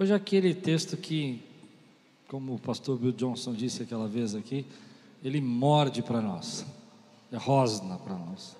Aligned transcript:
Hoje 0.00 0.14
aquele 0.14 0.54
texto 0.54 0.96
que, 0.96 1.42
como 2.26 2.54
o 2.54 2.58
pastor 2.58 2.96
Bill 2.96 3.12
Johnson 3.12 3.52
disse 3.52 3.82
aquela 3.82 4.08
vez 4.08 4.34
aqui, 4.34 4.64
ele 5.22 5.42
morde 5.42 6.02
para 6.02 6.22
nós, 6.22 6.64
é 7.30 7.36
rosna 7.36 7.98
para 7.98 8.14
nós. 8.14 8.56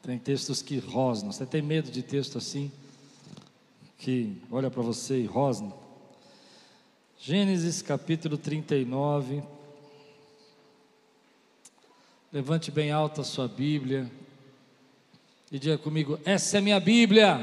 Tem 0.00 0.16
textos 0.20 0.62
que 0.62 0.78
rosnam. 0.78 1.32
Você 1.32 1.44
tem 1.44 1.62
medo 1.62 1.90
de 1.90 2.00
texto 2.00 2.38
assim? 2.38 2.70
Que 3.98 4.40
olha 4.52 4.70
para 4.70 4.80
você 4.80 5.20
e 5.20 5.26
rosna? 5.26 5.72
Gênesis 7.18 7.82
capítulo 7.82 8.38
39. 8.38 9.42
Levante 12.32 12.70
bem 12.70 12.92
alta 12.92 13.22
a 13.22 13.24
sua 13.24 13.48
Bíblia 13.48 14.08
e 15.50 15.58
diga 15.58 15.76
comigo: 15.76 16.20
Essa 16.24 16.58
é 16.58 16.60
minha 16.60 16.78
Bíblia. 16.78 17.40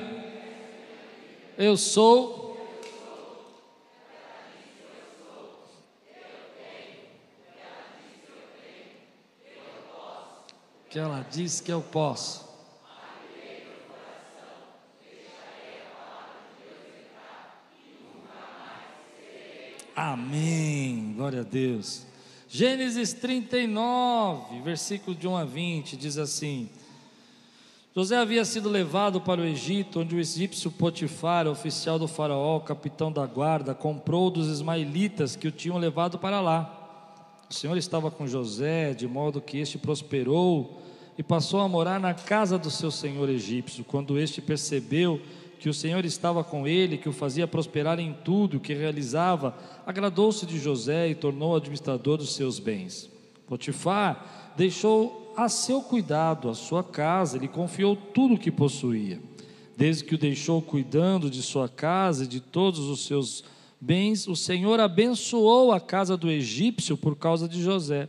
Eu 1.57 1.75
sou 1.75 2.44
que 10.95 10.99
ela 10.99 11.25
diz 11.29 11.59
que 11.59 11.73
eu 11.73 11.81
posso. 11.81 12.47
Amém, 19.93 21.11
glória 21.17 21.41
a 21.41 21.43
Deus. 21.43 22.05
Gênesis 22.47 23.11
39, 23.11 24.61
versículo 24.61 25.13
de 25.13 25.27
1 25.27 25.35
a 25.35 25.43
20, 25.43 25.97
diz 25.97 26.17
assim: 26.17 26.69
José 27.93 28.15
havia 28.15 28.45
sido 28.45 28.69
levado 28.69 29.19
para 29.19 29.41
o 29.41 29.45
Egito, 29.45 29.99
onde 29.99 30.15
o 30.15 30.19
egípcio 30.21 30.71
Potifar, 30.71 31.45
oficial 31.45 31.99
do 31.99 32.07
faraó, 32.07 32.61
capitão 32.61 33.11
da 33.11 33.25
guarda, 33.25 33.75
comprou 33.75 34.31
dos 34.31 34.47
ismaelitas 34.47 35.35
que 35.35 35.49
o 35.49 35.51
tinham 35.51 35.77
levado 35.77 36.17
para 36.17 36.39
lá. 36.39 36.83
O 37.49 37.53
Senhor 37.53 37.75
estava 37.77 38.09
com 38.09 38.25
José, 38.25 38.93
de 38.93 39.09
modo 39.09 39.41
que 39.41 39.57
este 39.57 39.77
prosperou 39.77 40.85
e 41.17 41.23
passou 41.23 41.61
a 41.61 41.67
morar 41.67 41.99
na 41.99 42.13
casa 42.13 42.57
do 42.57 42.69
seu 42.69 42.91
senhor 42.91 43.29
egípcio. 43.29 43.83
Quando 43.83 44.19
este 44.19 44.41
percebeu 44.41 45.21
que 45.59 45.69
o 45.69 45.73
Senhor 45.73 46.03
estava 46.05 46.43
com 46.43 46.67
ele, 46.67 46.97
que 46.97 47.09
o 47.09 47.13
fazia 47.13 47.47
prosperar 47.47 47.99
em 47.99 48.13
tudo 48.23 48.59
que 48.59 48.73
realizava, 48.73 49.57
agradou-se 49.85 50.45
de 50.45 50.59
José 50.59 51.09
e 51.09 51.15
tornou 51.15 51.55
administrador 51.55 52.17
dos 52.17 52.35
seus 52.35 52.59
bens. 52.59 53.09
Potifar 53.47 54.53
deixou 54.57 55.33
a 55.35 55.49
seu 55.49 55.81
cuidado 55.81 56.49
a 56.49 56.53
sua 56.53 56.83
casa, 56.83 57.37
lhe 57.37 57.47
confiou 57.47 57.95
tudo 57.95 58.35
o 58.35 58.37
que 58.37 58.51
possuía. 58.51 59.19
Desde 59.77 60.03
que 60.03 60.15
o 60.15 60.17
deixou 60.17 60.61
cuidando 60.61 61.29
de 61.29 61.41
sua 61.41 61.67
casa 61.67 62.23
e 62.23 62.27
de 62.27 62.39
todos 62.39 62.79
os 62.79 63.05
seus 63.05 63.43
bens, 63.79 64.27
o 64.27 64.35
Senhor 64.35 64.79
abençoou 64.79 65.71
a 65.71 65.79
casa 65.79 66.15
do 66.15 66.29
egípcio 66.29 66.95
por 66.97 67.15
causa 67.15 67.47
de 67.47 67.61
José. 67.61 68.07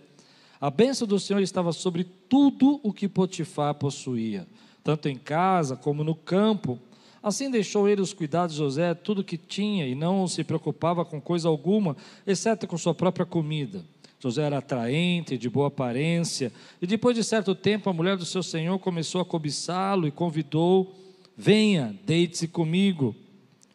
A 0.60 0.70
bênção 0.70 1.06
do 1.06 1.18
Senhor 1.18 1.40
estava 1.40 1.72
sobre 1.72 2.06
tudo 2.28 2.80
o 2.82 2.92
que 2.92 3.08
Potifar 3.08 3.74
possuía, 3.74 4.46
tanto 4.82 5.08
em 5.08 5.16
casa 5.16 5.76
como 5.76 6.04
no 6.04 6.14
campo. 6.14 6.78
Assim 7.22 7.50
deixou 7.50 7.88
ele 7.88 8.00
os 8.00 8.12
cuidados 8.12 8.54
de 8.54 8.60
José, 8.60 8.94
tudo 8.94 9.24
que 9.24 9.36
tinha, 9.36 9.86
e 9.86 9.94
não 9.94 10.28
se 10.28 10.44
preocupava 10.44 11.04
com 11.04 11.20
coisa 11.20 11.48
alguma, 11.48 11.96
exceto 12.26 12.66
com 12.66 12.78
sua 12.78 12.94
própria 12.94 13.26
comida. 13.26 13.84
José 14.18 14.42
era 14.42 14.58
atraente, 14.58 15.36
de 15.36 15.50
boa 15.50 15.68
aparência, 15.68 16.52
e 16.80 16.86
depois 16.86 17.16
de 17.16 17.22
certo 17.22 17.54
tempo 17.54 17.90
a 17.90 17.92
mulher 17.92 18.16
do 18.16 18.24
seu 18.24 18.42
senhor 18.42 18.78
começou 18.78 19.20
a 19.20 19.24
cobiçá-lo 19.24 20.06
e 20.06 20.10
convidou: 20.10 20.94
Venha, 21.36 21.94
deite-se 22.04 22.48
comigo. 22.48 23.14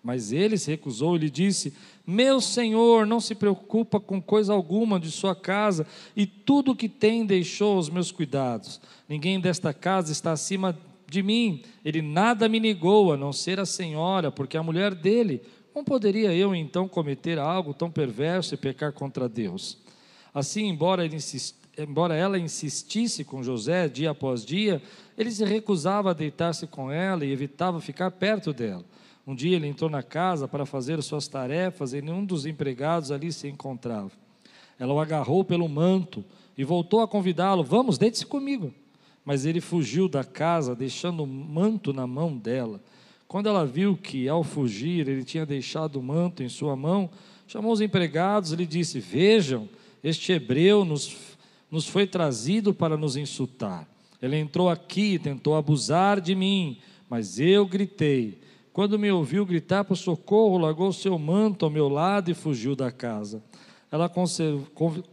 Mas 0.04 0.32
ele 0.32 0.58
se 0.58 0.72
recusou 0.72 1.16
e 1.16 1.20
lhe 1.20 1.30
disse: 1.30 1.74
Meu 2.12 2.42
senhor 2.42 3.08
não 3.08 3.22
se 3.22 3.34
preocupa 3.34 3.98
com 3.98 4.22
coisa 4.22 4.52
alguma 4.52 5.00
de 5.00 5.10
sua 5.10 5.34
casa, 5.34 5.88
e 6.14 6.26
tudo 6.26 6.72
o 6.72 6.76
que 6.76 6.90
tem 6.90 7.26
deixou 7.26 7.78
aos 7.78 7.90
meus 7.90 8.12
cuidados. 8.12 8.82
Ninguém 9.08 9.40
desta 9.40 9.74
casa 9.74 10.12
está 10.12 10.34
acima 10.34 10.78
de 11.10 11.24
mim. 11.24 11.64
Ele 11.86 12.02
nada 12.02 12.50
me 12.50 12.60
negou, 12.60 13.14
a 13.14 13.18
não 13.18 13.32
ser 13.32 13.62
a 13.62 13.66
senhora, 13.66 14.30
porque 14.30 14.58
a 14.58 14.64
mulher 14.64 14.94
dele. 14.94 15.42
Como 15.72 15.86
poderia 15.86 16.34
eu 16.34 16.54
então 16.54 16.86
cometer 16.86 17.40
algo 17.40 17.74
tão 17.74 17.90
perverso 17.90 18.56
e 18.56 18.58
pecar 18.58 18.92
contra 18.92 19.30
Deus? 19.30 19.78
Assim, 20.34 20.68
embora, 20.68 21.10
embora 21.78 22.14
ela 22.14 22.38
insistisse 22.38 23.24
com 23.24 23.42
José 23.42 23.88
dia 23.88 24.12
após 24.12 24.44
dia, 24.44 24.82
ele 25.18 25.32
se 25.32 25.46
recusava 25.46 26.10
a 26.12 26.14
deitar-se 26.14 26.68
com 26.68 26.92
ela 26.92 27.24
e 27.24 27.32
evitava 27.32 27.80
ficar 27.80 28.12
perto 28.12 28.52
dela. 28.52 28.84
Um 29.26 29.36
dia 29.36 29.56
ele 29.56 29.68
entrou 29.68 29.90
na 29.90 30.02
casa 30.02 30.48
para 30.48 30.66
fazer 30.66 31.02
suas 31.04 31.28
tarefas 31.28 31.94
e 31.94 32.02
nenhum 32.02 32.26
dos 32.26 32.46
empregados 32.46 33.12
ali 33.12 33.32
se 33.32 33.48
encontrava. 33.48 34.12
Ela 34.80 34.94
o 34.94 35.00
agarrou 35.00 35.44
pelo 35.44 35.70
manto 35.70 36.26
e 36.58 36.64
voltou 36.64 37.02
a 37.02 37.08
convidá-lo: 37.08 37.64
Vamos, 37.64 37.98
deite-se 37.98 38.26
comigo. 38.26 38.74
Mas 39.24 39.46
ele 39.46 39.62
fugiu 39.62 40.10
da 40.10 40.24
casa, 40.24 40.76
deixando 40.76 41.24
o 41.24 41.28
manto 41.28 41.94
na 41.94 42.08
mão 42.08 42.36
dela. 42.36 42.82
Quando 43.28 43.48
ela 43.48 43.66
viu 43.66 43.96
que, 43.96 44.28
ao 44.28 44.44
fugir, 44.44 45.08
ele 45.08 45.24
tinha 45.24 45.46
deixado 45.46 45.98
o 45.98 46.04
manto 46.04 46.42
em 46.42 46.50
sua 46.50 46.76
mão, 46.76 47.10
chamou 47.48 47.72
os 47.72 47.80
empregados 47.80 48.52
e 48.52 48.56
lhe 48.56 48.66
disse: 48.66 49.00
Vejam, 49.00 49.70
este 50.04 50.32
hebreu 50.32 50.84
nos, 50.84 51.16
nos 51.70 51.88
foi 51.88 52.08
trazido 52.08 52.74
para 52.74 52.98
nos 52.98 53.16
insultar. 53.16 53.88
Ele 54.20 54.38
entrou 54.38 54.68
aqui 54.68 55.14
e 55.14 55.20
tentou 55.20 55.56
abusar 55.56 56.20
de 56.20 56.34
mim, 56.34 56.80
mas 57.08 57.40
eu 57.40 57.68
gritei 57.68 58.40
quando 58.74 58.98
me 58.98 59.12
ouviu 59.12 59.46
gritar 59.46 59.84
por 59.84 59.98
socorro, 59.98 60.58
largou 60.58 60.94
seu 60.94 61.20
manto 61.20 61.66
ao 61.66 61.72
meu 61.72 61.90
lado 61.90 62.32
e 62.32 62.34
fugiu 62.34 62.76
da 62.76 62.92
casa. 62.92 63.44
Ela 63.92 64.10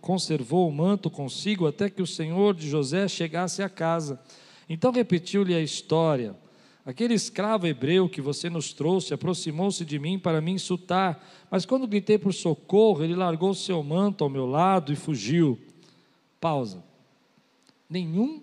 conservou 0.01 0.69
o 0.69 0.73
manto 0.73 1.11
consigo 1.11 1.67
até 1.67 1.91
que 1.91 2.01
o 2.01 2.07
senhor 2.07 2.55
de 2.55 2.69
José 2.69 3.09
chegasse 3.09 3.61
à 3.61 3.69
casa. 3.69 4.21
Então 4.69 4.93
repetiu-lhe 4.93 5.55
a 5.55 5.61
história. 5.61 6.37
Aquele 6.87 7.15
escravo 7.15 7.67
hebreu 7.67 8.09
que 8.09 8.21
você 8.21 8.49
nos 8.49 8.73
trouxe 8.73 9.13
aproximou-se 9.13 9.85
de 9.85 9.99
mim 9.99 10.19
para 10.19 10.41
me 10.41 10.53
insultar, 10.53 11.23
mas 11.51 11.67
quando 11.67 11.87
gritei 11.89 12.17
por 12.17 12.33
socorro, 12.33 13.03
ele 13.03 13.17
largou 13.17 13.53
seu 13.53 13.83
manto 13.83 14.23
ao 14.23 14.31
meu 14.31 14.47
lado 14.47 14.93
e 14.93 14.97
fugiu. 14.97 15.59
Pausa. 16.41 16.85
Nenhum 17.91 18.41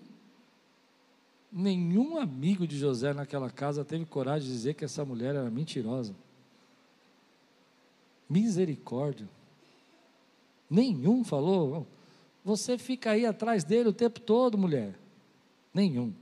nenhum 1.56 2.18
amigo 2.18 2.66
de 2.66 2.76
José 2.78 3.14
naquela 3.14 3.48
casa 3.48 3.82
teve 3.82 4.04
coragem 4.04 4.46
de 4.46 4.52
dizer 4.52 4.74
que 4.74 4.84
essa 4.84 5.02
mulher 5.06 5.34
era 5.34 5.50
mentirosa. 5.50 6.14
Misericórdia. 8.28 9.26
Nenhum 10.68 11.24
falou. 11.24 11.86
Você 12.44 12.76
fica 12.76 13.12
aí 13.12 13.24
atrás 13.24 13.64
dele 13.64 13.88
o 13.88 13.92
tempo 13.92 14.20
todo, 14.20 14.58
mulher. 14.58 14.94
Nenhum. 15.72 16.12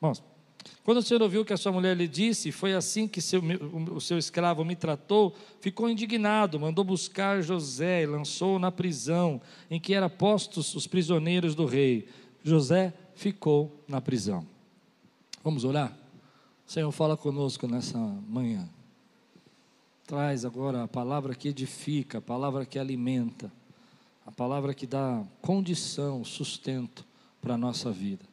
Bom, 0.00 0.12
quando 0.84 0.98
o 0.98 1.02
Senhor 1.02 1.20
ouviu 1.20 1.44
que 1.44 1.52
a 1.52 1.56
sua 1.56 1.72
mulher 1.72 1.96
lhe 1.96 2.06
disse, 2.06 2.52
foi 2.52 2.74
assim 2.74 3.08
que 3.08 3.20
seu, 3.20 3.42
o 3.92 4.00
seu 4.00 4.16
escravo 4.16 4.64
me 4.64 4.76
tratou, 4.76 5.34
ficou 5.60 5.90
indignado, 5.90 6.60
mandou 6.60 6.84
buscar 6.84 7.42
José 7.42 8.04
e 8.04 8.06
lançou 8.06 8.60
na 8.60 8.70
prisão 8.70 9.40
em 9.68 9.80
que 9.80 9.92
eram 9.92 10.08
postos 10.08 10.72
os 10.76 10.86
prisioneiros 10.86 11.56
do 11.56 11.66
rei. 11.66 12.08
José 12.44 12.94
ficou 13.18 13.82
na 13.88 14.00
prisão. 14.00 14.46
Vamos 15.42 15.64
orar? 15.64 15.92
Senhor, 16.64 16.92
fala 16.92 17.16
conosco 17.16 17.66
nessa 17.66 17.98
manhã. 17.98 18.68
Traz 20.06 20.44
agora 20.44 20.84
a 20.84 20.88
palavra 20.88 21.34
que 21.34 21.48
edifica, 21.48 22.18
a 22.18 22.20
palavra 22.20 22.64
que 22.64 22.78
alimenta, 22.78 23.50
a 24.24 24.30
palavra 24.30 24.72
que 24.72 24.86
dá 24.86 25.24
condição, 25.42 26.24
sustento 26.24 27.04
para 27.42 27.54
a 27.54 27.58
nossa 27.58 27.90
vida. 27.90 28.24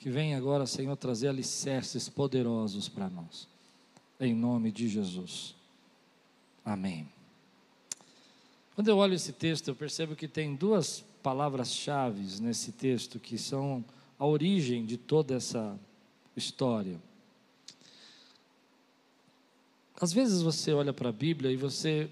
Que 0.00 0.10
venha 0.10 0.36
agora, 0.36 0.66
Senhor, 0.66 0.96
trazer 0.96 1.28
alicerces 1.28 2.08
poderosos 2.08 2.88
para 2.88 3.08
nós. 3.08 3.46
Em 4.18 4.34
nome 4.34 4.72
de 4.72 4.88
Jesus. 4.88 5.54
Amém. 6.64 7.08
Quando 8.74 8.88
eu 8.88 8.96
olho 8.96 9.14
esse 9.14 9.32
texto, 9.32 9.68
eu 9.68 9.76
percebo 9.76 10.16
que 10.16 10.26
tem 10.26 10.56
duas 10.56 11.04
palavras-chave 11.22 12.40
nesse 12.40 12.72
texto 12.72 13.20
que 13.20 13.38
são 13.38 13.84
a 14.18 14.26
origem 14.26 14.84
de 14.84 14.96
toda 14.96 15.34
essa 15.34 15.78
história. 16.36 17.00
Às 20.00 20.12
vezes 20.12 20.42
você 20.42 20.72
olha 20.72 20.92
para 20.92 21.08
a 21.08 21.12
Bíblia 21.12 21.50
e 21.50 21.56
você 21.56 22.10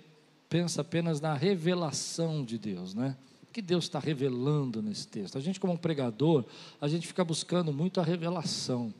pensa 0.48 0.82
apenas 0.82 1.20
na 1.20 1.34
revelação 1.34 2.44
de 2.44 2.58
Deus, 2.58 2.94
né? 2.94 3.16
O 3.42 3.52
que 3.52 3.60
Deus 3.60 3.84
está 3.84 3.98
revelando 3.98 4.80
nesse 4.80 5.06
texto? 5.06 5.36
A 5.36 5.40
gente, 5.40 5.58
como 5.58 5.72
um 5.72 5.76
pregador, 5.76 6.44
a 6.80 6.88
gente 6.88 7.06
fica 7.06 7.24
buscando 7.24 7.72
muito 7.72 8.00
a 8.00 8.04
revelação. 8.04 8.94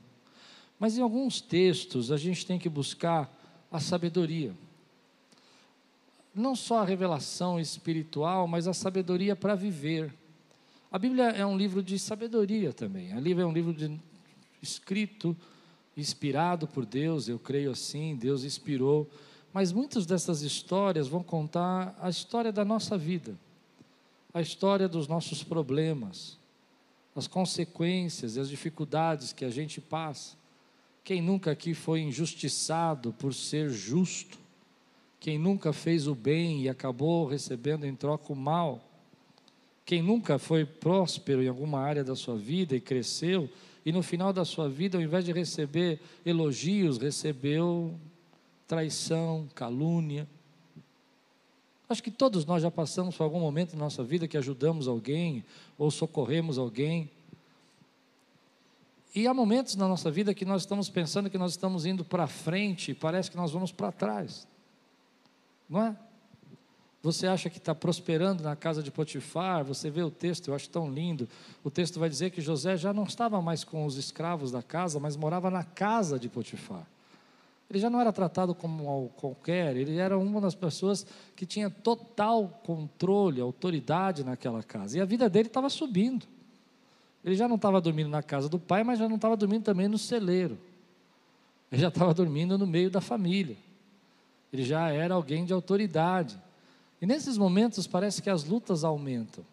Mas 0.79 0.99
em 0.99 1.01
alguns 1.01 1.41
textos 1.41 2.11
a 2.11 2.17
gente 2.17 2.45
tem 2.45 2.59
que 2.59 2.69
buscar 2.69 3.33
a 3.71 3.79
sabedoria. 3.79 4.53
Não 6.35 6.57
só 6.57 6.81
a 6.81 6.85
revelação 6.85 7.61
espiritual, 7.61 8.49
mas 8.49 8.67
a 8.67 8.75
sabedoria 8.75 9.37
para 9.37 9.55
viver. 9.55 10.13
A 10.93 10.99
Bíblia 10.99 11.31
é 11.31 11.47
um 11.47 11.56
livro 11.56 11.83
de 11.83 11.99
sabedoria 11.99 12.71
também. 12.71 13.15
A 13.15 13.21
Bíblia 13.21 13.44
é 13.44 13.47
um 13.47 13.53
livro 13.53 13.73
de, 13.73 13.99
escrito, 14.61 15.35
inspirado 15.97 16.69
por 16.69 16.85
Deus, 16.85 17.29
eu 17.29 17.39
creio 17.39 17.71
assim, 17.71 18.15
Deus 18.15 18.44
inspirou. 18.44 19.09
Mas 19.55 19.73
muitas 19.73 20.05
dessas 20.05 20.43
histórias 20.43 21.09
vão 21.09 21.23
contar 21.23 21.97
a 21.99 22.11
história 22.11 22.53
da 22.53 22.62
nossa 22.62 22.99
vida, 22.99 23.35
a 24.35 24.43
história 24.43 24.87
dos 24.87 25.09
nossos 25.09 25.43
problemas, 25.43 26.39
as 27.17 27.27
consequências 27.27 28.37
e 28.37 28.41
as 28.41 28.50
dificuldades 28.50 29.33
que 29.33 29.47
a 29.47 29.50
gente 29.50 29.81
passa. 29.81 30.37
Quem 31.03 31.23
nunca 31.23 31.53
aqui 31.53 31.73
foi 31.73 32.00
injustiçado 32.03 33.15
por 33.15 33.33
ser 33.33 33.71
justo? 33.71 34.39
Quem 35.19 35.39
nunca 35.39 35.73
fez 35.73 36.06
o 36.06 36.15
bem 36.15 36.61
e 36.61 36.69
acabou 36.69 37.27
recebendo 37.27 37.87
em 37.87 37.94
troca 37.94 38.31
o 38.31 38.37
mal? 38.37 38.92
Quem 39.84 40.02
nunca 40.02 40.38
foi 40.38 40.64
próspero 40.64 41.43
em 41.43 41.49
alguma 41.49 41.81
área 41.81 42.05
da 42.05 42.14
sua 42.14 42.37
vida 42.37 42.76
e 42.76 42.81
cresceu, 42.81 43.49
e 43.84 43.90
no 43.90 44.02
final 44.02 44.32
da 44.32 44.44
sua 44.44 44.69
vida, 44.69 44.96
ao 44.96 45.02
invés 45.02 45.25
de 45.25 45.32
receber 45.32 46.00
elogios, 46.25 46.99
recebeu 46.99 47.99
traição, 48.67 49.49
calúnia? 49.55 50.26
Acho 51.88 52.02
que 52.02 52.11
todos 52.11 52.46
nós 52.46 52.62
já 52.62 52.70
passamos 52.70 53.17
por 53.17 53.25
algum 53.25 53.40
momento 53.40 53.75
na 53.75 53.81
nossa 53.81 54.02
vida 54.02 54.29
que 54.29 54.37
ajudamos 54.37 54.88
alguém 54.88 55.44
ou 55.76 55.90
socorremos 55.90 56.58
alguém. 56.58 57.11
E 59.14 59.26
há 59.26 59.34
momentos 59.34 59.76
na 59.76 59.87
nossa 59.87 60.11
vida 60.11 60.32
que 60.32 60.44
nós 60.44 60.62
estamos 60.62 60.88
pensando 60.88 61.29
que 61.29 61.37
nós 61.37 61.50
estamos 61.50 61.84
indo 61.84 62.02
para 62.02 62.26
frente 62.26 62.93
e 62.93 62.94
parece 62.94 63.31
que 63.31 63.37
nós 63.37 63.50
vamos 63.50 63.73
para 63.73 63.93
trás. 63.93 64.49
Não 65.69 65.82
é? 65.82 65.96
Você 67.03 67.27
acha 67.27 67.51
que 67.51 67.59
está 67.59 67.75
prosperando 67.75 68.45
na 68.45 68.55
casa 68.55 68.81
de 68.81 68.91
Potifar, 68.91 69.65
você 69.65 69.91
vê 69.91 70.03
o 70.03 70.11
texto, 70.11 70.49
eu 70.49 70.55
acho 70.55 70.71
tão 70.71 70.89
lindo. 70.89 71.29
O 71.65 71.71
texto 71.71 71.99
vai 71.99 72.09
dizer 72.09 72.31
que 72.31 72.41
José 72.41 72.77
já 72.77 72.93
não 72.93 73.03
estava 73.03 73.43
mais 73.43 73.65
com 73.65 73.85
os 73.85 73.97
escravos 73.97 74.53
da 74.53 74.63
casa, 74.63 75.01
mas 75.01 75.17
morava 75.17 75.51
na 75.51 75.65
casa 75.65 76.17
de 76.17 76.29
Potifar. 76.29 76.87
Ele 77.69 77.81
já 77.81 77.91
não 77.91 78.01
era 78.01 78.13
tratado 78.13 78.55
como 78.55 79.11
qualquer, 79.17 79.75
ele 79.77 79.97
era 79.97 80.17
uma 80.17 80.41
das 80.41 80.55
pessoas 80.55 81.05
que 81.35 81.45
tinha 81.45 81.69
total 81.69 82.61
controle, 82.63 83.41
autoridade 83.41 84.23
naquela 84.23 84.63
casa. 84.63 84.99
E 84.99 85.01
a 85.01 85.05
vida 85.05 85.29
dele 85.29 85.49
estava 85.49 85.69
subindo. 85.69 86.25
Ele 87.25 87.35
já 87.35 87.49
não 87.49 87.57
estava 87.57 87.81
dormindo 87.81 88.11
na 88.11 88.23
casa 88.23 88.49
do 88.49 88.59
pai, 88.59 88.85
mas 88.85 88.99
já 88.99 89.09
não 89.09 89.17
estava 89.17 89.37
dormindo 89.37 89.65
também 89.65 89.89
no 89.89 89.99
celeiro. 89.99 90.59
Ele 91.71 91.81
já 91.81 91.89
estava 91.89 92.13
dormindo 92.13 92.59
no 92.59 92.67
meio 92.67 92.91
da 92.91 93.01
família. 93.01 93.57
Ele 94.53 94.63
já 94.63 94.91
era 94.91 95.15
alguém 95.15 95.45
de 95.45 95.53
autoridade. 95.53 96.39
E 97.03 97.07
nesses 97.07 97.37
momentos 97.37 97.89
parece 97.89 98.23
que 98.23 98.31
as 98.31 98.45
lutas 98.45 98.85
aumentam. 98.85 99.45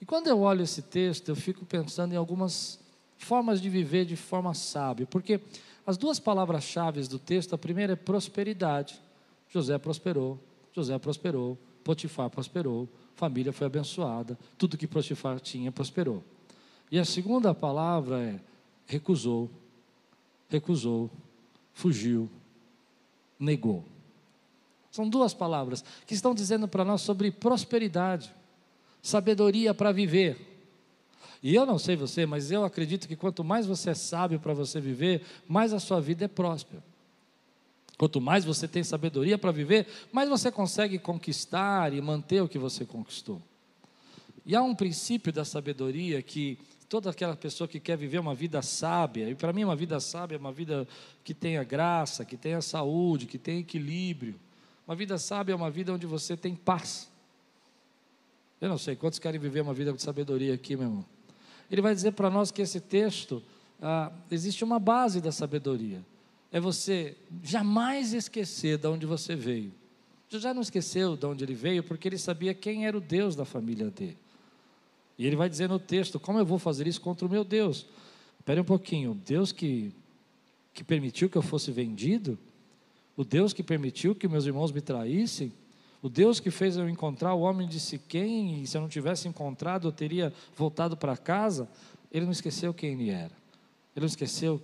E 0.00 0.06
quando 0.06 0.28
eu 0.28 0.38
olho 0.42 0.62
esse 0.62 0.80
texto, 0.80 1.28
eu 1.28 1.34
fico 1.34 1.66
pensando 1.66 2.12
em 2.12 2.16
algumas 2.16 2.78
formas 3.18 3.60
de 3.60 3.68
viver 3.68 4.04
de 4.04 4.14
forma 4.14 4.54
sábia, 4.54 5.04
porque 5.04 5.40
as 5.84 5.96
duas 5.96 6.20
palavras-chave 6.20 7.02
do 7.08 7.18
texto, 7.18 7.52
a 7.52 7.58
primeira 7.58 7.94
é 7.94 7.96
prosperidade. 7.96 9.00
José 9.48 9.76
prosperou, 9.76 10.38
José 10.72 10.96
prosperou, 11.00 11.58
Potifar 11.82 12.30
prosperou, 12.30 12.88
família 13.16 13.52
foi 13.52 13.66
abençoada, 13.66 14.38
tudo 14.56 14.78
que 14.78 14.86
Potifar 14.86 15.40
tinha 15.40 15.72
prosperou. 15.72 16.22
E 16.92 16.98
a 16.98 17.04
segunda 17.04 17.52
palavra 17.52 18.22
é 18.22 18.40
recusou, 18.86 19.50
recusou, 20.48 21.10
fugiu, 21.72 22.30
negou. 23.36 23.84
São 24.90 25.08
duas 25.08 25.34
palavras 25.34 25.84
que 26.06 26.14
estão 26.14 26.34
dizendo 26.34 26.66
para 26.66 26.84
nós 26.84 27.02
sobre 27.02 27.30
prosperidade, 27.30 28.32
sabedoria 29.02 29.74
para 29.74 29.92
viver. 29.92 30.48
E 31.42 31.54
eu 31.54 31.64
não 31.64 31.78
sei 31.78 31.94
você, 31.94 32.26
mas 32.26 32.50
eu 32.50 32.64
acredito 32.64 33.06
que 33.06 33.14
quanto 33.14 33.44
mais 33.44 33.66
você 33.66 33.90
é 33.90 33.94
sábio 33.94 34.40
para 34.40 34.52
você 34.52 34.80
viver, 34.80 35.22
mais 35.46 35.72
a 35.72 35.78
sua 35.78 36.00
vida 36.00 36.24
é 36.24 36.28
próspera. 36.28 36.82
Quanto 37.96 38.20
mais 38.20 38.44
você 38.44 38.68
tem 38.68 38.84
sabedoria 38.84 39.36
para 39.36 39.50
viver, 39.50 39.86
mais 40.12 40.28
você 40.28 40.50
consegue 40.50 40.98
conquistar 40.98 41.92
e 41.92 42.00
manter 42.00 42.40
o 42.40 42.48
que 42.48 42.58
você 42.58 42.84
conquistou. 42.84 43.42
E 44.46 44.54
há 44.54 44.62
um 44.62 44.74
princípio 44.74 45.32
da 45.32 45.44
sabedoria 45.44 46.22
que 46.22 46.58
toda 46.88 47.10
aquela 47.10 47.36
pessoa 47.36 47.68
que 47.68 47.78
quer 47.78 47.96
viver 47.96 48.18
uma 48.18 48.34
vida 48.34 48.62
sábia, 48.62 49.28
e 49.28 49.34
para 49.34 49.52
mim 49.52 49.64
uma 49.64 49.76
vida 49.76 50.00
sábia 50.00 50.36
é 50.36 50.38
uma 50.38 50.52
vida 50.52 50.88
que 51.22 51.34
tenha 51.34 51.62
graça, 51.62 52.24
que 52.24 52.36
tenha 52.36 52.62
saúde, 52.62 53.26
que 53.26 53.36
tenha 53.36 53.60
equilíbrio. 53.60 54.36
Uma 54.88 54.96
vida 54.96 55.18
sábia 55.18 55.52
é 55.52 55.54
uma 55.54 55.70
vida 55.70 55.92
onde 55.92 56.06
você 56.06 56.34
tem 56.34 56.54
paz. 56.54 57.10
Eu 58.58 58.70
não 58.70 58.78
sei 58.78 58.96
quantos 58.96 59.18
querem 59.18 59.38
viver 59.38 59.60
uma 59.60 59.74
vida 59.74 59.92
de 59.92 60.00
sabedoria 60.00 60.54
aqui, 60.54 60.74
meu 60.76 60.86
irmão. 60.86 61.04
Ele 61.70 61.82
vai 61.82 61.94
dizer 61.94 62.12
para 62.12 62.30
nós 62.30 62.50
que 62.50 62.62
esse 62.62 62.80
texto 62.80 63.42
ah, 63.82 64.10
existe 64.30 64.64
uma 64.64 64.78
base 64.78 65.20
da 65.20 65.30
sabedoria. 65.30 66.02
É 66.50 66.58
você 66.58 67.14
jamais 67.44 68.14
esquecer 68.14 68.78
de 68.78 68.88
onde 68.88 69.04
você 69.04 69.36
veio. 69.36 69.70
Já 70.30 70.54
não 70.54 70.62
esqueceu 70.62 71.18
de 71.18 71.26
onde 71.26 71.44
ele 71.44 71.54
veio, 71.54 71.82
porque 71.82 72.08
ele 72.08 72.16
sabia 72.16 72.54
quem 72.54 72.86
era 72.86 72.96
o 72.96 73.00
Deus 73.00 73.36
da 73.36 73.44
família 73.44 73.90
dele. 73.90 74.16
E 75.18 75.26
ele 75.26 75.36
vai 75.36 75.50
dizer 75.50 75.68
no 75.68 75.78
texto: 75.78 76.18
como 76.18 76.38
eu 76.38 76.46
vou 76.46 76.58
fazer 76.58 76.86
isso 76.86 77.02
contra 77.02 77.26
o 77.26 77.30
meu 77.30 77.44
Deus? 77.44 77.84
Espere 78.38 78.58
um 78.58 78.64
pouquinho, 78.64 79.20
Deus 79.26 79.52
que, 79.52 79.92
que 80.72 80.82
permitiu 80.82 81.28
que 81.28 81.36
eu 81.36 81.42
fosse 81.42 81.70
vendido, 81.70 82.38
o 83.18 83.24
Deus 83.24 83.52
que 83.52 83.64
permitiu 83.64 84.14
que 84.14 84.28
meus 84.28 84.46
irmãos 84.46 84.70
me 84.70 84.80
traíssem, 84.80 85.52
o 86.00 86.08
Deus 86.08 86.38
que 86.38 86.52
fez 86.52 86.76
eu 86.76 86.88
encontrar 86.88 87.34
o 87.34 87.40
homem 87.40 87.66
de 87.66 87.80
Siquém, 87.80 88.62
e 88.62 88.66
se 88.68 88.76
eu 88.76 88.80
não 88.80 88.88
tivesse 88.88 89.26
encontrado, 89.26 89.88
eu 89.88 89.92
teria 89.92 90.32
voltado 90.56 90.96
para 90.96 91.16
casa. 91.16 91.68
Ele 92.12 92.24
não 92.24 92.30
esqueceu 92.30 92.72
quem 92.72 92.92
ele 92.92 93.10
era. 93.10 93.32
Ele 93.96 94.02
não 94.02 94.06
esqueceu 94.06 94.62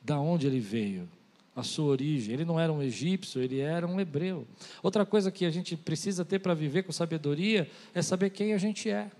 da 0.00 0.18
onde 0.18 0.46
ele 0.46 0.60
veio, 0.60 1.06
a 1.54 1.62
sua 1.62 1.84
origem. 1.90 2.32
Ele 2.32 2.46
não 2.46 2.58
era 2.58 2.72
um 2.72 2.80
egípcio, 2.80 3.42
ele 3.42 3.60
era 3.60 3.86
um 3.86 4.00
hebreu. 4.00 4.46
Outra 4.82 5.04
coisa 5.04 5.30
que 5.30 5.44
a 5.44 5.50
gente 5.50 5.76
precisa 5.76 6.24
ter 6.24 6.38
para 6.38 6.54
viver 6.54 6.84
com 6.84 6.92
sabedoria 6.92 7.70
é 7.92 8.00
saber 8.00 8.30
quem 8.30 8.54
a 8.54 8.58
gente 8.58 8.88
é. 8.88 9.10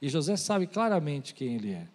E 0.00 0.08
José 0.08 0.34
sabe 0.38 0.66
claramente 0.66 1.34
quem 1.34 1.56
ele 1.56 1.72
é. 1.72 1.86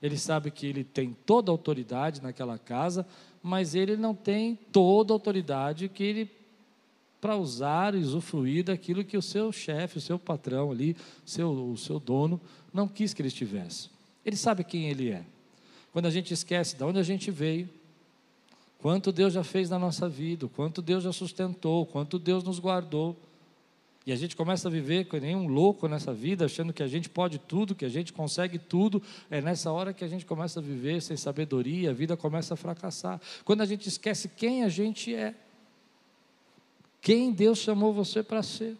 Ele 0.00 0.16
sabe 0.16 0.50
que 0.50 0.66
ele 0.66 0.82
tem 0.82 1.14
toda 1.26 1.50
a 1.50 1.52
autoridade 1.52 2.22
naquela 2.22 2.58
casa, 2.58 3.06
mas 3.44 3.74
ele 3.74 3.94
não 3.94 4.14
tem 4.14 4.58
toda 4.72 5.12
a 5.12 5.16
autoridade 5.16 5.86
que 5.90 6.02
ele 6.02 6.30
para 7.20 7.36
usar 7.36 7.94
e 7.94 7.98
usufruir 7.98 8.64
daquilo 8.64 9.04
que 9.04 9.18
o 9.18 9.22
seu 9.22 9.52
chefe, 9.52 9.98
o 9.98 10.00
seu 10.00 10.18
patrão 10.18 10.70
ali, 10.70 10.96
seu, 11.26 11.50
o 11.50 11.76
seu 11.76 12.00
dono, 12.00 12.40
não 12.72 12.88
quis 12.88 13.12
que 13.12 13.20
ele 13.20 13.28
estivesse. 13.28 13.90
Ele 14.24 14.34
sabe 14.34 14.64
quem 14.64 14.88
ele 14.88 15.10
é. 15.10 15.22
Quando 15.92 16.06
a 16.06 16.10
gente 16.10 16.32
esquece 16.32 16.74
de 16.74 16.82
onde 16.84 16.98
a 16.98 17.02
gente 17.02 17.30
veio, 17.30 17.68
quanto 18.78 19.12
Deus 19.12 19.34
já 19.34 19.44
fez 19.44 19.68
na 19.68 19.78
nossa 19.78 20.08
vida, 20.08 20.48
quanto 20.48 20.80
Deus 20.80 21.04
já 21.04 21.12
sustentou, 21.12 21.84
quanto 21.84 22.18
Deus 22.18 22.42
nos 22.44 22.58
guardou, 22.58 23.14
e 24.06 24.12
a 24.12 24.16
gente 24.16 24.36
começa 24.36 24.68
a 24.68 24.70
viver 24.70 25.06
com 25.06 25.16
nenhum 25.16 25.46
louco 25.46 25.88
nessa 25.88 26.12
vida, 26.12 26.44
achando 26.44 26.72
que 26.72 26.82
a 26.82 26.86
gente 26.86 27.08
pode 27.08 27.38
tudo, 27.38 27.74
que 27.74 27.86
a 27.86 27.88
gente 27.88 28.12
consegue 28.12 28.58
tudo. 28.58 29.02
É 29.30 29.40
nessa 29.40 29.72
hora 29.72 29.94
que 29.94 30.04
a 30.04 30.08
gente 30.08 30.26
começa 30.26 30.60
a 30.60 30.62
viver 30.62 31.00
sem 31.00 31.16
sabedoria, 31.16 31.90
a 31.90 31.92
vida 31.94 32.14
começa 32.14 32.52
a 32.52 32.56
fracassar. 32.56 33.18
Quando 33.44 33.62
a 33.62 33.66
gente 33.66 33.88
esquece 33.88 34.28
quem 34.28 34.62
a 34.62 34.68
gente 34.68 35.14
é 35.14 35.34
quem 37.00 37.32
Deus 37.32 37.58
chamou 37.58 37.92
você 37.92 38.22
para 38.22 38.42
ser, 38.42 38.78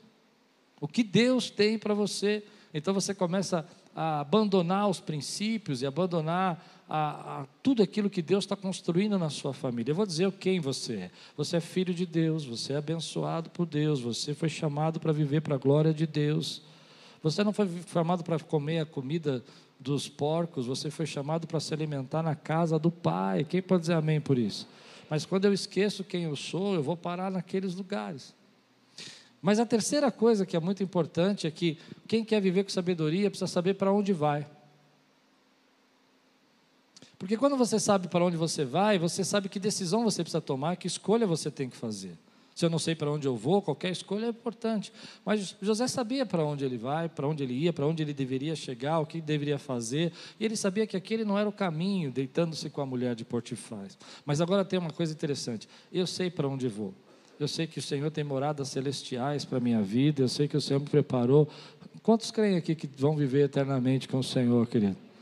o 0.80 0.88
que 0.88 1.02
Deus 1.02 1.50
tem 1.50 1.78
para 1.78 1.92
você. 1.92 2.42
Então 2.72 2.94
você 2.94 3.14
começa 3.14 3.68
a 3.94 4.20
abandonar 4.20 4.88
os 4.88 4.98
princípios 4.98 5.82
e 5.82 5.86
abandonar 5.86 6.73
a, 6.88 7.40
a, 7.40 7.46
tudo 7.62 7.82
aquilo 7.82 8.10
que 8.10 8.20
Deus 8.20 8.44
está 8.44 8.54
construindo 8.54 9.18
na 9.18 9.30
sua 9.30 9.52
família. 9.52 9.92
Eu 9.92 9.96
vou 9.96 10.06
dizer 10.06 10.30
quem 10.32 10.60
você 10.60 10.94
é. 10.94 11.10
Você 11.36 11.56
é 11.56 11.60
filho 11.60 11.94
de 11.94 12.04
Deus, 12.04 12.44
você 12.44 12.74
é 12.74 12.76
abençoado 12.76 13.50
por 13.50 13.66
Deus, 13.66 14.00
você 14.00 14.34
foi 14.34 14.48
chamado 14.48 15.00
para 15.00 15.12
viver 15.12 15.40
para 15.40 15.54
a 15.54 15.58
glória 15.58 15.94
de 15.94 16.06
Deus. 16.06 16.62
Você 17.22 17.42
não 17.42 17.52
foi 17.52 17.68
chamado 17.90 18.22
para 18.22 18.38
comer 18.38 18.80
a 18.80 18.86
comida 18.86 19.42
dos 19.80 20.08
porcos, 20.08 20.66
você 20.66 20.90
foi 20.90 21.06
chamado 21.06 21.46
para 21.46 21.60
se 21.60 21.72
alimentar 21.72 22.22
na 22.22 22.34
casa 22.34 22.78
do 22.78 22.90
Pai. 22.90 23.44
Quem 23.44 23.62
pode 23.62 23.82
dizer 23.82 23.94
amém 23.94 24.20
por 24.20 24.38
isso? 24.38 24.68
Mas 25.08 25.24
quando 25.26 25.44
eu 25.44 25.52
esqueço 25.52 26.04
quem 26.04 26.24
eu 26.24 26.36
sou, 26.36 26.74
eu 26.74 26.82
vou 26.82 26.96
parar 26.96 27.30
naqueles 27.30 27.74
lugares. 27.74 28.34
Mas 29.40 29.58
a 29.58 29.66
terceira 29.66 30.10
coisa 30.10 30.46
que 30.46 30.56
é 30.56 30.60
muito 30.60 30.82
importante 30.82 31.46
é 31.46 31.50
que 31.50 31.78
quem 32.08 32.24
quer 32.24 32.40
viver 32.40 32.64
com 32.64 32.70
sabedoria 32.70 33.30
precisa 33.30 33.46
saber 33.46 33.74
para 33.74 33.92
onde 33.92 34.12
vai. 34.12 34.46
Porque 37.24 37.38
quando 37.38 37.56
você 37.56 37.80
sabe 37.80 38.06
para 38.06 38.22
onde 38.22 38.36
você 38.36 38.66
vai, 38.66 38.98
você 38.98 39.24
sabe 39.24 39.48
que 39.48 39.58
decisão 39.58 40.04
você 40.04 40.22
precisa 40.22 40.42
tomar, 40.42 40.76
que 40.76 40.86
escolha 40.86 41.26
você 41.26 41.50
tem 41.50 41.70
que 41.70 41.76
fazer. 41.76 42.18
Se 42.54 42.66
eu 42.66 42.68
não 42.68 42.78
sei 42.78 42.94
para 42.94 43.10
onde 43.10 43.26
eu 43.26 43.34
vou, 43.34 43.62
qualquer 43.62 43.90
escolha 43.90 44.26
é 44.26 44.28
importante. 44.28 44.92
Mas 45.24 45.56
José 45.62 45.88
sabia 45.88 46.26
para 46.26 46.44
onde 46.44 46.66
ele 46.66 46.76
vai, 46.76 47.08
para 47.08 47.26
onde 47.26 47.42
ele 47.42 47.54
ia, 47.54 47.72
para 47.72 47.86
onde 47.86 48.02
ele 48.02 48.12
deveria 48.12 48.54
chegar, 48.54 48.98
o 48.98 49.06
que 49.06 49.22
deveria 49.22 49.58
fazer. 49.58 50.12
E 50.38 50.44
ele 50.44 50.54
sabia 50.54 50.86
que 50.86 50.98
aquele 50.98 51.24
não 51.24 51.38
era 51.38 51.48
o 51.48 51.52
caminho, 51.52 52.12
deitando-se 52.12 52.68
com 52.68 52.82
a 52.82 52.86
mulher 52.86 53.14
de 53.14 53.24
Portifar. 53.24 53.86
Mas 54.26 54.42
agora 54.42 54.62
tem 54.62 54.78
uma 54.78 54.90
coisa 54.90 55.14
interessante. 55.14 55.66
Eu 55.90 56.06
sei 56.06 56.28
para 56.30 56.46
onde 56.46 56.68
vou. 56.68 56.92
Eu 57.40 57.48
sei 57.48 57.66
que 57.66 57.78
o 57.78 57.82
Senhor 57.82 58.10
tem 58.10 58.22
moradas 58.22 58.68
celestiais 58.68 59.46
para 59.46 59.56
a 59.56 59.62
minha 59.62 59.80
vida. 59.80 60.20
Eu 60.20 60.28
sei 60.28 60.46
que 60.46 60.58
o 60.58 60.60
Senhor 60.60 60.78
me 60.78 60.90
preparou. 60.90 61.48
Quantos 62.02 62.30
creem 62.30 62.58
aqui 62.58 62.74
que 62.74 62.86
vão 62.86 63.16
viver 63.16 63.46
eternamente 63.46 64.08
com 64.08 64.18
o 64.18 64.22
Senhor, 64.22 64.66
querido? 64.66 65.13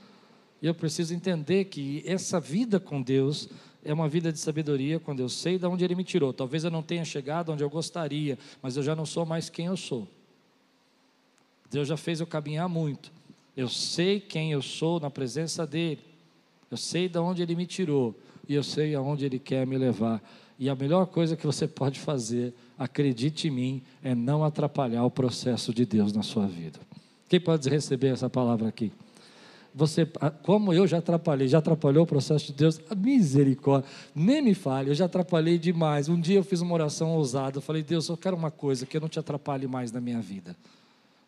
Eu 0.63 0.75
preciso 0.75 1.13
entender 1.13 1.65
que 1.65 2.03
essa 2.07 2.39
vida 2.39 2.79
com 2.79 3.03
Deus 3.03 3.49
é 3.85 3.93
uma 3.93 4.09
vida 4.09 4.33
de 4.33 4.39
sabedoria 4.39 5.01
quando 5.01 5.19
eu 5.19 5.29
sei 5.29 5.59
de 5.59 5.67
onde 5.67 5.85
Ele 5.85 5.97
me 5.97 6.05
tirou. 6.05 6.33
Talvez 6.33 6.63
eu 6.63 6.71
não 6.71 6.83
tenha 6.83 7.05
chegado 7.05 7.51
onde 7.51 7.65
eu 7.65 7.69
gostaria, 7.69 8.39
mas 8.63 8.77
eu 8.77 8.83
já 8.83 8.95
não 8.95 9.05
sou 9.05 9.27
mais 9.27 9.51
quem 9.51 9.67
eu 9.67 9.77
sou. 9.77 10.07
Deus 11.69 11.89
já 11.89 11.97
fez 11.97 12.21
eu 12.21 12.27
caminhar 12.27 12.69
muito. 12.69 13.11
Eu 13.57 13.69
sei 13.69 14.21
quem 14.21 14.53
eu 14.53 14.63
sou 14.63 15.01
na 15.01 15.11
presença 15.11 15.67
dEle. 15.67 15.99
Eu 16.71 16.77
sei 16.77 17.09
de 17.09 17.19
onde 17.19 17.43
Ele 17.43 17.57
me 17.57 17.67
tirou 17.67 18.15
e 18.49 18.55
eu 18.55 18.63
sei 18.63 18.95
aonde 18.95 19.27
Ele 19.27 19.39
quer 19.39 19.67
me 19.67 19.77
levar. 19.77 20.23
E 20.59 20.69
a 20.69 20.77
melhor 20.77 21.07
coisa 21.07 21.37
que 21.37 21.45
você 21.45 21.67
pode 21.67 21.99
fazer, 21.99 22.55
acredite 22.79 23.49
em 23.49 23.51
mim, 23.51 23.83
é 24.03 24.15
não 24.15 24.45
atrapalhar 24.45 25.05
o 25.05 25.11
processo 25.11 25.75
de 25.75 25.85
Deus 25.85 26.13
na 26.13 26.23
sua 26.23 26.47
vida. 26.47 26.79
Quem 27.29 27.41
pode 27.41 27.69
receber 27.69 28.09
essa 28.09 28.31
palavra 28.31 28.69
aqui? 28.69 28.93
Você, 29.75 30.07
como 30.43 30.73
eu 30.73 30.87
já 30.87 30.99
atrapalhei, 30.99 31.49
já 31.49 31.59
atrapalhou 31.59 32.05
o 32.05 32.07
processo 32.07 32.47
de 32.47 32.53
Deus, 32.53 32.81
misericórdia, 32.95 33.89
nem 34.15 34.43
me 34.43 34.55
fale, 34.55 34.91
eu 34.91 34.95
já 34.95 35.07
atrapalhei 35.07 35.59
demais. 35.59 36.09
Um 36.09 36.21
dia 36.21 36.39
eu 36.39 36.45
fiz 36.45 36.61
uma 36.61 36.75
oração 36.75 37.13
ousada, 37.13 37.57
eu 37.57 37.63
falei, 37.63 37.83
Deus, 37.83 38.09
eu 38.09 38.17
quero 38.17 38.37
uma 38.37 38.51
coisa, 38.51 38.85
que 38.85 38.97
eu 38.97 39.01
não 39.01 39.09
te 39.09 39.19
atrapalhe 39.19 39.67
mais 39.67 39.91
na 39.91 40.01
minha 40.01 40.21
vida. 40.21 40.55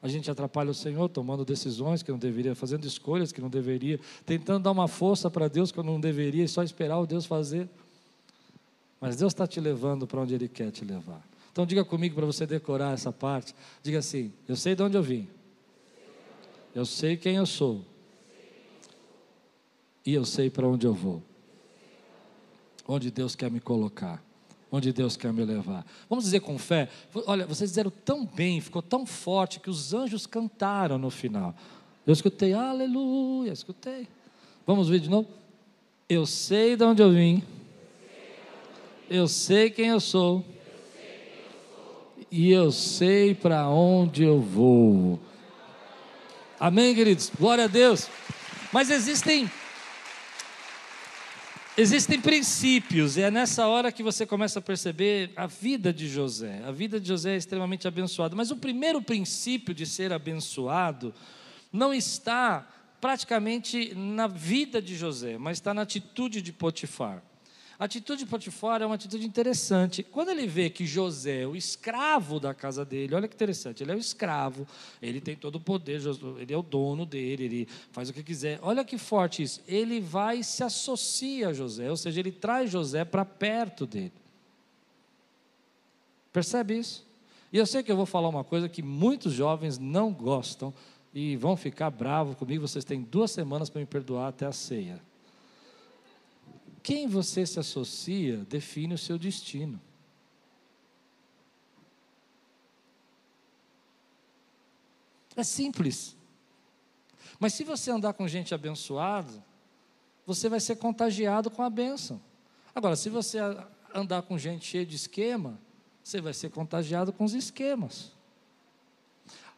A 0.02 0.08
gente 0.08 0.30
atrapalha 0.30 0.70
o 0.70 0.74
Senhor 0.74 1.08
tomando 1.08 1.46
decisões 1.46 2.02
que 2.02 2.10
não 2.10 2.18
deveria, 2.18 2.54
fazendo 2.54 2.86
escolhas 2.86 3.32
que 3.32 3.40
não 3.40 3.48
deveria, 3.48 3.98
tentando 4.26 4.64
dar 4.64 4.70
uma 4.70 4.86
força 4.86 5.30
para 5.30 5.48
Deus 5.48 5.72
que 5.72 5.78
eu 5.78 5.84
não 5.84 5.98
deveria 5.98 6.44
e 6.44 6.48
só 6.48 6.62
esperar 6.62 6.98
o 6.98 7.06
Deus 7.06 7.24
fazer. 7.24 7.66
Mas 9.00 9.16
Deus 9.16 9.32
está 9.32 9.46
te 9.46 9.58
levando 9.60 10.06
para 10.06 10.20
onde 10.20 10.34
Ele 10.34 10.46
quer 10.46 10.70
te 10.70 10.84
levar. 10.84 11.22
Então 11.50 11.64
diga 11.64 11.82
comigo 11.84 12.16
para 12.16 12.26
você 12.26 12.44
decorar 12.46 12.92
essa 12.92 13.10
parte. 13.10 13.54
Diga 13.82 14.00
assim: 14.00 14.30
Eu 14.46 14.56
sei 14.56 14.74
de 14.74 14.82
onde 14.82 14.96
eu 14.96 15.02
vim. 15.02 15.26
Eu 16.74 16.84
sei 16.84 17.16
quem 17.16 17.36
eu 17.36 17.46
sou. 17.46 17.82
E 20.04 20.12
eu 20.14 20.24
sei 20.24 20.50
para 20.50 20.66
onde 20.66 20.86
eu 20.86 20.94
vou. 20.94 21.22
Onde 22.86 23.10
Deus 23.10 23.34
quer 23.34 23.50
me 23.50 23.60
colocar 23.60 24.22
onde 24.74 24.92
Deus 24.92 25.16
quer 25.16 25.32
me 25.32 25.44
levar. 25.44 25.86
Vamos 26.10 26.24
dizer 26.24 26.40
com 26.40 26.58
fé. 26.58 26.88
Olha, 27.26 27.46
vocês 27.46 27.70
disseram 27.70 27.92
tão 28.04 28.26
bem, 28.26 28.60
ficou 28.60 28.82
tão 28.82 29.06
forte 29.06 29.60
que 29.60 29.70
os 29.70 29.94
anjos 29.94 30.26
cantaram 30.26 30.98
no 30.98 31.10
final. 31.10 31.54
Eu 32.04 32.12
escutei, 32.12 32.52
aleluia, 32.52 33.52
escutei. 33.52 34.08
Vamos 34.66 34.88
ver 34.88 34.98
de 34.98 35.08
novo? 35.08 35.28
Eu 36.08 36.26
sei 36.26 36.74
de 36.74 36.82
onde 36.82 37.00
eu 37.00 37.12
vim. 37.12 37.40
Eu 39.08 39.28
sei 39.28 39.70
quem 39.70 39.90
eu 39.90 40.00
sou. 40.00 40.44
E 42.28 42.50
eu 42.50 42.72
sei 42.72 43.32
para 43.32 43.68
onde 43.68 44.24
eu 44.24 44.40
vou. 44.40 45.20
Amém, 46.58 46.96
queridos? 46.96 47.30
Glória 47.38 47.64
a 47.64 47.68
Deus. 47.68 48.08
Mas 48.72 48.90
existem 48.90 49.48
Existem 51.76 52.20
princípios, 52.20 53.16
e 53.16 53.22
é 53.22 53.32
nessa 53.32 53.66
hora 53.66 53.90
que 53.90 54.00
você 54.00 54.24
começa 54.24 54.60
a 54.60 54.62
perceber 54.62 55.32
a 55.34 55.48
vida 55.48 55.92
de 55.92 56.08
José. 56.08 56.62
A 56.64 56.70
vida 56.70 57.00
de 57.00 57.08
José 57.08 57.34
é 57.34 57.36
extremamente 57.36 57.88
abençoada, 57.88 58.36
mas 58.36 58.52
o 58.52 58.56
primeiro 58.56 59.02
princípio 59.02 59.74
de 59.74 59.84
ser 59.84 60.12
abençoado 60.12 61.12
não 61.72 61.92
está 61.92 62.64
praticamente 63.00 63.92
na 63.92 64.28
vida 64.28 64.80
de 64.80 64.94
José, 64.94 65.36
mas 65.36 65.58
está 65.58 65.74
na 65.74 65.82
atitude 65.82 66.40
de 66.40 66.52
Potifar. 66.52 67.20
A 67.78 67.86
atitude 67.86 68.24
de 68.24 68.30
Potifar 68.30 68.80
é 68.82 68.86
uma 68.86 68.94
atitude 68.94 69.26
interessante. 69.26 70.02
Quando 70.02 70.30
ele 70.30 70.46
vê 70.46 70.70
que 70.70 70.86
José, 70.86 71.42
é 71.42 71.46
o 71.46 71.56
escravo 71.56 72.38
da 72.38 72.54
casa 72.54 72.84
dele, 72.84 73.14
olha 73.14 73.26
que 73.26 73.34
interessante, 73.34 73.82
ele 73.82 73.90
é 73.90 73.96
o 73.96 73.98
escravo, 73.98 74.66
ele 75.02 75.20
tem 75.20 75.34
todo 75.34 75.56
o 75.56 75.60
poder, 75.60 76.00
ele 76.38 76.52
é 76.52 76.56
o 76.56 76.62
dono 76.62 77.04
dele, 77.04 77.44
ele 77.44 77.68
faz 77.90 78.08
o 78.08 78.12
que 78.12 78.22
quiser. 78.22 78.60
Olha 78.62 78.84
que 78.84 78.96
forte 78.96 79.42
isso. 79.42 79.60
Ele 79.66 80.00
vai 80.00 80.38
e 80.38 80.44
se 80.44 80.62
associa 80.62 81.48
a 81.48 81.52
José, 81.52 81.90
ou 81.90 81.96
seja, 81.96 82.20
ele 82.20 82.30
traz 82.30 82.70
José 82.70 83.04
para 83.04 83.24
perto 83.24 83.86
dele. 83.86 84.12
Percebe 86.32 86.78
isso? 86.78 87.04
E 87.52 87.58
eu 87.58 87.66
sei 87.66 87.82
que 87.82 87.90
eu 87.90 87.96
vou 87.96 88.06
falar 88.06 88.28
uma 88.28 88.44
coisa 88.44 88.68
que 88.68 88.82
muitos 88.82 89.32
jovens 89.32 89.78
não 89.78 90.12
gostam 90.12 90.72
e 91.12 91.36
vão 91.36 91.56
ficar 91.56 91.90
bravos 91.90 92.36
comigo. 92.36 92.66
Vocês 92.66 92.84
têm 92.84 93.00
duas 93.02 93.32
semanas 93.32 93.68
para 93.68 93.80
me 93.80 93.86
perdoar 93.86 94.28
até 94.28 94.46
a 94.46 94.52
ceia 94.52 95.00
quem 96.84 97.08
você 97.08 97.46
se 97.46 97.58
associa 97.58 98.36
define 98.44 98.92
o 98.92 98.98
seu 98.98 99.18
destino. 99.18 99.80
É 105.34 105.42
simples. 105.42 106.14
Mas 107.40 107.54
se 107.54 107.64
você 107.64 107.90
andar 107.90 108.12
com 108.12 108.28
gente 108.28 108.54
abençoada, 108.54 109.42
você 110.26 110.46
vai 110.50 110.60
ser 110.60 110.76
contagiado 110.76 111.50
com 111.50 111.62
a 111.62 111.70
bênção. 111.70 112.20
Agora, 112.74 112.96
se 112.96 113.08
você 113.08 113.38
andar 113.94 114.20
com 114.20 114.36
gente 114.36 114.66
cheia 114.66 114.84
de 114.84 114.94
esquema, 114.94 115.58
você 116.02 116.20
vai 116.20 116.34
ser 116.34 116.50
contagiado 116.50 117.14
com 117.14 117.24
os 117.24 117.32
esquemas. 117.32 118.12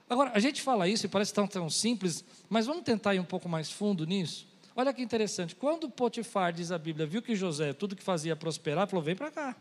Agora, 0.09 0.31
a 0.33 0.39
gente 0.39 0.63
fala 0.63 0.87
isso 0.87 1.07
e 1.07 1.09
parece 1.09 1.35
tão, 1.35 1.49
tão 1.49 1.69
simples, 1.69 2.25
mas 2.49 2.67
vamos 2.67 2.85
tentar 2.85 3.17
ir 3.17 3.19
um 3.19 3.25
pouco 3.25 3.49
mais 3.49 3.69
fundo 3.69 4.07
nisso? 4.07 4.47
Olha 4.79 4.93
que 4.93 5.01
interessante, 5.01 5.57
quando 5.57 5.89
Potifar, 5.89 6.53
diz 6.53 6.71
a 6.71 6.77
Bíblia, 6.77 7.07
viu 7.07 7.23
que 7.23 7.35
José, 7.35 7.73
tudo 7.73 7.97
que 7.97 8.03
fazia 8.03 8.37
prosperar, 8.37 8.87
falou: 8.87 9.03
vem 9.03 9.17
para 9.17 9.31
cá, 9.31 9.57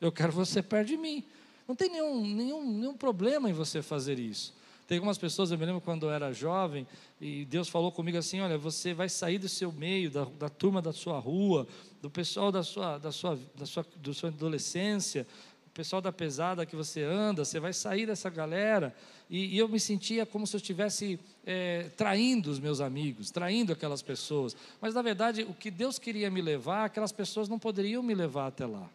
eu 0.00 0.10
quero 0.10 0.32
você 0.32 0.60
perto 0.60 0.88
de 0.88 0.96
mim. 0.96 1.24
Não 1.66 1.76
tem 1.76 1.88
nenhum, 1.88 2.26
nenhum, 2.26 2.72
nenhum 2.78 2.94
problema 2.94 3.48
em 3.48 3.52
você 3.52 3.80
fazer 3.80 4.18
isso. 4.18 4.52
Tem 4.88 4.98
algumas 4.98 5.16
pessoas, 5.16 5.52
eu 5.52 5.58
me 5.58 5.64
lembro 5.64 5.80
quando 5.80 6.06
eu 6.06 6.10
era 6.10 6.32
jovem, 6.32 6.86
e 7.20 7.44
Deus 7.44 7.68
falou 7.68 7.92
comigo 7.92 8.18
assim: 8.18 8.40
olha, 8.40 8.58
você 8.58 8.92
vai 8.92 9.08
sair 9.08 9.38
do 9.38 9.48
seu 9.48 9.70
meio, 9.70 10.10
da, 10.10 10.24
da 10.24 10.48
turma 10.48 10.82
da 10.82 10.92
sua 10.92 11.20
rua, 11.20 11.68
do 12.02 12.10
pessoal 12.10 12.50
da 12.50 12.64
sua, 12.64 12.98
da 12.98 13.12
sua, 13.12 13.38
da 13.54 13.64
sua, 13.64 13.86
da 14.02 14.12
sua 14.12 14.28
adolescência, 14.28 15.24
o 15.72 15.74
pessoal 15.74 16.02
da 16.02 16.12
pesada 16.12 16.66
que 16.66 16.76
você 16.76 17.02
anda, 17.02 17.46
você 17.46 17.58
vai 17.58 17.72
sair 17.72 18.04
dessa 18.04 18.28
galera 18.28 18.94
e, 19.30 19.54
e 19.54 19.58
eu 19.58 19.66
me 19.66 19.80
sentia 19.80 20.26
como 20.26 20.46
se 20.46 20.54
eu 20.54 20.58
estivesse 20.58 21.18
é, 21.46 21.88
traindo 21.96 22.50
os 22.50 22.58
meus 22.58 22.78
amigos, 22.78 23.30
traindo 23.30 23.72
aquelas 23.72 24.02
pessoas. 24.02 24.54
Mas 24.82 24.92
na 24.92 25.00
verdade, 25.00 25.44
o 25.44 25.54
que 25.54 25.70
Deus 25.70 25.98
queria 25.98 26.30
me 26.30 26.42
levar, 26.42 26.84
aquelas 26.84 27.10
pessoas 27.10 27.48
não 27.48 27.58
poderiam 27.58 28.02
me 28.02 28.14
levar 28.14 28.48
até 28.48 28.66
lá. 28.66 28.86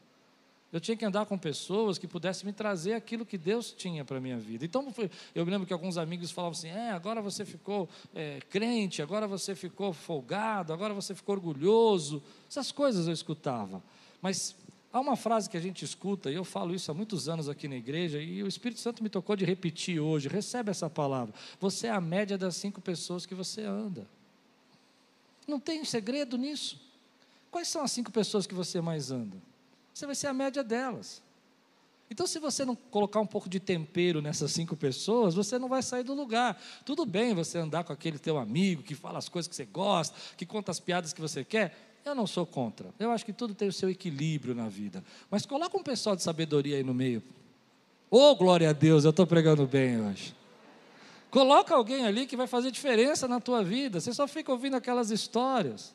Eu 0.71 0.79
tinha 0.79 0.95
que 0.95 1.03
andar 1.03 1.25
com 1.25 1.35
pessoas 1.35 1.97
que 1.97 2.07
pudessem 2.07 2.45
me 2.45 2.53
trazer 2.53 2.93
aquilo 2.93 3.25
que 3.25 3.39
Deus 3.39 3.71
tinha 3.71 4.05
para 4.05 4.17
a 4.17 4.21
minha 4.21 4.37
vida. 4.37 4.63
Então, 4.63 4.93
eu 5.33 5.45
me 5.45 5.51
lembro 5.51 5.65
que 5.65 5.73
alguns 5.73 5.97
amigos 5.97 6.29
falavam 6.29 6.55
assim: 6.55 6.67
é, 6.67 6.91
agora 6.91 7.23
você 7.23 7.43
ficou 7.43 7.89
é, 8.13 8.39
crente, 8.51 9.01
agora 9.01 9.27
você 9.27 9.55
ficou 9.55 9.93
folgado, 9.93 10.71
agora 10.71 10.93
você 10.93 11.15
ficou 11.15 11.33
orgulhoso. 11.33 12.21
Essas 12.47 12.71
coisas 12.71 13.07
eu 13.07 13.13
escutava. 13.13 13.81
Mas 14.21 14.55
Há 14.97 14.99
uma 14.99 15.15
frase 15.15 15.47
que 15.47 15.55
a 15.55 15.59
gente 15.59 15.85
escuta, 15.85 16.31
e 16.31 16.33
eu 16.33 16.43
falo 16.43 16.73
isso 16.73 16.89
há 16.89 16.93
muitos 16.93 17.29
anos 17.29 17.47
aqui 17.47 17.67
na 17.67 17.75
igreja, 17.75 18.19
e 18.19 18.41
o 18.41 18.47
Espírito 18.47 18.81
Santo 18.81 19.03
me 19.03 19.09
tocou 19.09 19.35
de 19.35 19.45
repetir 19.45 19.99
hoje. 19.99 20.27
Recebe 20.27 20.71
essa 20.71 20.89
palavra. 20.89 21.35
Você 21.59 21.85
é 21.85 21.91
a 21.91 22.01
média 22.01 22.35
das 22.35 22.55
cinco 22.55 22.81
pessoas 22.81 23.23
que 23.23 23.35
você 23.35 23.61
anda. 23.61 24.07
Não 25.47 25.59
tem 25.59 25.85
segredo 25.85 26.35
nisso. 26.35 26.81
Quais 27.51 27.67
são 27.67 27.83
as 27.83 27.91
cinco 27.91 28.11
pessoas 28.11 28.47
que 28.47 28.55
você 28.55 28.81
mais 28.81 29.11
anda? 29.11 29.37
Você 29.93 30.07
vai 30.07 30.15
ser 30.15 30.25
a 30.25 30.33
média 30.33 30.63
delas. 30.63 31.21
Então, 32.09 32.25
se 32.25 32.39
você 32.39 32.65
não 32.65 32.75
colocar 32.75 33.19
um 33.19 33.27
pouco 33.27 33.47
de 33.47 33.59
tempero 33.59 34.19
nessas 34.19 34.51
cinco 34.51 34.75
pessoas, 34.75 35.35
você 35.35 35.59
não 35.59 35.69
vai 35.69 35.83
sair 35.83 36.03
do 36.03 36.15
lugar. 36.15 36.59
Tudo 36.83 37.05
bem 37.05 37.35
você 37.35 37.59
andar 37.59 37.83
com 37.83 37.93
aquele 37.93 38.17
teu 38.17 38.39
amigo 38.39 38.81
que 38.81 38.95
fala 38.95 39.19
as 39.19 39.29
coisas 39.29 39.47
que 39.47 39.55
você 39.55 39.65
gosta, 39.65 40.17
que 40.35 40.45
conta 40.45 40.71
as 40.71 40.79
piadas 40.79 41.13
que 41.13 41.21
você 41.21 41.43
quer, 41.43 41.86
eu 42.07 42.15
não 42.15 42.27
sou 42.27 42.45
contra. 42.45 42.93
Eu 42.99 43.11
acho 43.11 43.25
que 43.25 43.33
tudo 43.33 43.53
tem 43.53 43.67
o 43.67 43.73
seu 43.73 43.89
equilíbrio 43.89 44.55
na 44.55 44.67
vida. 44.67 45.03
Mas 45.29 45.45
coloca 45.45 45.77
um 45.77 45.83
pessoal 45.83 46.15
de 46.15 46.23
sabedoria 46.23 46.77
aí 46.77 46.83
no 46.83 46.93
meio. 46.93 47.21
Ô, 48.09 48.31
oh, 48.31 48.35
glória 48.35 48.69
a 48.69 48.73
Deus, 48.73 49.03
eu 49.03 49.09
estou 49.09 49.27
pregando 49.27 49.67
bem 49.67 49.99
hoje. 49.99 50.35
Coloca 51.29 51.75
alguém 51.75 52.05
ali 52.05 52.25
que 52.25 52.37
vai 52.37 52.47
fazer 52.47 52.71
diferença 52.71 53.27
na 53.27 53.39
tua 53.39 53.63
vida. 53.63 53.99
Você 53.99 54.13
só 54.13 54.27
fica 54.27 54.51
ouvindo 54.51 54.75
aquelas 54.75 55.11
histórias. 55.11 55.93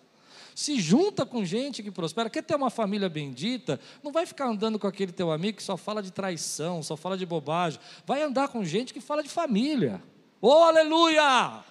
Se 0.54 0.78
junta 0.78 1.24
com 1.24 1.44
gente 1.44 1.82
que 1.82 1.90
prospera. 1.90 2.28
Quer 2.28 2.42
ter 2.42 2.54
uma 2.54 2.68
família 2.68 3.08
bendita? 3.08 3.80
Não 4.02 4.12
vai 4.12 4.26
ficar 4.26 4.46
andando 4.46 4.78
com 4.78 4.86
aquele 4.86 5.10
teu 5.10 5.32
amigo 5.32 5.56
que 5.56 5.62
só 5.62 5.76
fala 5.78 6.02
de 6.02 6.12
traição, 6.12 6.82
só 6.82 6.96
fala 6.96 7.16
de 7.16 7.24
bobagem. 7.24 7.80
Vai 8.04 8.22
andar 8.22 8.48
com 8.48 8.62
gente 8.62 8.92
que 8.92 9.00
fala 9.00 9.22
de 9.22 9.30
família. 9.30 10.02
Oh, 10.40 10.64
aleluia! 10.64 11.64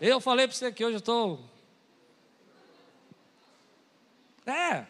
Eu 0.00 0.20
falei 0.20 0.46
para 0.46 0.56
você 0.56 0.70
que 0.70 0.84
hoje 0.84 0.94
eu 0.94 1.00
estou 1.00 1.49
é. 4.46 4.86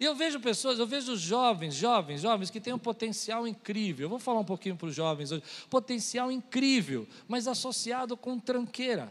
E 0.00 0.04
eu 0.04 0.14
vejo 0.14 0.38
pessoas, 0.38 0.78
eu 0.78 0.86
vejo 0.86 1.16
jovens, 1.16 1.74
jovens, 1.74 2.20
jovens 2.20 2.50
que 2.50 2.60
têm 2.60 2.72
um 2.72 2.78
potencial 2.78 3.48
incrível. 3.48 4.04
Eu 4.04 4.10
vou 4.10 4.18
falar 4.18 4.38
um 4.38 4.44
pouquinho 4.44 4.76
para 4.76 4.86
os 4.86 4.94
jovens 4.94 5.32
hoje. 5.32 5.42
Potencial 5.68 6.30
incrível, 6.30 7.06
mas 7.26 7.48
associado 7.48 8.16
com 8.16 8.38
tranqueira. 8.38 9.10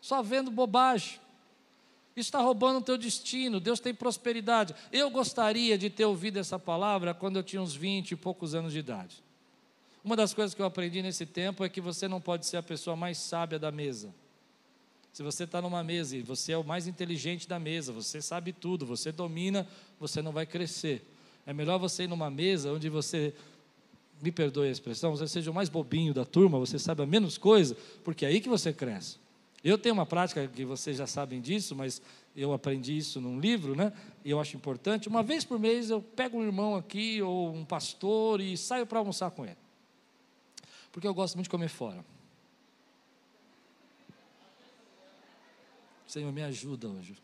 Só 0.00 0.22
vendo 0.22 0.50
bobagem. 0.50 1.20
Está 2.16 2.40
roubando 2.40 2.78
o 2.78 2.82
teu 2.82 2.98
destino. 2.98 3.60
Deus 3.60 3.78
tem 3.78 3.94
prosperidade. 3.94 4.74
Eu 4.90 5.08
gostaria 5.08 5.78
de 5.78 5.88
ter 5.88 6.04
ouvido 6.04 6.38
essa 6.38 6.58
palavra 6.58 7.14
quando 7.14 7.36
eu 7.36 7.44
tinha 7.44 7.62
uns 7.62 7.76
20 7.76 8.10
e 8.10 8.16
poucos 8.16 8.56
anos 8.56 8.72
de 8.72 8.80
idade. 8.80 9.22
Uma 10.02 10.16
das 10.16 10.34
coisas 10.34 10.52
que 10.52 10.60
eu 10.60 10.66
aprendi 10.66 11.00
nesse 11.00 11.24
tempo 11.24 11.64
é 11.64 11.68
que 11.68 11.80
você 11.80 12.08
não 12.08 12.20
pode 12.20 12.44
ser 12.44 12.56
a 12.56 12.62
pessoa 12.62 12.96
mais 12.96 13.18
sábia 13.18 13.58
da 13.58 13.70
mesa. 13.70 14.12
Se 15.18 15.22
você 15.24 15.42
está 15.42 15.60
numa 15.60 15.82
mesa 15.82 16.16
e 16.16 16.22
você 16.22 16.52
é 16.52 16.56
o 16.56 16.62
mais 16.62 16.86
inteligente 16.86 17.48
da 17.48 17.58
mesa, 17.58 17.92
você 17.92 18.22
sabe 18.22 18.52
tudo, 18.52 18.86
você 18.86 19.10
domina, 19.10 19.66
você 19.98 20.22
não 20.22 20.30
vai 20.30 20.46
crescer. 20.46 21.04
É 21.44 21.52
melhor 21.52 21.76
você 21.76 22.04
ir 22.04 22.06
numa 22.06 22.30
mesa 22.30 22.72
onde 22.72 22.88
você, 22.88 23.34
me 24.22 24.30
perdoe 24.30 24.68
a 24.68 24.70
expressão, 24.70 25.10
você 25.10 25.26
seja 25.26 25.50
o 25.50 25.54
mais 25.54 25.68
bobinho 25.68 26.14
da 26.14 26.24
turma, 26.24 26.56
você 26.56 26.78
sabe 26.78 27.02
a 27.02 27.06
menos 27.06 27.36
coisa, 27.36 27.76
porque 28.04 28.24
é 28.24 28.28
aí 28.28 28.40
que 28.40 28.48
você 28.48 28.72
cresce. 28.72 29.16
Eu 29.64 29.76
tenho 29.76 29.92
uma 29.92 30.06
prática 30.06 30.46
que 30.46 30.64
vocês 30.64 30.96
já 30.96 31.06
sabem 31.08 31.40
disso, 31.40 31.74
mas 31.74 32.00
eu 32.36 32.52
aprendi 32.52 32.96
isso 32.96 33.20
num 33.20 33.40
livro, 33.40 33.74
né? 33.74 33.92
E 34.24 34.30
eu 34.30 34.38
acho 34.38 34.56
importante. 34.56 35.08
Uma 35.08 35.24
vez 35.24 35.44
por 35.44 35.58
mês 35.58 35.90
eu 35.90 36.00
pego 36.00 36.38
um 36.38 36.44
irmão 36.44 36.76
aqui 36.76 37.20
ou 37.20 37.52
um 37.52 37.64
pastor 37.64 38.40
e 38.40 38.56
saio 38.56 38.86
para 38.86 39.00
almoçar 39.00 39.32
com 39.32 39.44
ele. 39.44 39.58
Porque 40.92 41.08
eu 41.08 41.12
gosto 41.12 41.34
muito 41.34 41.46
de 41.46 41.50
comer 41.50 41.68
fora. 41.68 42.04
Senhor, 46.08 46.32
me 46.32 46.42
ajuda 46.42 46.88
hoje. 46.88 47.14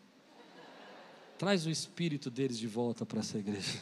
Traz 1.39 1.65
o 1.65 1.71
espírito 1.71 2.31
deles 2.31 2.59
de 2.59 2.67
volta 2.67 3.07
para 3.07 3.21
essa 3.21 3.39
igreja. 3.39 3.81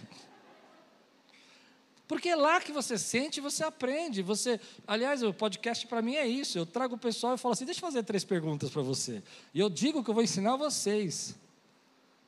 Porque 2.06 2.28
é 2.28 2.36
lá 2.36 2.60
que 2.60 2.70
você 2.70 2.96
sente, 2.96 3.40
você 3.40 3.64
aprende. 3.64 4.22
Você, 4.22 4.60
aliás, 4.86 5.22
o 5.24 5.34
podcast 5.34 5.86
para 5.88 6.00
mim 6.00 6.14
é 6.14 6.26
isso. 6.26 6.56
Eu 6.56 6.64
trago 6.64 6.94
o 6.94 6.98
pessoal 6.98 7.34
e 7.34 7.38
falo 7.38 7.52
assim: 7.52 7.64
deixa 7.64 7.80
eu 7.80 7.86
fazer 7.88 8.04
três 8.04 8.24
perguntas 8.24 8.70
para 8.70 8.80
você. 8.80 9.22
E 9.52 9.58
eu 9.58 9.68
digo 9.68 10.04
que 10.04 10.10
eu 10.10 10.14
vou 10.14 10.22
ensinar 10.22 10.54
vocês. 10.54 11.34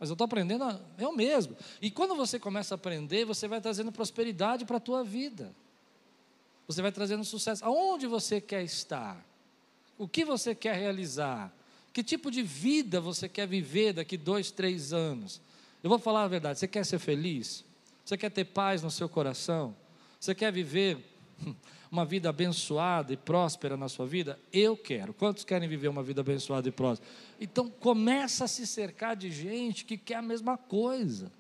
Mas 0.01 0.09
eu 0.09 0.15
estou 0.15 0.25
aprendendo 0.25 0.65
eu 0.99 1.13
mesmo. 1.15 1.57
E 1.81 1.93
quando 1.93 2.17
você 2.17 2.41
começa 2.41 2.75
a 2.75 2.77
aprender, 2.77 3.25
você 3.25 3.47
vai 3.47 3.61
trazendo 3.61 3.93
prosperidade 3.93 4.65
para 4.65 4.79
a 4.79 4.81
tua 4.81 5.05
vida. 5.05 5.55
Você 6.67 6.83
vai 6.83 6.91
trazendo 6.91 7.25
sucesso. 7.25 7.65
Aonde 7.65 8.09
você 8.09 8.41
quer 8.41 8.65
estar? 8.65 9.25
O 9.97 10.09
que 10.09 10.25
você 10.25 10.57
quer 10.57 10.75
realizar? 10.75 11.55
Que 11.95 12.03
tipo 12.03 12.29
de 12.29 12.43
vida 12.43 13.01
você 13.01 13.29
quer 13.29 13.47
viver 13.47 13.93
daqui 13.93 14.17
dois, 14.17 14.51
três 14.51 14.93
anos? 14.93 15.41
Eu 15.81 15.89
vou 15.89 15.99
falar 15.99 16.25
a 16.25 16.29
verdade. 16.29 16.59
Você 16.59 16.67
quer 16.67 16.85
ser 16.85 16.99
feliz? 16.99 17.65
Você 18.05 18.17
quer 18.17 18.31
ter 18.31 18.47
paz 18.47 18.83
no 18.83 18.91
seu 18.91 19.09
coração? 19.09 19.77
Você 20.19 20.35
quer 20.35 20.53
viver 20.53 20.99
uma 21.89 22.05
vida 22.05 22.29
abençoada 22.29 23.13
e 23.13 23.17
próspera 23.17 23.77
na 23.77 23.89
sua 23.89 24.07
vida? 24.07 24.37
Eu 24.53 24.77
quero. 24.77 25.15
Quantos 25.15 25.45
querem 25.45 25.69
viver 25.69 25.87
uma 25.87 26.03
vida 26.03 26.21
abençoada 26.21 26.69
e 26.69 26.73
próspera? 26.73 27.09
Então 27.41 27.71
começa 27.71 28.47
a 28.47 28.49
se 28.49 28.67
cercar 28.67 29.15
de 29.15 29.31
gente 29.31 29.85
que 29.85 29.97
quer 29.97 30.17
a 30.17 30.23
mesma 30.23 30.59
coisa. 30.59 31.31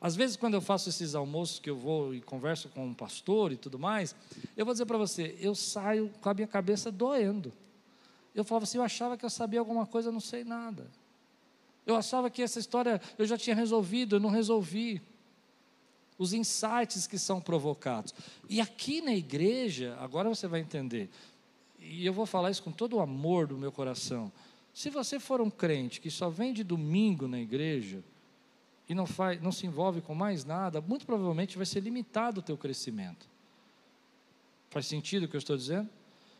Às 0.00 0.16
vezes, 0.16 0.34
quando 0.34 0.54
eu 0.54 0.62
faço 0.62 0.88
esses 0.88 1.14
almoços 1.14 1.58
que 1.58 1.68
eu 1.68 1.76
vou 1.76 2.14
e 2.14 2.22
converso 2.22 2.70
com 2.70 2.86
um 2.86 2.94
pastor 2.94 3.52
e 3.52 3.56
tudo 3.58 3.78
mais, 3.78 4.16
eu 4.56 4.64
vou 4.64 4.72
dizer 4.72 4.86
para 4.86 4.96
você, 4.96 5.36
eu 5.38 5.54
saio 5.54 6.10
com 6.22 6.30
a 6.30 6.32
minha 6.32 6.46
cabeça 6.46 6.90
doendo. 6.90 7.52
Eu 8.34 8.44
falava 8.44 8.64
assim, 8.64 8.78
eu 8.78 8.84
achava 8.84 9.16
que 9.16 9.24
eu 9.24 9.30
sabia 9.30 9.58
alguma 9.58 9.86
coisa, 9.86 10.08
eu 10.08 10.12
não 10.12 10.20
sei 10.20 10.44
nada. 10.44 10.86
Eu 11.86 11.96
achava 11.96 12.30
que 12.30 12.42
essa 12.42 12.58
história 12.58 13.00
eu 13.18 13.26
já 13.26 13.36
tinha 13.36 13.56
resolvido, 13.56 14.16
eu 14.16 14.20
não 14.20 14.30
resolvi. 14.30 15.02
Os 16.18 16.34
insights 16.34 17.06
que 17.06 17.18
são 17.18 17.40
provocados. 17.40 18.14
E 18.48 18.60
aqui 18.60 19.00
na 19.00 19.14
igreja, 19.14 19.96
agora 19.98 20.28
você 20.28 20.46
vai 20.46 20.60
entender, 20.60 21.08
e 21.78 22.04
eu 22.04 22.12
vou 22.12 22.26
falar 22.26 22.50
isso 22.50 22.62
com 22.62 22.70
todo 22.70 22.96
o 22.96 23.00
amor 23.00 23.46
do 23.46 23.56
meu 23.56 23.72
coração. 23.72 24.30
Se 24.72 24.90
você 24.90 25.18
for 25.18 25.40
um 25.40 25.50
crente 25.50 26.00
que 26.00 26.10
só 26.10 26.28
vem 26.28 26.52
de 26.52 26.62
domingo 26.62 27.26
na 27.26 27.40
igreja 27.40 28.04
e 28.88 28.94
não, 28.94 29.06
faz, 29.06 29.40
não 29.40 29.50
se 29.50 29.66
envolve 29.66 30.00
com 30.00 30.14
mais 30.14 30.44
nada, 30.44 30.80
muito 30.80 31.06
provavelmente 31.06 31.56
vai 31.56 31.66
ser 31.66 31.80
limitado 31.80 32.40
o 32.40 32.42
teu 32.42 32.56
crescimento. 32.56 33.28
Faz 34.68 34.86
sentido 34.86 35.24
o 35.24 35.28
que 35.28 35.36
eu 35.36 35.38
estou 35.38 35.56
dizendo? 35.56 35.88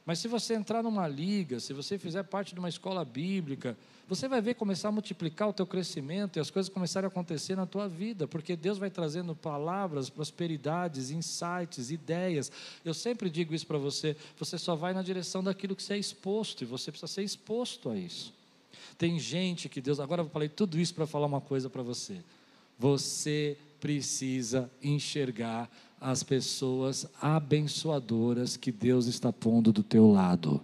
Mas 0.04 0.19
se 0.19 0.28
você 0.28 0.54
entrar 0.54 0.83
numa 0.83 1.07
liga, 1.07 1.61
se 1.61 1.73
você 1.73 1.99
fizer 1.99 2.23
parte 2.25 2.54
de 2.54 2.59
uma 2.59 2.69
escola 2.69 3.04
bíblica, 3.04 3.76
você 4.09 4.26
vai 4.26 4.40
ver 4.40 4.54
começar 4.54 4.88
a 4.88 4.92
multiplicar 4.92 5.49
o 5.49 5.52
teu 5.52 5.64
crescimento 5.64 6.37
e 6.37 6.40
as 6.40 6.50
coisas 6.50 6.69
começarem 6.69 7.07
a 7.07 7.09
acontecer 7.09 7.54
na 7.54 7.64
tua 7.64 7.88
vida, 7.88 8.26
porque 8.26 8.57
Deus 8.57 8.76
vai 8.76 8.90
trazendo 8.90 9.37
palavras, 9.37 10.11
prosperidades, 10.11 11.11
insights, 11.11 11.92
ideias. 11.92 12.50
Eu 12.85 12.92
sempre 12.92 13.30
digo 13.30 13.54
isso 13.54 13.66
para 13.66 13.78
você, 13.78 14.17
você 14.36 14.58
só 14.58 14.75
vai 14.75 14.93
na 14.93 15.02
direção 15.02 15.45
daquilo 15.45 15.76
que 15.76 15.82
você 15.82 15.95
é 15.95 15.99
exposto 15.99 16.63
e 16.63 16.67
você 16.67 16.91
precisa 16.91 17.13
ser 17.13 17.23
exposto 17.23 17.89
a 17.89 17.97
isso. 17.97 18.34
Tem 18.99 19.17
gente 19.19 19.69
que 19.69 19.80
Deus, 19.80 20.00
agora 20.00 20.23
eu 20.23 20.28
falei 20.28 20.49
tudo 20.49 20.76
isso 20.76 20.93
para 20.93 21.06
falar 21.06 21.26
uma 21.26 21.41
coisa 21.41 21.71
para 21.71 21.82
você. 21.82 22.21
Você 22.78 23.56
precisa 23.80 24.71
enxergar 24.82 25.71
as 26.00 26.23
pessoas 26.23 27.06
abençoadoras 27.21 28.56
que 28.56 28.73
Deus 28.73 29.06
está 29.06 29.32
pondo 29.32 29.73
do 29.73 29.82
teu 29.82 30.10
lado. 30.10 30.63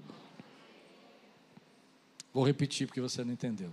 Vou 2.33 2.45
repetir 2.45 2.87
porque 2.87 3.01
você 3.01 3.23
não 3.23 3.33
entendeu. 3.33 3.71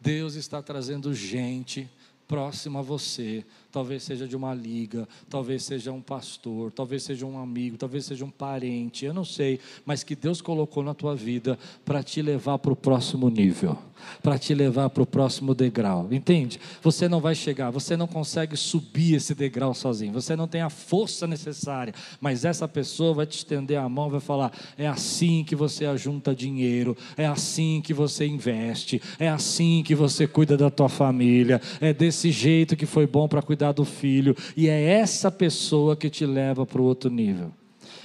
Deus 0.00 0.34
está 0.34 0.62
trazendo 0.62 1.14
gente 1.14 1.88
próxima 2.32 2.78
a 2.78 2.82
você, 2.82 3.44
talvez 3.70 4.04
seja 4.04 4.26
de 4.26 4.34
uma 4.34 4.54
liga, 4.54 5.06
talvez 5.28 5.64
seja 5.64 5.92
um 5.92 6.00
pastor, 6.00 6.72
talvez 6.72 7.02
seja 7.02 7.26
um 7.26 7.38
amigo, 7.38 7.76
talvez 7.76 8.06
seja 8.06 8.24
um 8.24 8.30
parente, 8.30 9.04
eu 9.04 9.12
não 9.12 9.24
sei, 9.24 9.60
mas 9.84 10.02
que 10.02 10.16
Deus 10.16 10.40
colocou 10.40 10.82
na 10.82 10.94
tua 10.94 11.14
vida 11.14 11.58
para 11.84 12.02
te 12.02 12.22
levar 12.22 12.58
para 12.58 12.72
o 12.72 12.76
próximo 12.76 13.28
nível, 13.28 13.76
para 14.22 14.38
te 14.38 14.54
levar 14.54 14.88
para 14.88 15.02
o 15.02 15.06
próximo 15.06 15.54
degrau, 15.54 16.08
entende? 16.10 16.58
Você 16.82 17.06
não 17.06 17.20
vai 17.20 17.34
chegar, 17.34 17.70
você 17.70 17.98
não 17.98 18.06
consegue 18.06 18.56
subir 18.56 19.14
esse 19.16 19.34
degrau 19.34 19.74
sozinho, 19.74 20.14
você 20.14 20.34
não 20.34 20.48
tem 20.48 20.62
a 20.62 20.70
força 20.70 21.26
necessária, 21.26 21.94
mas 22.18 22.46
essa 22.46 22.66
pessoa 22.66 23.12
vai 23.12 23.26
te 23.26 23.36
estender 23.36 23.78
a 23.78 23.88
mão, 23.90 24.08
vai 24.08 24.20
falar: 24.20 24.52
é 24.78 24.86
assim 24.86 25.44
que 25.44 25.54
você 25.54 25.84
ajunta 25.84 26.34
dinheiro, 26.34 26.96
é 27.14 27.26
assim 27.26 27.82
que 27.82 27.92
você 27.92 28.26
investe, 28.26 29.02
é 29.18 29.28
assim 29.28 29.82
que 29.82 29.94
você 29.94 30.26
cuida 30.26 30.56
da 30.56 30.70
tua 30.70 30.88
família, 30.88 31.60
é 31.80 31.92
desse 31.92 32.21
desse 32.22 32.30
jeito 32.30 32.76
que 32.76 32.86
foi 32.86 33.06
bom 33.06 33.26
para 33.26 33.42
cuidar 33.42 33.72
do 33.72 33.84
filho, 33.84 34.36
e 34.56 34.68
é 34.68 34.80
essa 34.80 35.30
pessoa 35.30 35.96
que 35.96 36.08
te 36.08 36.24
leva 36.24 36.64
para 36.64 36.80
o 36.80 36.84
outro 36.84 37.10
nível. 37.10 37.52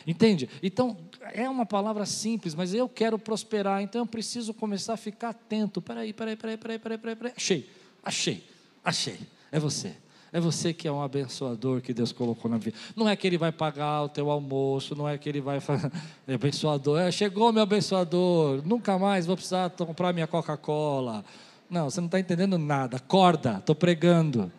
Entende? 0.08 0.50
Então, 0.64 0.98
é 1.34 1.48
uma 1.48 1.66
palavra 1.66 2.06
simples, 2.06 2.56
mas 2.56 2.74
eu 2.74 2.90
quero 2.90 3.20
prosperar, 3.20 3.82
então 3.82 4.02
eu 4.02 4.08
preciso 4.08 4.54
começar 4.54 4.94
a 4.94 4.98
ficar 4.98 5.30
atento. 5.30 5.82
Peraí, 5.82 6.14
peraí, 6.14 6.36
peraí, 6.36 6.58
peraí, 6.58 6.80
peraí, 6.80 6.98
peraí, 6.98 7.16
peraí. 7.16 7.34
Achei, 7.36 7.70
achei, 8.04 8.44
achei. 8.84 9.20
É 9.52 9.60
você. 9.60 9.94
É 10.34 10.40
você 10.40 10.74
que 10.74 10.88
é 10.88 10.92
um 10.92 11.02
abençoador 11.02 11.82
que 11.82 11.94
Deus 11.94 12.12
colocou 12.12 12.50
na 12.50 12.58
vida. 12.58 12.78
Não 12.96 13.08
é 13.08 13.16
que 13.16 13.26
Ele 13.26 13.38
vai 13.38 13.52
pagar 13.52 14.04
o 14.04 14.10
teu 14.10 14.30
almoço, 14.30 14.96
não 14.96 15.08
é 15.08 15.18
que 15.18 15.30
Ele 15.30 15.40
vai 15.40 15.60
fazer. 15.60 15.92
É 16.28 16.34
abençoador. 16.36 17.00
É, 17.00 17.12
chegou 17.12 17.52
meu 17.54 17.64
abençoador, 17.64 18.62
nunca 18.66 18.98
mais 18.98 19.26
vou 19.26 19.36
precisar 19.36 19.70
comprar 19.70 20.12
minha 20.12 20.28
Coca-Cola. 20.28 21.24
Não, 21.70 21.90
você 21.90 22.00
não 22.00 22.08
está 22.08 22.20
entendendo 22.20 22.58
nada. 22.58 22.98
Acorda, 22.98 23.58
estou 23.58 23.76
pregando. 23.76 24.52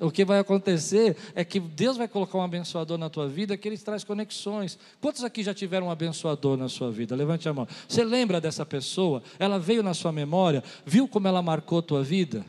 O 0.00 0.10
que 0.10 0.24
vai 0.24 0.38
acontecer 0.38 1.16
é 1.34 1.44
que 1.44 1.60
Deus 1.60 1.96
vai 1.96 2.08
colocar 2.08 2.38
um 2.38 2.42
abençoador 2.42 2.98
na 2.98 3.08
tua 3.08 3.28
vida 3.28 3.56
que 3.56 3.68
ele 3.68 3.78
traz 3.78 4.02
conexões. 4.02 4.78
Quantos 5.00 5.22
aqui 5.22 5.42
já 5.42 5.54
tiveram 5.54 5.86
um 5.86 5.90
abençoador 5.90 6.56
na 6.56 6.68
sua 6.68 6.90
vida? 6.90 7.14
Levante 7.14 7.48
a 7.48 7.52
mão. 7.52 7.66
Você 7.88 8.02
lembra 8.04 8.40
dessa 8.40 8.66
pessoa? 8.66 9.22
Ela 9.38 9.58
veio 9.58 9.82
na 9.82 9.94
sua 9.94 10.10
memória, 10.10 10.62
viu 10.84 11.06
como 11.06 11.28
ela 11.28 11.42
marcou 11.42 11.78
a 11.78 11.82
tua 11.82 12.02
vida? 12.02 12.44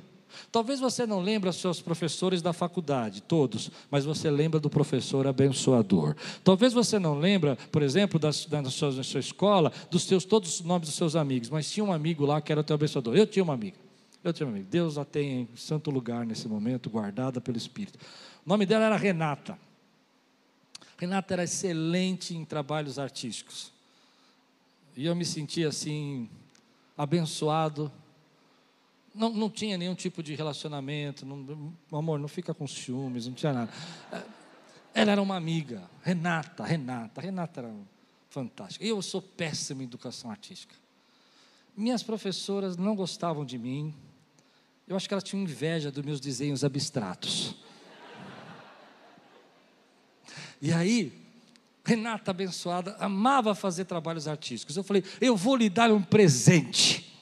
Talvez 0.52 0.82
você 0.82 1.06
não 1.06 1.22
lembre 1.22 1.50
os 1.50 1.56
seus 1.56 1.82
professores 1.82 2.42
da 2.42 2.52
faculdade, 2.52 3.22
todos, 3.22 3.72
mas 3.90 4.04
você 4.04 4.30
lembra 4.30 4.60
do 4.60 4.70
professor 4.70 5.26
abençoador. 5.26 6.14
Talvez 6.44 6.74
você 6.74 7.00
não 7.00 7.18
lembra, 7.18 7.58
por 7.72 7.82
exemplo, 7.82 8.20
da, 8.20 8.34
sua, 8.34 8.92
da 8.92 9.04
sua 9.04 9.20
escola, 9.20 9.72
dos 9.90 10.04
seus, 10.04 10.26
todos 10.26 10.60
os 10.60 10.66
nomes 10.66 10.90
dos 10.90 10.98
seus 10.98 11.16
amigos, 11.16 11.50
mas 11.50 11.72
tinha 11.72 11.86
um 11.86 11.94
amigo 11.94 12.26
lá 12.26 12.42
que 12.42 12.52
era 12.52 12.60
o 12.60 12.64
teu 12.64 12.74
abençoador. 12.74 13.16
Eu 13.16 13.26
tinha 13.26 13.44
uma 13.44 13.54
amiga. 13.54 13.85
Eu 14.26 14.48
amigo. 14.48 14.66
Deus 14.66 14.98
a 14.98 15.06
tem 15.06 15.42
em 15.42 15.56
santo 15.56 15.92
lugar 15.92 16.26
nesse 16.26 16.48
momento, 16.48 16.90
guardada 16.90 17.40
pelo 17.40 17.58
Espírito. 17.58 18.00
O 18.44 18.50
nome 18.50 18.66
dela 18.66 18.86
era 18.86 18.98
Renata. 18.98 19.56
Renata 20.98 21.36
era 21.36 21.44
excelente 21.44 22.36
em 22.36 22.44
trabalhos 22.44 22.98
artísticos. 22.98 23.72
E 24.98 25.06
eu 25.06 25.16
me 25.16 25.24
sentia 25.24 25.68
assim, 25.68 26.28
abençoado. 26.98 27.92
Não, 29.14 29.30
não 29.30 29.48
tinha 29.48 29.78
nenhum 29.78 29.94
tipo 29.94 30.24
de 30.24 30.34
relacionamento. 30.34 31.24
Não, 31.24 31.76
amor, 31.92 32.18
não 32.18 32.28
fica 32.28 32.52
com 32.52 32.66
ciúmes, 32.68 33.28
não 33.28 33.36
tinha 33.36 33.54
nada. 33.54 33.72
Ela 34.92 35.12
era 35.12 35.22
uma 35.22 35.36
amiga, 35.36 35.84
Renata, 36.02 36.64
Renata. 36.66 37.22
Renata 37.22 37.60
era 37.60 37.76
fantástica. 38.32 38.84
Eu 38.84 39.00
sou 39.04 39.22
péssimo 39.22 39.84
em 39.84 39.86
educação 39.86 40.32
artística. 40.32 40.74
Minhas 41.78 42.02
professoras 42.02 42.76
não 42.76 42.96
gostavam 42.96 43.46
de 43.46 43.60
mim, 43.60 43.94
eu 44.88 44.96
acho 44.96 45.08
que 45.08 45.14
ela 45.14 45.22
tinha 45.22 45.42
inveja 45.42 45.92
dos 45.92 46.04
meus 46.04 46.20
desenhos 46.20 46.64
abstratos. 46.64 47.56
E 50.62 50.72
aí, 50.72 51.12
Renata 51.84 52.32
abençoada 52.32 52.96
amava 53.00 53.54
fazer 53.54 53.86
trabalhos 53.86 54.28
artísticos. 54.28 54.76
Eu 54.76 54.84
falei: 54.84 55.04
"Eu 55.20 55.36
vou 55.36 55.56
lhe 55.56 55.70
dar 55.70 55.92
um 55.92 56.02
presente. 56.02 57.14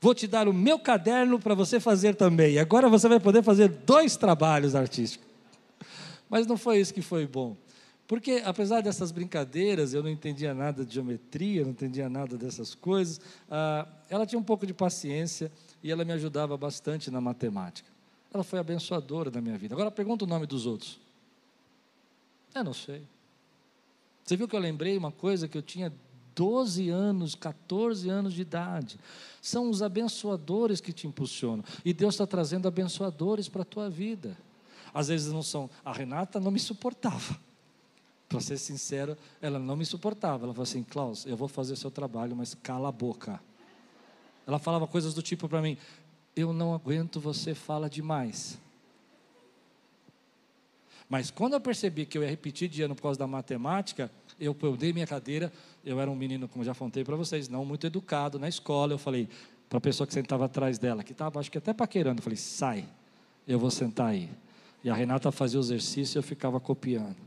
Vou 0.00 0.14
te 0.14 0.26
dar 0.26 0.46
o 0.48 0.52
meu 0.52 0.78
caderno 0.78 1.38
para 1.38 1.54
você 1.54 1.80
fazer 1.80 2.14
também. 2.14 2.58
Agora 2.58 2.88
você 2.88 3.08
vai 3.08 3.18
poder 3.18 3.42
fazer 3.42 3.68
dois 3.68 4.16
trabalhos 4.16 4.74
artísticos." 4.74 5.26
Mas 6.28 6.46
não 6.46 6.56
foi 6.56 6.78
isso 6.78 6.92
que 6.92 7.02
foi 7.02 7.26
bom. 7.26 7.56
Porque, 8.06 8.42
apesar 8.44 8.82
dessas 8.82 9.10
brincadeiras, 9.10 9.92
eu 9.92 10.02
não 10.02 10.10
entendia 10.10 10.54
nada 10.54 10.84
de 10.84 10.94
geometria, 10.94 11.64
não 11.64 11.70
entendia 11.70 12.08
nada 12.08 12.36
dessas 12.36 12.74
coisas, 12.74 13.20
ah, 13.50 13.86
ela 14.08 14.24
tinha 14.24 14.38
um 14.38 14.44
pouco 14.44 14.64
de 14.64 14.72
paciência 14.72 15.50
e 15.86 15.90
ela 15.92 16.04
me 16.04 16.12
ajudava 16.12 16.56
bastante 16.56 17.12
na 17.12 17.20
matemática. 17.20 17.88
Ela 18.34 18.42
foi 18.42 18.58
abençoadora 18.58 19.30
na 19.30 19.40
minha 19.40 19.56
vida. 19.56 19.72
Agora 19.72 19.88
pergunta 19.88 20.24
o 20.24 20.26
nome 20.26 20.44
dos 20.44 20.66
outros. 20.66 20.98
Eu 22.52 22.64
não 22.64 22.74
sei. 22.74 23.04
Você 24.24 24.36
viu 24.36 24.48
que 24.48 24.56
eu 24.56 24.60
lembrei 24.60 24.98
uma 24.98 25.12
coisa 25.12 25.46
que 25.46 25.56
eu 25.56 25.62
tinha 25.62 25.92
12 26.34 26.88
anos, 26.88 27.36
14 27.36 28.10
anos 28.10 28.34
de 28.34 28.42
idade. 28.42 28.98
São 29.40 29.70
os 29.70 29.80
abençoadores 29.80 30.80
que 30.80 30.92
te 30.92 31.06
impulsionam. 31.06 31.64
E 31.84 31.94
Deus 31.94 32.14
está 32.14 32.26
trazendo 32.26 32.66
abençoadores 32.66 33.48
para 33.48 33.62
a 33.62 33.64
tua 33.64 33.88
vida. 33.88 34.36
Às 34.92 35.06
vezes 35.06 35.32
não 35.32 35.42
são. 35.42 35.70
A 35.84 35.92
Renata 35.92 36.40
não 36.40 36.50
me 36.50 36.58
suportava. 36.58 37.38
Para 38.28 38.40
ser 38.40 38.58
sincero, 38.58 39.16
ela 39.40 39.60
não 39.60 39.76
me 39.76 39.86
suportava. 39.86 40.46
Ela 40.46 40.52
falou 40.52 40.64
assim: 40.64 40.82
Klaus, 40.82 41.24
eu 41.26 41.36
vou 41.36 41.46
fazer 41.46 41.74
o 41.74 41.76
seu 41.76 41.92
trabalho, 41.92 42.34
mas 42.34 42.54
cala 42.54 42.88
a 42.88 42.92
boca. 42.92 43.40
Ela 44.46 44.58
falava 44.58 44.86
coisas 44.86 45.12
do 45.12 45.22
tipo 45.22 45.48
para 45.48 45.60
mim: 45.60 45.76
Eu 46.34 46.52
não 46.52 46.74
aguento, 46.74 47.18
você 47.18 47.54
fala 47.54 47.90
demais. 47.90 48.58
Mas 51.08 51.30
quando 51.30 51.52
eu 51.54 51.60
percebi 51.60 52.04
que 52.04 52.18
eu 52.18 52.22
ia 52.22 52.28
repetir 52.28 52.68
de 52.68 52.82
ano 52.82 52.94
por 52.94 53.02
causa 53.02 53.18
da 53.18 53.26
matemática, 53.26 54.10
eu, 54.40 54.54
dei 54.76 54.92
minha 54.92 55.06
cadeira. 55.06 55.52
Eu 55.84 56.00
era 56.00 56.10
um 56.10 56.16
menino, 56.16 56.48
como 56.48 56.64
já 56.64 56.74
contei 56.74 57.04
para 57.04 57.14
vocês, 57.14 57.48
não 57.48 57.64
muito 57.64 57.86
educado 57.86 58.38
na 58.38 58.48
escola. 58.48 58.92
Eu 58.92 58.98
falei 58.98 59.28
para 59.68 59.78
a 59.78 59.80
pessoa 59.80 60.06
que 60.06 60.12
sentava 60.12 60.46
atrás 60.46 60.78
dela, 60.78 61.04
que 61.04 61.12
estava, 61.12 61.38
acho 61.38 61.50
que 61.50 61.58
até 61.58 61.72
paquerando, 61.72 62.18
eu 62.18 62.22
falei: 62.22 62.36
Sai, 62.36 62.84
eu 63.46 63.58
vou 63.58 63.70
sentar 63.70 64.08
aí. 64.08 64.28
E 64.82 64.90
a 64.90 64.94
Renata 64.94 65.30
fazia 65.32 65.58
o 65.58 65.62
exercício 65.62 66.16
e 66.16 66.20
eu 66.20 66.22
ficava 66.22 66.60
copiando 66.60 67.26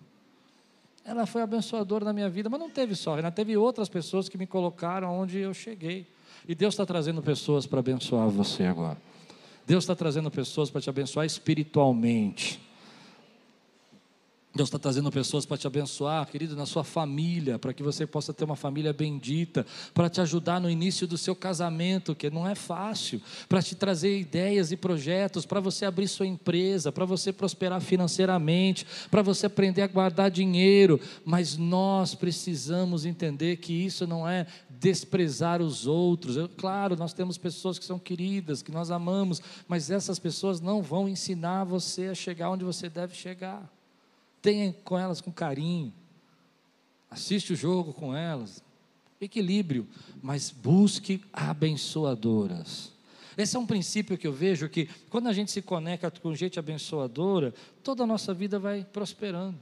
ela 1.09 1.25
foi 1.25 1.41
abençoadora 1.41 2.05
na 2.05 2.13
minha 2.13 2.29
vida, 2.29 2.49
mas 2.49 2.59
não 2.59 2.69
teve 2.69 2.93
só, 2.95 3.15
Renata, 3.15 3.35
teve 3.35 3.57
outras 3.57 3.89
pessoas 3.89 4.29
que 4.29 4.37
me 4.37 4.45
colocaram 4.45 5.11
onde 5.17 5.39
eu 5.39 5.53
cheguei. 5.53 6.05
E 6.49 6.55
Deus 6.55 6.73
está 6.73 6.83
trazendo 6.83 7.21
pessoas 7.21 7.67
para 7.67 7.77
abençoar 7.77 8.27
você 8.27 8.63
agora. 8.63 8.97
Deus 9.67 9.83
está 9.83 9.95
trazendo 9.95 10.31
pessoas 10.31 10.71
para 10.71 10.81
te 10.81 10.89
abençoar 10.89 11.23
espiritualmente. 11.23 12.59
Deus 14.59 14.67
está 14.67 14.77
trazendo 14.77 15.09
pessoas 15.09 15.45
para 15.45 15.57
te 15.57 15.67
abençoar, 15.67 16.27
querido, 16.27 16.53
na 16.53 16.65
sua 16.65 16.83
família, 16.83 17.57
para 17.57 17.71
que 17.71 17.81
você 17.81 18.05
possa 18.05 18.33
ter 18.33 18.43
uma 18.43 18.57
família 18.57 18.91
bendita, 18.91 19.65
para 19.93 20.09
te 20.09 20.19
ajudar 20.19 20.59
no 20.59 20.69
início 20.69 21.07
do 21.07 21.17
seu 21.17 21.33
casamento, 21.33 22.13
que 22.13 22.29
não 22.29 22.45
é 22.45 22.55
fácil, 22.55 23.21
para 23.47 23.61
te 23.61 23.73
trazer 23.73 24.19
ideias 24.19 24.73
e 24.73 24.75
projetos, 24.75 25.45
para 25.45 25.61
você 25.61 25.85
abrir 25.85 26.09
sua 26.09 26.27
empresa, 26.27 26.91
para 26.91 27.05
você 27.05 27.31
prosperar 27.31 27.79
financeiramente, 27.79 28.85
para 29.09 29.21
você 29.21 29.45
aprender 29.45 29.81
a 29.81 29.87
guardar 29.87 30.29
dinheiro. 30.29 30.99
Mas 31.23 31.55
nós 31.55 32.13
precisamos 32.13 33.05
entender 33.05 33.57
que 33.57 33.71
isso 33.71 34.05
não 34.05 34.27
é 34.27 34.45
desprezar 34.69 35.61
os 35.61 35.87
outros. 35.87 36.35
Eu, 36.35 36.49
claro, 36.49 36.97
nós 36.97 37.13
temos 37.13 37.37
pessoas 37.37 37.79
que 37.79 37.85
são 37.85 37.97
queridas, 37.97 38.61
que 38.61 38.73
nós 38.73 38.91
amamos, 38.91 39.41
mas 39.69 39.89
essas 39.89 40.19
pessoas 40.19 40.59
não 40.59 40.81
vão 40.81 41.07
ensinar 41.07 41.63
você 41.63 42.07
a 42.07 42.13
chegar 42.13 42.49
onde 42.49 42.65
você 42.65 42.89
deve 42.89 43.15
chegar 43.15 43.78
tenha 44.41 44.73
com 44.83 44.97
elas 44.97 45.21
com 45.21 45.31
carinho, 45.31 45.93
assiste 47.09 47.53
o 47.53 47.55
jogo 47.55 47.93
com 47.93 48.15
elas, 48.15 48.63
equilíbrio, 49.19 49.87
mas 50.21 50.49
busque 50.49 51.23
abençoadoras. 51.33 52.91
Esse 53.37 53.55
é 53.55 53.59
um 53.59 53.65
princípio 53.65 54.17
que 54.17 54.27
eu 54.27 54.33
vejo 54.33 54.67
que 54.67 54.89
quando 55.09 55.27
a 55.27 55.33
gente 55.33 55.51
se 55.51 55.61
conecta 55.61 56.11
com 56.11 56.35
gente 56.35 56.59
abençoadora, 56.59 57.53
toda 57.83 58.03
a 58.03 58.07
nossa 58.07 58.33
vida 58.33 58.59
vai 58.59 58.83
prosperando. 58.83 59.57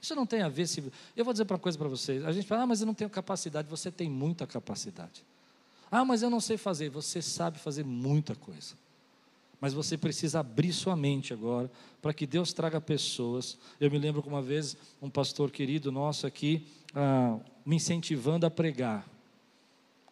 Isso 0.00 0.14
não 0.14 0.26
tem 0.26 0.42
a 0.42 0.48
ver 0.48 0.66
se. 0.66 0.82
Eu 1.16 1.24
vou 1.24 1.32
dizer 1.32 1.46
uma 1.48 1.58
coisa 1.58 1.78
para 1.78 1.88
vocês. 1.88 2.24
A 2.24 2.32
gente 2.32 2.46
fala, 2.46 2.62
ah, 2.62 2.66
mas 2.66 2.80
eu 2.80 2.86
não 2.86 2.94
tenho 2.94 3.10
capacidade. 3.10 3.68
Você 3.68 3.90
tem 3.90 4.10
muita 4.10 4.46
capacidade. 4.46 5.24
Ah, 5.90 6.04
mas 6.04 6.22
eu 6.22 6.30
não 6.30 6.40
sei 6.40 6.56
fazer. 6.56 6.88
Você 6.90 7.22
sabe 7.22 7.58
fazer 7.58 7.84
muita 7.84 8.34
coisa 8.34 8.74
mas 9.62 9.72
você 9.72 9.96
precisa 9.96 10.40
abrir 10.40 10.72
sua 10.72 10.96
mente 10.96 11.32
agora 11.32 11.70
para 12.02 12.12
que 12.12 12.26
Deus 12.26 12.52
traga 12.52 12.80
pessoas. 12.80 13.56
Eu 13.80 13.92
me 13.92 13.96
lembro 13.96 14.20
que 14.20 14.26
uma 14.26 14.42
vez 14.42 14.76
um 15.00 15.08
pastor 15.08 15.52
querido 15.52 15.92
nosso 15.92 16.26
aqui 16.26 16.66
ah, 16.92 17.38
me 17.64 17.76
incentivando 17.76 18.44
a 18.44 18.50
pregar. 18.50 19.08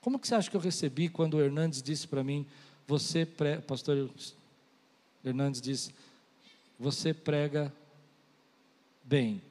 Como 0.01 0.21
que 0.21 0.29
você 0.29 0.37
acha 0.37 0.49
que 0.49 0.57
eu 0.57 0.61
recebi 0.61 1.09
quando 1.09 1.35
o 1.35 1.41
Hernandes 1.41 1.83
disse 1.83 2.07
para 2.07 2.23
mim, 2.23 2.47
você, 2.87 3.27
pre... 3.27 3.57
pastor 3.59 4.09
Hernandes 5.25 5.61
disse, 5.61 5.93
você 6.79 7.13
prega 7.13 7.73
bem, 9.03 9.43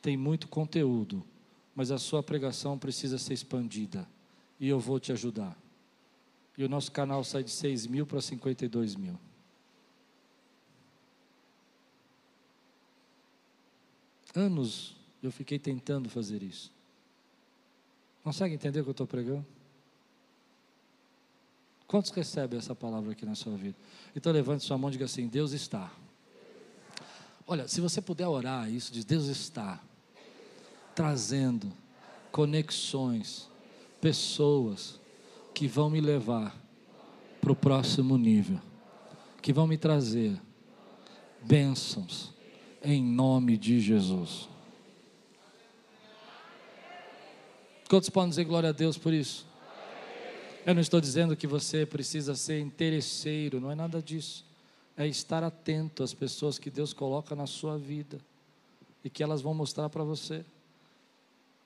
tem 0.00 0.16
muito 0.16 0.48
conteúdo, 0.48 1.22
mas 1.76 1.90
a 1.90 1.98
sua 1.98 2.22
pregação 2.22 2.78
precisa 2.78 3.18
ser 3.18 3.34
expandida 3.34 4.08
e 4.58 4.70
eu 4.70 4.80
vou 4.80 4.98
te 4.98 5.12
ajudar. 5.12 5.54
E 6.58 6.64
o 6.64 6.68
nosso 6.68 6.90
canal 6.90 7.22
sai 7.22 7.44
de 7.44 7.52
6 7.52 7.86
mil 7.86 8.04
para 8.04 8.20
52 8.20 8.96
mil. 8.96 9.16
Anos 14.34 14.96
eu 15.22 15.30
fiquei 15.30 15.56
tentando 15.56 16.08
fazer 16.08 16.42
isso. 16.42 16.72
Consegue 18.24 18.54
entender 18.54 18.80
o 18.80 18.82
que 18.82 18.88
eu 18.88 18.92
estou 18.92 19.06
pregando? 19.06 19.46
Quantos 21.86 22.10
recebem 22.10 22.58
essa 22.58 22.74
palavra 22.74 23.12
aqui 23.12 23.24
na 23.24 23.36
sua 23.36 23.56
vida? 23.56 23.76
Então 24.14 24.32
levante 24.32 24.64
sua 24.64 24.76
mão 24.76 24.90
e 24.90 24.92
diga 24.92 25.04
assim: 25.04 25.28
Deus 25.28 25.52
está. 25.52 25.90
Olha, 27.46 27.68
se 27.68 27.80
você 27.80 28.02
puder 28.02 28.26
orar 28.26 28.68
isso, 28.68 28.92
diz: 28.92 29.04
Deus 29.04 29.26
está 29.26 29.80
trazendo 30.92 31.72
conexões, 32.32 33.48
pessoas, 34.00 34.97
que 35.58 35.66
vão 35.66 35.90
me 35.90 36.00
levar 36.00 36.56
para 37.40 37.50
o 37.50 37.56
próximo 37.56 38.16
nível, 38.16 38.60
que 39.42 39.52
vão 39.52 39.66
me 39.66 39.76
trazer 39.76 40.40
bênçãos, 41.42 42.32
em 42.80 43.02
nome 43.02 43.56
de 43.56 43.80
Jesus. 43.80 44.48
Quantos 47.88 48.08
podem 48.08 48.30
dizer 48.30 48.44
glória 48.44 48.68
a 48.68 48.72
Deus 48.72 48.96
por 48.96 49.12
isso? 49.12 49.48
Eu 50.64 50.74
não 50.74 50.80
estou 50.80 51.00
dizendo 51.00 51.34
que 51.34 51.48
você 51.48 51.84
precisa 51.84 52.36
ser 52.36 52.60
interesseiro, 52.60 53.60
não 53.60 53.72
é 53.72 53.74
nada 53.74 54.00
disso. 54.00 54.46
É 54.96 55.08
estar 55.08 55.42
atento 55.42 56.04
às 56.04 56.14
pessoas 56.14 56.56
que 56.56 56.70
Deus 56.70 56.92
coloca 56.92 57.34
na 57.34 57.48
sua 57.48 57.76
vida 57.76 58.20
e 59.02 59.10
que 59.10 59.24
elas 59.24 59.42
vão 59.42 59.54
mostrar 59.54 59.88
para 59.88 60.04
você 60.04 60.44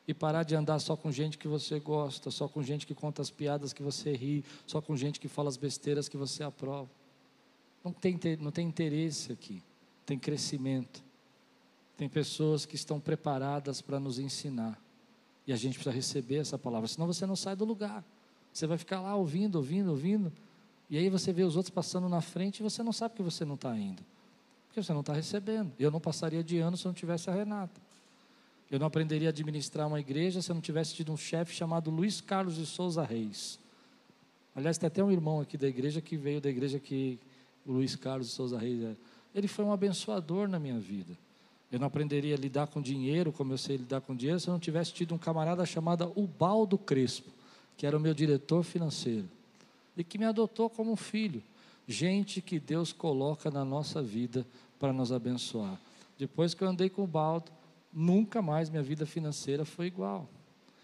e 0.07 0.12
parar 0.12 0.43
de 0.43 0.55
andar 0.55 0.79
só 0.81 0.97
com 0.97 1.12
gente 1.12 1.38
que 1.38 1.47
você 1.47 1.79
gosta, 1.79 2.31
só 2.31 2.49
com 2.49 2.62
gente 2.62 2.87
que 2.87 2.95
conta 2.95 3.23
as 3.23 3.31
piadas 3.31 3.73
que 3.73 3.83
você 3.83 4.12
ri, 4.12 4.45
só 4.67 4.81
com 4.81 4.97
gente 4.97 5.21
que 5.21 5.29
fala 5.29 5.49
as 5.49 5.57
besteiras 5.57 6.09
que 6.09 6.17
você 6.17 6.43
aprova. 6.43 6.91
Não 7.85 7.93
tem, 7.93 8.19
não 8.41 8.51
tem 8.51 8.67
interesse 8.67 9.33
aqui, 9.33 9.62
tem 10.05 10.19
crescimento. 10.19 11.03
Tem 11.97 12.09
pessoas 12.09 12.67
que 12.67 12.75
estão 12.75 12.99
preparadas 12.99 13.81
para 13.81 14.01
nos 14.01 14.19
ensinar. 14.19 14.81
E 15.47 15.53
a 15.53 15.57
gente 15.57 15.75
precisa 15.75 15.95
receber 15.95 16.37
essa 16.37 16.59
palavra, 16.59 16.88
senão 16.88 17.07
você 17.07 17.27
não 17.27 17.37
sai 17.37 17.55
do 17.55 17.65
lugar. 17.65 18.05
Você 18.53 18.67
vai 18.67 18.79
ficar 18.79 19.01
lá 19.01 19.15
ouvindo, 19.15 19.57
ouvindo, 19.57 19.91
ouvindo. 19.91 20.33
E 20.91 20.99
aí 20.99 21.09
você 21.09 21.33
vê 21.33 21.43
os 21.43 21.57
outros 21.57 21.71
passando 21.71 22.09
na 22.09 22.21
frente 22.21 22.61
e 22.61 22.62
você 22.62 22.83
não 22.83 22.93
sabe 22.93 23.15
que 23.15 23.23
você 23.23 23.45
não 23.45 23.55
está 23.55 23.77
indo. 23.77 24.03
Porque 24.67 24.83
você 24.83 24.93
não 24.93 25.01
está 25.01 25.12
recebendo. 25.12 25.73
Eu 25.79 25.91
não 25.91 26.01
passaria 26.01 26.43
de 26.43 26.59
ano 26.59 26.77
se 26.77 26.87
não 26.87 26.93
tivesse 26.93 27.31
a 27.31 27.33
Renata. 27.33 27.81
Eu 28.73 28.79
não 28.79 28.87
aprenderia 28.87 29.29
a 29.29 29.31
administrar 29.31 29.87
uma 29.87 30.01
igreja 30.01 30.41
se 30.41 30.51
eu 30.51 30.55
não 30.55 30.63
tivesse 30.63 30.95
tido 30.95 31.13
um 31.13 31.17
chefe 31.17 31.55
chamado 31.55 31.91
Luiz 31.91 32.23
Carlos 32.23 32.57
de 32.57 32.65
Souza 32.65 33.05
Reis. 33.05 33.59
Aliás, 34.57 34.79
tem 34.79 34.87
até 34.87 35.05
um 35.05 35.13
irmão 35.13 35.43
aqui 35.43 35.59
da 35.59 35.69
igreja 35.69 36.01
que 36.01 36.17
veio 36.17 36.41
da 36.41 36.49
igreja 36.49 36.79
que 36.79 37.19
o 37.67 37.73
Luiz 37.73 37.95
Carlos 37.95 38.29
de 38.29 38.33
Souza 38.33 38.59
Reis 38.59 38.83
é. 38.83 38.97
Ele 39.35 39.47
foi 39.47 39.63
um 39.63 39.73
abençoador 39.73 40.49
na 40.49 40.59
minha 40.59 40.81
vida. 40.81 41.13
Eu 41.71 41.79
não 41.79 41.87
aprenderia 41.87 42.35
a 42.35 42.39
lidar 42.39 42.67
com 42.67 42.81
dinheiro 42.81 43.31
como 43.31 43.53
eu 43.53 43.59
sei 43.59 43.77
lidar 43.77 44.01
com 44.01 44.17
dinheiro 44.17 44.41
se 44.41 44.49
eu 44.49 44.53
não 44.53 44.61
tivesse 44.61 44.95
tido 44.95 45.15
um 45.15 45.19
camarada 45.19 45.67
chamado 45.67 46.11
Ubaldo 46.17 46.79
Crespo, 46.79 47.29
que 47.77 47.87
era 47.87 47.95
o 47.95 48.01
meu 48.01 48.15
diretor 48.15 48.63
financeiro 48.63 49.29
e 49.95 50.03
que 50.03 50.17
me 50.17 50.25
adotou 50.25 50.71
como 50.71 50.91
um 50.91 50.97
filho. 50.97 51.43
Gente 51.87 52.41
que 52.41 52.59
Deus 52.59 52.91
coloca 52.91 53.51
na 53.51 53.67
nossa 53.67 54.03
vida 54.03 54.47
para 54.79 54.95
nos 54.95 55.13
abençoar. 55.13 55.79
Depois 56.19 56.55
que 56.55 56.65
eu 56.65 56.69
andei 56.69 56.89
com 56.89 57.05
o 57.05 57.07
Baldo, 57.07 57.53
nunca 57.92 58.40
mais 58.40 58.70
minha 58.70 58.83
vida 58.83 59.05
financeira 59.05 59.64
foi 59.64 59.87
igual. 59.87 60.28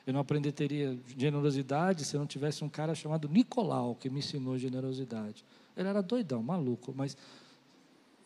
Eu 0.07 0.13
não 0.13 0.21
aprenderia 0.21 0.99
generosidade 1.17 2.05
se 2.05 2.17
eu 2.17 2.21
não 2.21 2.27
tivesse 2.27 2.65
um 2.65 2.69
cara 2.69 2.95
chamado 2.95 3.29
Nicolau, 3.29 3.95
que 3.95 4.09
me 4.09 4.21
ensinou 4.21 4.57
generosidade. 4.57 5.45
Ele 5.77 5.89
era 5.89 6.03
doidão, 6.03 6.43
maluco, 6.43 6.95
mas 6.97 7.17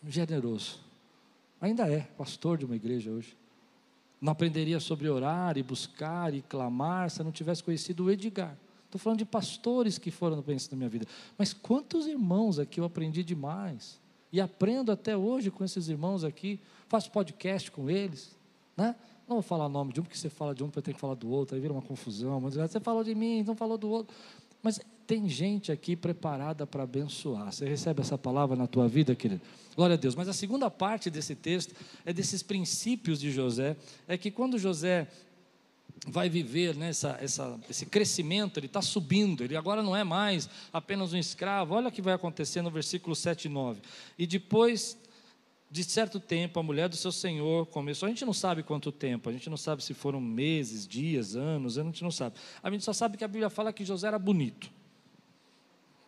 generoso. 0.07 0.79
Ainda 1.61 1.89
é 1.91 2.03
pastor 2.17 2.57
de 2.57 2.65
uma 2.65 2.77
igreja 2.77 3.11
hoje. 3.11 3.37
Não 4.21 4.33
aprenderia 4.33 4.79
sobre 4.79 5.09
orar 5.09 5.59
e 5.59 5.63
buscar 5.63 6.33
e 6.33 6.43
clamar 6.43 7.11
se 7.11 7.21
eu 7.21 7.25
não 7.25 7.33
tivesse 7.33 7.63
conhecido 7.63 8.05
o 8.05 8.11
Edgar. 8.11 8.57
Estou 8.85 9.01
falando 9.01 9.19
de 9.19 9.25
pastores 9.25 9.99
que 9.99 10.11
foram 10.11 10.41
pensamento 10.43 10.71
da 10.71 10.77
minha 10.77 10.89
vida. 10.89 11.07
Mas 11.37 11.53
quantos 11.53 12.07
irmãos 12.07 12.59
aqui 12.59 12.79
eu 12.79 12.85
aprendi 12.85 13.25
demais. 13.25 14.01
E 14.33 14.41
aprendo 14.41 14.93
até 14.93 15.17
hoje 15.17 15.51
com 15.51 15.65
esses 15.65 15.89
irmãos 15.89 16.25
aqui. 16.25 16.61
Faço 16.89 17.11
podcast 17.11 17.71
com 17.71 17.91
eles. 17.91 18.37
Né? 18.77 18.95
Não 19.29 19.37
vou 19.37 19.43
falar 19.43 19.69
nome 19.69 19.93
de 19.93 20.01
um, 20.01 20.03
porque 20.03 20.17
você 20.17 20.29
fala 20.29 20.55
de 20.55 20.63
um, 20.63 20.71
eu 20.75 20.83
tenho 20.83 20.95
que 20.95 21.01
falar 21.01 21.15
do 21.15 21.31
outro, 21.31 21.55
aí 21.55 21.61
vira 21.61 21.73
uma 21.73 21.83
confusão. 21.83 22.41
Mas 22.41 22.55
você 22.55 22.81
falou 22.81 23.05
de 23.05 23.15
mim, 23.15 23.43
não 23.43 23.55
falou 23.55 23.79
do 23.79 23.89
outro. 23.89 24.15
Mas 24.63 24.81
tem 25.07 25.29
gente 25.29 25.73
aqui 25.73 25.97
preparada 25.97 26.67
para 26.67 26.85
abençoar. 26.85 27.53
Você 27.53 27.69
recebe 27.69 28.01
essa 28.01 28.17
palavra 28.17 28.57
na 28.57 28.67
tua 28.67 28.89
vida, 28.89 29.15
querido? 29.15 29.43
Glória 29.75 29.95
a 29.95 29.97
Deus. 29.97 30.15
Mas 30.15 30.29
a 30.29 30.33
segunda 30.33 30.71
parte 30.71 31.11
desse 31.11 31.35
texto 31.35 31.75
é 32.05 32.13
desses 32.13 32.43
princípios 32.43 33.19
de 33.19 33.31
José. 33.31 33.77
É 34.07 34.17
que 34.17 34.31
quando 34.31 34.59
José 34.59 35.09
vai 36.07 36.29
viver 36.29 36.75
né, 36.77 36.89
essa, 36.89 37.19
esse 37.69 37.87
crescimento, 37.87 38.59
ele 38.59 38.67
está 38.67 38.83
subindo, 38.83 39.45
ele 39.45 39.57
agora 39.57 39.83
não 39.83 39.95
é 39.95 40.03
mais 40.03 40.49
apenas 40.73 41.13
um 41.13 41.17
escravo. 41.17 41.75
Olha 41.75 41.89
o 41.89 41.93
que 41.93 42.03
vai 42.03 42.15
acontecer 42.15 42.63
no 42.63 42.71
versículo 42.71 43.15
7 43.15 43.47
e 43.47 43.49
9. 43.49 43.81
E 44.19 44.27
depois 44.27 44.97
de 45.73 45.85
certo 45.85 46.21
tempo, 46.21 46.61
a 46.61 46.63
mulher 46.63 46.87
do 46.87 46.97
seu 46.97 47.11
senhor 47.11 47.65
começou. 47.65 48.07
A 48.07 48.11
gente 48.11 48.27
não 48.27 48.35
sabe 48.35 48.63
quanto 48.63 48.93
tempo, 48.93 49.31
a 49.31 49.33
gente 49.33 49.49
não 49.49 49.57
sabe 49.57 49.83
se 49.83 49.95
foram 49.95 50.21
meses, 50.21 50.87
dias, 50.87 51.35
anos, 51.35 51.79
a 51.79 51.83
gente 51.83 52.03
não 52.03 52.11
sabe. 52.11 52.37
A 52.63 52.71
gente 52.71 52.85
só 52.85 52.93
sabe 52.93 53.17
que 53.17 53.25
a 53.25 53.29
Bíblia 53.29 53.49
fala 53.49 53.73
que 53.73 53.83
José 53.83 54.07
era 54.07 54.19
bonito. 54.19 54.71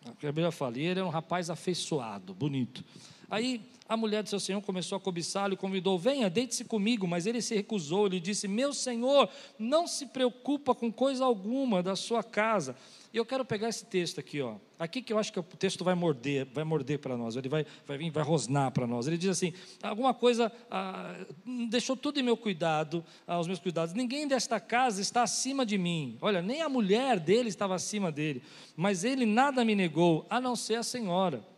A 0.05 0.11
Bíblia 0.21 0.51
fala, 0.51 0.77
e 0.77 0.81
ele 0.81 0.99
era 0.99 1.05
um 1.05 1.09
rapaz 1.09 1.49
afeiçoado, 1.49 2.31
bonito. 2.35 2.85
Aí 3.27 3.59
a 3.87 3.95
mulher 3.95 4.23
do 4.23 4.29
seu 4.29 4.39
senhor 4.39 4.61
começou 4.61 4.97
a 4.97 5.01
cobiçá-lo 5.01 5.53
e 5.53 5.57
convidou: 5.57 5.97
Venha, 5.97 6.29
deite-se 6.29 6.65
comigo. 6.65 7.07
Mas 7.07 7.25
ele 7.25 7.41
se 7.41 7.55
recusou. 7.55 8.07
Ele 8.07 8.19
disse: 8.19 8.47
Meu 8.47 8.73
senhor, 8.73 9.29
não 9.57 9.87
se 9.87 10.07
preocupa 10.07 10.73
com 10.73 10.91
coisa 10.91 11.23
alguma 11.23 11.83
da 11.83 11.95
sua 11.95 12.23
casa 12.23 12.75
e 13.15 13.17
eu 13.17 13.25
quero 13.25 13.45
pegar 13.45 13.69
esse 13.69 13.85
texto 13.85 14.19
aqui, 14.19 14.41
ó. 14.41 14.55
Aqui 14.77 15.01
que 15.01 15.13
eu 15.13 15.17
acho 15.17 15.31
que 15.31 15.39
o 15.39 15.43
texto 15.43 15.85
vai 15.85 15.95
morder, 15.95 16.45
vai 16.53 16.65
morder 16.65 16.99
para 16.99 17.15
nós, 17.15 17.37
ele 17.37 17.47
vai, 17.47 17.65
vai 17.87 17.97
vir, 17.97 18.11
vai 18.11 18.21
rosnar 18.21 18.71
para 18.71 18.85
nós. 18.85 19.07
Ele 19.07 19.17
diz 19.17 19.29
assim: 19.29 19.53
alguma 19.81 20.13
coisa 20.13 20.51
ah, 20.69 21.15
deixou 21.69 21.95
tudo 21.95 22.19
em 22.19 22.23
meu 22.23 22.35
cuidado, 22.35 23.05
aos 23.25 23.47
meus 23.47 23.57
cuidados. 23.57 23.93
Ninguém 23.93 24.27
desta 24.27 24.59
casa 24.59 24.99
está 25.01 25.23
acima 25.23 25.65
de 25.65 25.77
mim. 25.77 26.17
Olha, 26.19 26.41
nem 26.41 26.61
a 26.61 26.67
mulher 26.67 27.17
dele 27.17 27.47
estava 27.47 27.73
acima 27.73 28.11
dele, 28.11 28.43
mas 28.75 29.05
ele 29.05 29.25
nada 29.25 29.63
me 29.63 29.75
negou, 29.75 30.25
a 30.29 30.41
não 30.41 30.53
ser 30.53 30.75
a 30.75 30.83
senhora. 30.83 31.54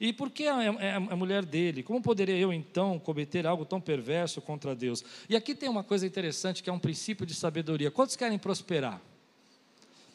E 0.00 0.12
por 0.12 0.30
que 0.30 0.46
a, 0.46 0.56
a, 0.96 1.16
mulher 1.16 1.44
dele? 1.44 1.82
Como 1.82 2.00
poderia 2.00 2.36
eu 2.36 2.52
então 2.52 2.98
cometer 3.00 3.46
algo 3.46 3.64
tão 3.64 3.80
perverso 3.80 4.40
contra 4.40 4.74
Deus? 4.74 5.04
E 5.28 5.34
aqui 5.34 5.54
tem 5.54 5.68
uma 5.68 5.82
coisa 5.82 6.06
interessante 6.06 6.62
que 6.62 6.70
é 6.70 6.72
um 6.72 6.78
princípio 6.78 7.26
de 7.26 7.34
sabedoria. 7.34 7.90
Quantos 7.90 8.14
querem 8.14 8.38
prosperar? 8.38 9.00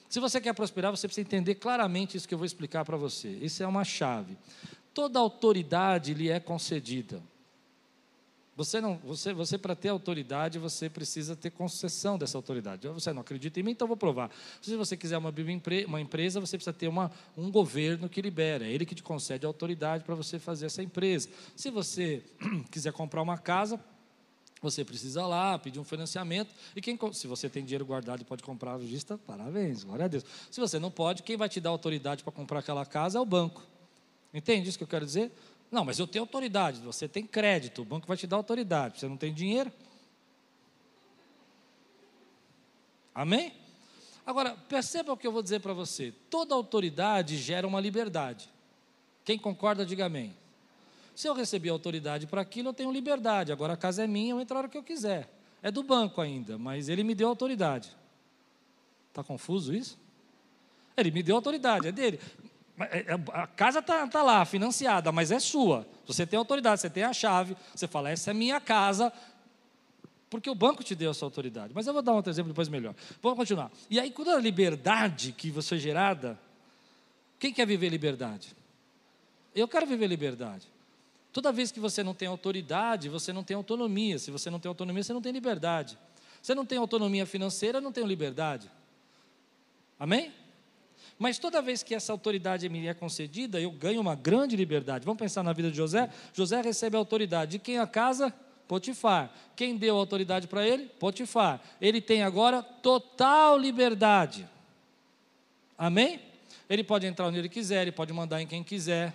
Se 0.07 0.19
você 0.21 0.39
quer 0.39 0.53
prosperar, 0.53 0.91
você 0.91 1.07
precisa 1.07 1.27
entender 1.27 1.55
claramente 1.55 2.15
isso 2.15 2.27
que 2.27 2.33
eu 2.33 2.37
vou 2.37 2.45
explicar 2.45 2.85
para 2.85 2.95
você. 2.95 3.29
Isso 3.41 3.61
é 3.61 3.67
uma 3.67 3.83
chave. 3.83 4.37
Toda 4.93 5.19
autoridade 5.19 6.13
lhe 6.13 6.29
é 6.29 6.39
concedida. 6.39 7.21
Você 8.55 8.79
não, 8.79 8.97
você, 8.97 9.33
você 9.33 9.57
para 9.57 9.75
ter 9.75 9.89
autoridade, 9.89 10.59
você 10.59 10.87
precisa 10.87 11.35
ter 11.35 11.49
concessão 11.49 12.17
dessa 12.19 12.37
autoridade. 12.37 12.87
Você 12.87 13.11
não 13.11 13.21
acredita 13.21 13.59
em 13.59 13.63
mim, 13.63 13.71
então 13.71 13.87
vou 13.87 13.97
provar. 13.97 14.29
Se 14.61 14.75
você 14.75 14.95
quiser 14.95 15.17
uma, 15.17 15.33
uma 15.87 15.99
empresa, 15.99 16.39
você 16.39 16.55
precisa 16.55 16.73
ter 16.73 16.87
uma, 16.87 17.11
um 17.35 17.49
governo 17.49 18.07
que 18.07 18.21
libera. 18.21 18.65
É 18.65 18.71
ele 18.71 18.85
que 18.85 18.93
te 18.93 19.01
concede 19.01 19.45
a 19.45 19.49
autoridade 19.49 20.03
para 20.03 20.13
você 20.13 20.37
fazer 20.37 20.67
essa 20.67 20.83
empresa. 20.83 21.29
Se 21.55 21.71
você 21.71 22.23
quiser 22.69 22.93
comprar 22.93 23.23
uma 23.23 23.39
casa, 23.39 23.79
você 24.61 24.85
precisa 24.85 25.25
lá 25.25 25.57
pedir 25.57 25.79
um 25.79 25.83
financiamento. 25.83 26.53
E 26.75 26.81
quem, 26.81 26.97
se 27.11 27.25
você 27.25 27.49
tem 27.49 27.65
dinheiro 27.65 27.85
guardado 27.85 28.21
e 28.21 28.23
pode 28.23 28.43
comprar 28.43 28.73
a 28.73 28.77
vista, 28.77 29.17
parabéns, 29.17 29.83
glória 29.83 30.05
a 30.05 30.07
Deus. 30.07 30.23
Se 30.51 30.59
você 30.59 30.77
não 30.77 30.91
pode, 30.91 31.23
quem 31.23 31.35
vai 31.35 31.49
te 31.49 31.59
dar 31.59 31.71
autoridade 31.71 32.23
para 32.23 32.31
comprar 32.31 32.59
aquela 32.59 32.85
casa 32.85 33.17
é 33.17 33.21
o 33.21 33.25
banco. 33.25 33.63
Entende 34.33 34.69
isso 34.69 34.77
que 34.77 34.83
eu 34.83 34.87
quero 34.87 35.05
dizer? 35.05 35.31
Não, 35.73 35.83
mas 35.83 35.97
eu 35.97 36.05
tenho 36.05 36.21
autoridade, 36.21 36.79
você 36.81 37.07
tem 37.07 37.25
crédito, 37.25 37.81
o 37.81 37.85
banco 37.85 38.05
vai 38.05 38.15
te 38.15 38.27
dar 38.27 38.35
autoridade, 38.35 38.99
você 38.99 39.07
não 39.07 39.17
tem 39.17 39.33
dinheiro. 39.33 39.73
Amém? 43.13 43.51
Agora, 44.23 44.55
perceba 44.69 45.13
o 45.13 45.17
que 45.17 45.25
eu 45.25 45.31
vou 45.31 45.41
dizer 45.41 45.61
para 45.61 45.73
você: 45.73 46.13
toda 46.29 46.53
autoridade 46.53 47.37
gera 47.37 47.65
uma 47.67 47.79
liberdade. 47.79 48.47
Quem 49.25 49.39
concorda, 49.39 49.83
diga 49.83 50.05
amém. 50.05 50.35
Se 51.15 51.27
eu 51.27 51.33
recebi 51.33 51.69
autoridade 51.69 52.27
para 52.27 52.41
aquilo, 52.41 52.69
eu 52.69 52.73
tenho 52.73 52.91
liberdade. 52.91 53.51
Agora 53.51 53.73
a 53.73 53.77
casa 53.77 54.03
é 54.03 54.07
minha, 54.07 54.33
eu 54.33 54.39
entro 54.39 54.55
a 54.55 54.59
hora 54.59 54.69
que 54.69 54.77
eu 54.77 54.83
quiser. 54.83 55.27
É 55.63 55.71
do 55.71 55.81
banco 55.81 56.21
ainda, 56.21 56.55
mas 56.55 56.87
ele 56.87 57.03
me 57.03 57.15
deu 57.15 57.29
autoridade. 57.29 57.89
Está 59.09 59.23
confuso 59.23 59.73
isso? 59.73 59.97
Ele 60.95 61.09
me 61.09 61.23
deu 61.23 61.35
autoridade, 61.35 61.87
é 61.87 61.91
dele. 61.91 62.19
É, 62.79 62.99
é, 62.99 63.13
a 63.33 63.45
casa 63.45 63.79
está 63.79 64.07
tá 64.07 64.23
lá, 64.23 64.43
financiada, 64.45 65.11
mas 65.11 65.31
é 65.31 65.39
sua. 65.39 65.87
Você 66.07 66.25
tem 66.25 66.37
autoridade, 66.37 66.81
você 66.81 66.89
tem 66.89 67.03
a 67.03 67.13
chave. 67.13 67.55
Você 67.73 67.87
fala, 67.87 68.09
essa 68.09 68.31
é 68.31 68.33
minha 68.33 68.59
casa, 68.59 69.13
porque 70.29 70.49
o 70.49 70.55
banco 70.55 70.83
te 70.83 70.95
deu 70.95 71.11
essa 71.11 71.23
autoridade. 71.23 71.71
Mas 71.75 71.85
eu 71.85 71.93
vou 71.93 72.01
dar 72.01 72.13
um 72.13 72.15
outro 72.15 72.31
exemplo 72.31 72.51
depois 72.51 72.67
melhor. 72.67 72.95
Vamos 73.21 73.37
continuar. 73.37 73.71
E 73.89 73.99
aí, 73.99 74.09
quando 74.09 74.31
a 74.31 74.39
liberdade 74.39 75.31
que 75.31 75.51
você 75.51 75.75
é 75.75 75.77
gerada, 75.77 76.39
quem 77.39 77.53
quer 77.53 77.67
viver 77.67 77.89
liberdade? 77.89 78.55
Eu 79.53 79.67
quero 79.67 79.85
viver 79.85 80.07
liberdade. 80.07 80.67
Toda 81.31 81.51
vez 81.51 81.71
que 81.71 81.79
você 81.79 82.03
não 82.03 82.13
tem 82.13 82.27
autoridade, 82.27 83.09
você 83.09 83.31
não 83.31 83.43
tem 83.43 83.55
autonomia. 83.55 84.17
Se 84.17 84.31
você 84.31 84.49
não 84.49 84.59
tem 84.59 84.69
autonomia, 84.69 85.03
você 85.03 85.13
não 85.13 85.21
tem 85.21 85.31
liberdade. 85.31 85.97
Você 86.41 86.55
não 86.55 86.65
tem 86.65 86.77
autonomia 86.77 87.25
financeira, 87.25 87.79
não 87.79 87.91
tem 87.91 88.05
liberdade. 88.05 88.69
Amém? 89.99 90.33
Mas 91.17 91.37
toda 91.37 91.61
vez 91.61 91.83
que 91.83 91.95
essa 91.95 92.11
autoridade 92.11 92.67
me 92.69 92.87
é 92.87 92.93
concedida, 92.93 93.59
eu 93.59 93.71
ganho 93.71 94.01
uma 94.01 94.15
grande 94.15 94.55
liberdade. 94.55 95.05
Vamos 95.05 95.19
pensar 95.19 95.43
na 95.43 95.53
vida 95.53 95.69
de 95.69 95.77
José? 95.77 96.09
José 96.33 96.61
recebe 96.61 96.95
a 96.95 96.99
autoridade 96.99 97.51
de 97.51 97.59
quem 97.59 97.77
a 97.77 97.87
casa? 97.87 98.33
Potifar. 98.67 99.31
Quem 99.55 99.77
deu 99.77 99.95
autoridade 99.95 100.47
para 100.47 100.67
ele? 100.67 100.85
Potifar. 100.99 101.61
Ele 101.79 102.01
tem 102.01 102.23
agora 102.23 102.63
total 102.63 103.57
liberdade. 103.57 104.47
Amém? 105.77 106.19
Ele 106.69 106.83
pode 106.83 107.05
entrar 107.05 107.27
onde 107.27 107.37
ele 107.37 107.49
quiser, 107.49 107.83
ele 107.83 107.91
pode 107.91 108.11
mandar 108.13 108.41
em 108.41 108.47
quem 108.47 108.63
quiser. 108.63 109.13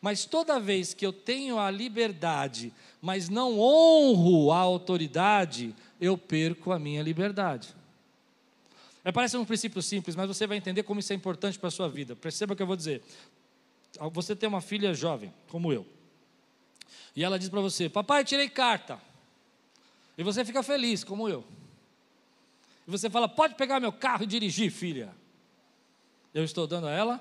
Mas 0.00 0.24
toda 0.24 0.60
vez 0.60 0.94
que 0.94 1.04
eu 1.04 1.12
tenho 1.12 1.58
a 1.58 1.70
liberdade, 1.70 2.72
mas 3.00 3.28
não 3.28 3.58
honro 3.58 4.52
a 4.52 4.58
autoridade, 4.58 5.74
eu 6.00 6.16
perco 6.16 6.72
a 6.72 6.78
minha 6.78 7.02
liberdade. 7.02 7.74
Parece 9.12 9.36
um 9.36 9.44
princípio 9.44 9.82
simples, 9.82 10.16
mas 10.16 10.26
você 10.26 10.46
vai 10.46 10.56
entender 10.56 10.82
como 10.82 11.00
isso 11.00 11.12
é 11.12 11.16
importante 11.16 11.58
para 11.58 11.68
a 11.68 11.70
sua 11.70 11.88
vida. 11.88 12.16
Perceba 12.16 12.54
o 12.54 12.56
que 12.56 12.62
eu 12.62 12.66
vou 12.66 12.76
dizer. 12.76 13.02
Você 14.12 14.34
tem 14.34 14.48
uma 14.48 14.60
filha 14.60 14.92
jovem, 14.94 15.32
como 15.48 15.72
eu, 15.72 15.86
e 17.14 17.22
ela 17.22 17.38
diz 17.38 17.48
para 17.48 17.60
você: 17.60 17.88
Papai, 17.88 18.24
tirei 18.24 18.48
carta. 18.48 18.98
E 20.16 20.22
você 20.22 20.44
fica 20.44 20.62
feliz, 20.62 21.04
como 21.04 21.28
eu. 21.28 21.44
E 22.86 22.90
você 22.90 23.08
fala: 23.08 23.28
Pode 23.28 23.54
pegar 23.54 23.78
meu 23.80 23.92
carro 23.92 24.24
e 24.24 24.26
dirigir, 24.26 24.70
filha. 24.70 25.14
Eu 26.32 26.44
estou 26.44 26.66
dando 26.66 26.88
a 26.88 26.90
ela 26.90 27.20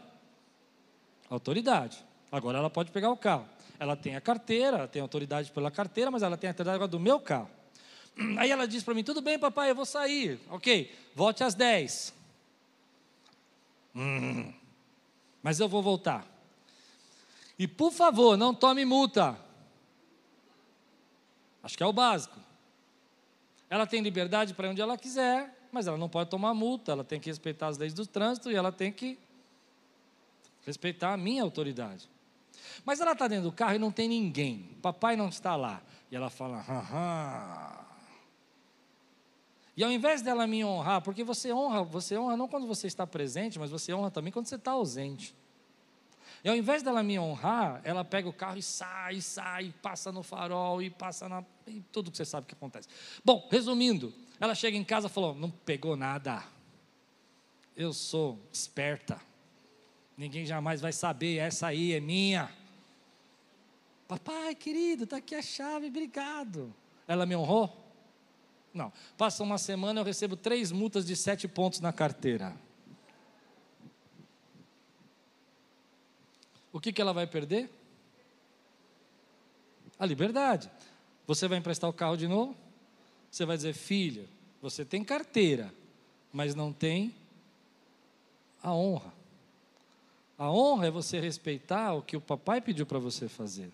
autoridade. 1.29 2.03
Agora 2.31 2.57
ela 2.57 2.69
pode 2.69 2.91
pegar 2.91 3.11
o 3.11 3.17
carro. 3.17 3.47
Ela 3.79 3.95
tem 3.95 4.15
a 4.15 4.21
carteira, 4.21 4.77
ela 4.77 4.87
tem 4.87 5.01
autoridade 5.01 5.51
pela 5.51 5.69
carteira, 5.69 6.09
mas 6.09 6.23
ela 6.23 6.37
tem 6.37 6.47
a 6.47 6.51
autoridade 6.51 6.87
do 6.87 6.99
meu 6.99 7.19
carro. 7.19 7.49
Aí 8.37 8.51
ela 8.51 8.67
diz 8.67 8.83
para 8.83 8.93
mim: 8.93 9.03
tudo 9.03 9.21
bem, 9.21 9.39
papai, 9.39 9.71
eu 9.71 9.75
vou 9.75 9.85
sair. 9.85 10.39
Ok, 10.49 10.93
volte 11.15 11.43
às 11.43 11.53
10. 11.55 12.13
Hum, 13.95 14.53
mas 15.41 15.59
eu 15.59 15.67
vou 15.67 15.81
voltar. 15.81 16.27
E 17.57 17.67
por 17.67 17.91
favor, 17.91 18.37
não 18.37 18.53
tome 18.53 18.85
multa. 18.85 19.37
Acho 21.61 21.77
que 21.77 21.83
é 21.83 21.85
o 21.85 21.93
básico. 21.93 22.37
Ela 23.69 23.87
tem 23.87 24.01
liberdade 24.01 24.53
para 24.53 24.69
onde 24.69 24.81
ela 24.81 24.97
quiser, 24.97 25.67
mas 25.71 25.87
ela 25.87 25.97
não 25.97 26.09
pode 26.09 26.29
tomar 26.29 26.53
multa, 26.53 26.91
ela 26.91 27.03
tem 27.03 27.19
que 27.19 27.29
respeitar 27.29 27.67
as 27.67 27.77
leis 27.77 27.93
do 27.93 28.05
trânsito 28.05 28.51
e 28.51 28.55
ela 28.55 28.71
tem 28.71 28.91
que 28.91 29.17
respeitar 30.65 31.13
a 31.13 31.17
minha 31.17 31.41
autoridade. 31.41 32.09
Mas 32.85 32.99
ela 32.99 33.13
está 33.13 33.27
dentro 33.27 33.45
do 33.45 33.51
carro 33.51 33.75
e 33.75 33.79
não 33.79 33.91
tem 33.91 34.07
ninguém. 34.07 34.77
Papai 34.81 35.15
não 35.15 35.29
está 35.29 35.55
lá. 35.55 35.81
E 36.11 36.15
ela 36.15 36.29
fala, 36.29 36.59
haha. 36.59 37.82
E 39.75 39.83
ao 39.83 39.91
invés 39.91 40.21
dela 40.21 40.45
me 40.45 40.63
honrar, 40.63 41.01
porque 41.01 41.23
você 41.23 41.51
honra, 41.51 41.83
você 41.83 42.17
honra 42.17 42.37
não 42.37 42.47
quando 42.47 42.67
você 42.67 42.85
está 42.85 43.07
presente, 43.07 43.57
mas 43.57 43.71
você 43.71 43.93
honra 43.93 44.11
também 44.11 44.31
quando 44.31 44.45
você 44.45 44.55
está 44.55 44.71
ausente. 44.71 45.35
E 46.43 46.49
ao 46.49 46.55
invés 46.55 46.83
dela 46.83 47.01
me 47.01 47.17
honrar, 47.17 47.81
ela 47.83 48.03
pega 48.03 48.27
o 48.27 48.33
carro 48.33 48.57
e 48.57 48.61
sai, 48.61 49.21
sai, 49.21 49.73
passa 49.81 50.11
no 50.11 50.21
farol 50.21 50.81
e 50.81 50.89
passa 50.89 51.29
na. 51.29 51.43
E 51.65 51.81
tudo 51.91 52.11
que 52.11 52.17
você 52.17 52.25
sabe 52.25 52.45
que 52.45 52.53
acontece. 52.53 52.87
Bom, 53.23 53.47
resumindo, 53.49 54.13
ela 54.39 54.53
chega 54.53 54.77
em 54.77 54.83
casa 54.83 55.07
e 55.07 55.09
falou: 55.09 55.33
não 55.33 55.49
pegou 55.49 55.95
nada. 55.95 56.43
Eu 57.75 57.93
sou 57.93 58.37
esperta. 58.51 59.19
Ninguém 60.17 60.45
jamais 60.45 60.79
vai 60.81 60.91
saber, 60.91 61.37
essa 61.37 61.67
aí 61.67 61.93
é 61.93 61.99
minha. 61.99 62.51
Papai, 64.07 64.53
querido, 64.53 65.05
está 65.05 65.17
aqui 65.17 65.33
a 65.33 65.41
chave, 65.41 65.87
obrigado. 65.87 66.73
Ela 67.07 67.25
me 67.25 67.35
honrou? 67.35 67.82
Não. 68.73 68.91
Passa 69.17 69.43
uma 69.43 69.57
semana, 69.57 69.99
eu 69.99 70.03
recebo 70.03 70.35
três 70.35 70.71
multas 70.71 71.05
de 71.05 71.15
sete 71.15 71.47
pontos 71.47 71.79
na 71.79 71.93
carteira. 71.93 72.55
O 76.71 76.79
que, 76.79 76.91
que 76.91 77.01
ela 77.01 77.13
vai 77.13 77.27
perder? 77.27 77.69
A 79.99 80.05
liberdade. 80.05 80.71
Você 81.27 81.47
vai 81.47 81.59
emprestar 81.59 81.89
o 81.89 81.93
carro 81.93 82.17
de 82.17 82.27
novo? 82.27 82.55
Você 83.29 83.45
vai 83.45 83.55
dizer, 83.55 83.73
filha, 83.73 84.25
você 84.61 84.83
tem 84.83 85.03
carteira, 85.03 85.71
mas 86.31 86.55
não 86.55 86.73
tem 86.73 87.13
a 88.61 88.73
honra. 88.73 89.13
A 90.37 90.51
honra 90.51 90.87
é 90.87 90.91
você 90.91 91.19
respeitar 91.19 91.93
o 91.93 92.01
que 92.01 92.17
o 92.17 92.21
papai 92.21 92.59
pediu 92.59 92.85
para 92.85 92.97
você 92.97 93.29
fazer. 93.29 93.71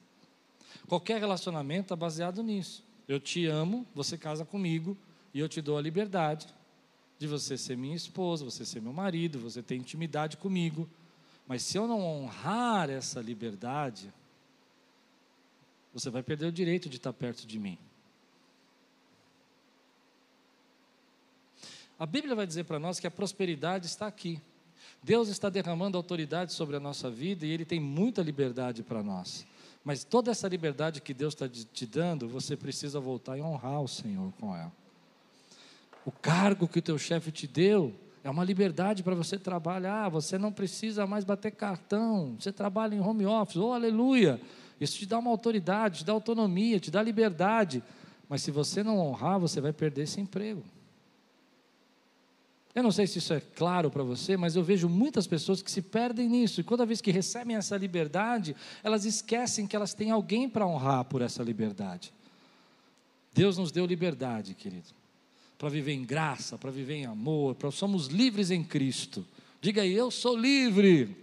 Qualquer 0.88 1.19
relacionamento 1.19 1.83
está 1.83 1.95
baseado 1.95 2.43
nisso. 2.43 2.83
Eu 3.10 3.19
te 3.19 3.48
amo, 3.48 3.88
você 3.95 4.19
casa 4.19 4.45
comigo 4.45 4.95
e 5.34 5.39
eu 5.39 5.50
te 5.50 5.63
dou 5.63 5.80
a 5.80 5.82
liberdade 5.82 6.48
de 7.17 7.26
você 7.26 7.58
ser 7.58 7.76
minha 7.76 7.95
esposa, 7.95 8.45
você 8.45 8.63
ser 8.63 8.84
meu 8.84 8.93
marido, 8.93 9.39
você 9.39 9.63
ter 9.63 9.76
intimidade 9.76 10.38
comigo. 10.38 10.88
Mas 11.48 11.63
se 11.63 11.76
eu 11.76 11.88
não 11.88 12.02
honrar 12.02 12.88
essa 12.88 13.19
liberdade, 13.19 14.13
você 15.91 16.12
vai 16.12 16.22
perder 16.22 16.45
o 16.45 16.52
direito 16.52 16.88
de 16.88 16.98
estar 16.98 17.12
perto 17.12 17.48
de 17.48 17.58
mim. 17.58 17.80
A 21.98 22.06
Bíblia 22.06 22.36
vai 22.36 22.45
dizer 22.45 22.65
para 22.65 22.78
nós 22.78 23.00
que 23.00 23.08
a 23.08 23.12
prosperidade 23.12 23.88
está 23.88 24.06
aqui. 24.06 24.39
Deus 25.02 25.30
está 25.30 25.50
derramando 25.50 25.98
autoridade 25.98 26.54
sobre 26.54 26.76
a 26.76 26.80
nossa 26.80 27.10
vida 27.10 27.43
e 27.43 27.50
Ele 27.50 27.65
tem 27.65 27.80
muita 27.80 28.22
liberdade 28.22 28.84
para 28.84 29.02
nós. 29.02 29.48
Mas 29.83 30.03
toda 30.03 30.31
essa 30.31 30.47
liberdade 30.47 31.01
que 31.01 31.13
Deus 31.13 31.33
está 31.33 31.47
te 31.47 31.85
dando, 31.85 32.27
você 32.27 32.55
precisa 32.55 32.99
voltar 32.99 33.37
e 33.37 33.41
honrar 33.41 33.81
o 33.81 33.87
Senhor 33.87 34.31
com 34.39 34.55
ela. 34.55 34.71
O 36.05 36.11
cargo 36.11 36.67
que 36.67 36.79
o 36.79 36.81
teu 36.81 36.97
chefe 36.97 37.31
te 37.31 37.47
deu 37.47 37.93
é 38.23 38.29
uma 38.29 38.43
liberdade 38.43 39.03
para 39.03 39.15
você 39.15 39.37
trabalhar. 39.37 40.09
Você 40.09 40.37
não 40.37 40.51
precisa 40.51 41.07
mais 41.07 41.23
bater 41.23 41.51
cartão. 41.51 42.35
Você 42.39 42.51
trabalha 42.51 42.95
em 42.95 42.99
home 42.99 43.25
office. 43.25 43.57
Oh, 43.57 43.71
aleluia! 43.71 44.39
Isso 44.79 44.97
te 44.97 45.05
dá 45.05 45.19
uma 45.19 45.29
autoridade, 45.29 45.99
te 45.99 46.05
dá 46.05 46.13
autonomia, 46.13 46.79
te 46.79 46.89
dá 46.89 47.01
liberdade. 47.01 47.83
Mas 48.27 48.41
se 48.41 48.51
você 48.51 48.83
não 48.83 48.97
honrar, 48.99 49.39
você 49.39 49.59
vai 49.59 49.73
perder 49.73 50.03
esse 50.03 50.21
emprego. 50.21 50.63
Eu 52.79 52.83
não 52.83 52.93
sei 52.93 53.05
se 53.05 53.17
isso 53.17 53.33
é 53.33 53.41
claro 53.41 53.91
para 53.91 54.03
você, 54.03 54.37
mas 54.37 54.55
eu 54.55 54.63
vejo 54.63 54.87
muitas 54.87 55.27
pessoas 55.27 55.61
que 55.61 55.69
se 55.69 55.81
perdem 55.81 56.29
nisso. 56.29 56.61
E 56.61 56.63
toda 56.63 56.85
vez 56.85 57.01
que 57.01 57.11
recebem 57.11 57.57
essa 57.57 57.75
liberdade, 57.75 58.55
elas 58.81 59.03
esquecem 59.03 59.67
que 59.67 59.75
elas 59.75 59.93
têm 59.93 60.11
alguém 60.11 60.47
para 60.47 60.65
honrar 60.65 61.03
por 61.03 61.21
essa 61.21 61.43
liberdade. 61.43 62.13
Deus 63.33 63.57
nos 63.57 63.69
deu 63.69 63.85
liberdade, 63.85 64.53
querido, 64.53 64.87
para 65.57 65.67
viver 65.67 65.91
em 65.91 66.05
graça, 66.05 66.57
para 66.57 66.71
viver 66.71 66.95
em 66.95 67.05
amor, 67.05 67.55
para 67.55 67.69
somos 67.69 68.07
livres 68.07 68.49
em 68.49 68.63
Cristo. 68.63 69.27
Diga 69.59 69.81
aí, 69.81 69.93
eu 69.93 70.09
sou 70.09 70.37
livre. 70.37 71.17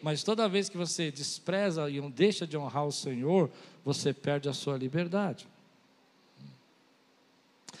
Mas 0.00 0.22
toda 0.22 0.48
vez 0.48 0.68
que 0.68 0.76
você 0.76 1.10
despreza 1.10 1.90
e 1.90 2.00
deixa 2.08 2.46
de 2.46 2.56
honrar 2.56 2.86
o 2.86 2.92
Senhor, 2.92 3.50
você 3.84 4.14
perde 4.14 4.48
a 4.48 4.52
sua 4.52 4.78
liberdade. 4.78 5.48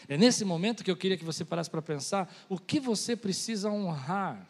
É 0.08 0.16
nesse 0.16 0.44
momento 0.44 0.84
que 0.84 0.90
eu 0.90 0.96
queria 0.96 1.16
que 1.16 1.24
você 1.24 1.44
parasse 1.44 1.70
para 1.70 1.82
pensar 1.82 2.32
o 2.48 2.58
que 2.58 2.80
você 2.80 3.16
precisa 3.16 3.70
honrar 3.70 4.48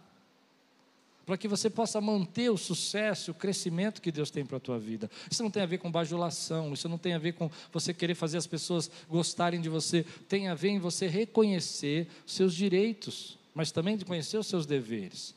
para 1.24 1.36
que 1.36 1.46
você 1.46 1.70
possa 1.70 2.00
manter 2.00 2.50
o 2.50 2.56
sucesso, 2.56 3.30
o 3.30 3.34
crescimento 3.34 4.02
que 4.02 4.10
Deus 4.10 4.30
tem 4.30 4.44
para 4.44 4.56
a 4.56 4.60
tua 4.60 4.78
vida. 4.78 5.10
Isso 5.30 5.42
não 5.42 5.50
tem 5.50 5.62
a 5.62 5.66
ver 5.66 5.78
com 5.78 5.90
bajulação, 5.90 6.72
isso 6.72 6.88
não 6.88 6.98
tem 6.98 7.14
a 7.14 7.18
ver 7.18 7.32
com 7.34 7.50
você 7.72 7.94
querer 7.94 8.14
fazer 8.16 8.38
as 8.38 8.46
pessoas 8.46 8.90
gostarem 9.08 9.60
de 9.60 9.68
você, 9.68 10.04
tem 10.28 10.48
a 10.48 10.54
ver 10.54 10.70
em 10.70 10.78
você 10.80 11.06
reconhecer 11.06 12.08
seus 12.26 12.54
direitos, 12.54 13.38
mas 13.54 13.70
também 13.70 13.96
de 13.96 14.04
conhecer 14.04 14.36
os 14.36 14.48
seus 14.48 14.66
deveres 14.66 15.34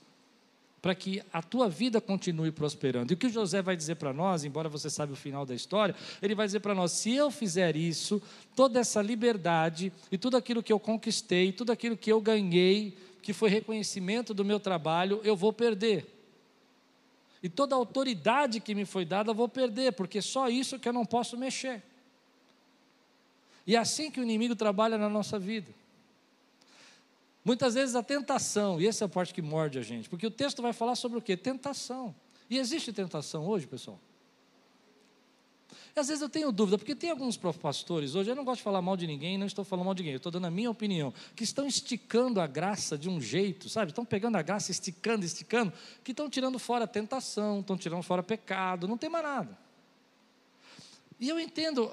para 0.85 0.93
que 0.93 1.19
a 1.33 1.41
tua 1.41 1.67
vida 1.67 1.99
continue 1.99 2.51
prosperando. 2.51 3.11
E 3.11 3.15
o 3.15 3.17
que 3.17 3.27
José 3.27 3.59
vai 3.59 3.75
dizer 3.75 3.95
para 3.95 4.13
nós, 4.13 4.43
embora 4.43 4.69
você 4.69 4.87
saiba 4.87 5.13
o 5.13 5.15
final 5.15 5.43
da 5.43 5.55
história, 5.55 5.95
ele 6.21 6.35
vai 6.35 6.45
dizer 6.45 6.59
para 6.59 6.75
nós: 6.75 6.91
se 6.91 7.11
eu 7.11 7.31
fizer 7.31 7.75
isso, 7.75 8.21
toda 8.55 8.79
essa 8.79 9.01
liberdade 9.01 9.91
e 10.11 10.17
tudo 10.19 10.37
aquilo 10.37 10.61
que 10.61 10.71
eu 10.71 10.79
conquistei, 10.79 11.51
tudo 11.51 11.71
aquilo 11.71 11.97
que 11.97 12.11
eu 12.11 12.21
ganhei, 12.21 12.95
que 13.23 13.33
foi 13.33 13.49
reconhecimento 13.49 14.31
do 14.31 14.45
meu 14.45 14.59
trabalho, 14.59 15.19
eu 15.23 15.35
vou 15.35 15.51
perder. 15.51 16.05
E 17.41 17.49
toda 17.49 17.73
a 17.73 17.79
autoridade 17.79 18.59
que 18.59 18.75
me 18.75 18.85
foi 18.85 19.05
dada, 19.05 19.31
eu 19.31 19.35
vou 19.35 19.49
perder, 19.49 19.93
porque 19.93 20.21
só 20.21 20.49
isso 20.49 20.77
que 20.77 20.87
eu 20.87 20.93
não 20.93 21.03
posso 21.03 21.35
mexer. 21.35 21.81
E 23.65 23.75
é 23.75 23.79
assim 23.79 24.11
que 24.11 24.19
o 24.19 24.23
inimigo 24.23 24.55
trabalha 24.55 24.99
na 24.99 25.09
nossa 25.09 25.39
vida. 25.39 25.71
Muitas 27.45 27.75
vezes 27.75 27.95
a 27.95 28.01
tentação, 28.01 28.81
e 28.81 28.87
essa 28.87 29.03
é 29.03 29.05
a 29.05 29.09
parte 29.09 29.31
que 29.31 29.41
morde 29.41 29.77
a 29.77 29.83
gente, 29.83 30.09
porque 30.09 30.25
o 30.25 30.31
texto 30.31 30.63
vai 30.63 30.73
falar 30.73 30.95
sobre 30.95 31.19
o 31.19 31.21
que? 31.21 31.37
Tentação. 31.37 32.15
E 32.49 32.57
existe 32.57 32.91
tentação 32.91 33.45
hoje, 33.45 33.67
pessoal? 33.67 33.99
E 35.95 35.99
às 35.99 36.07
vezes 36.07 36.23
eu 36.23 36.27
tenho 36.27 36.51
dúvida, 36.51 36.77
porque 36.77 36.95
tem 36.95 37.11
alguns 37.11 37.37
pastores 37.37 38.15
hoje, 38.15 38.31
eu 38.31 38.35
não 38.35 38.43
gosto 38.43 38.57
de 38.57 38.63
falar 38.63 38.81
mal 38.81 38.97
de 38.97 39.05
ninguém, 39.05 39.37
não 39.37 39.45
estou 39.45 39.63
falando 39.63 39.85
mal 39.85 39.93
de 39.93 40.01
ninguém, 40.01 40.13
eu 40.13 40.17
estou 40.17 40.31
dando 40.31 40.45
a 40.47 40.51
minha 40.51 40.71
opinião, 40.71 41.13
que 41.35 41.43
estão 41.43 41.67
esticando 41.67 42.41
a 42.41 42.47
graça 42.47 42.97
de 42.97 43.07
um 43.07 43.21
jeito, 43.21 43.69
sabe? 43.69 43.91
Estão 43.91 44.03
pegando 44.03 44.37
a 44.37 44.41
graça, 44.41 44.71
esticando, 44.71 45.23
esticando, 45.23 45.71
que 46.03 46.11
estão 46.11 46.27
tirando 46.27 46.57
fora 46.57 46.85
a 46.85 46.87
tentação, 46.87 47.59
estão 47.59 47.77
tirando 47.77 48.01
fora 48.01 48.23
pecado, 48.23 48.87
não 48.87 48.97
tem 48.97 49.09
mais 49.09 49.23
nada. 49.23 49.64
E 51.17 51.29
eu 51.29 51.39
entendo, 51.39 51.89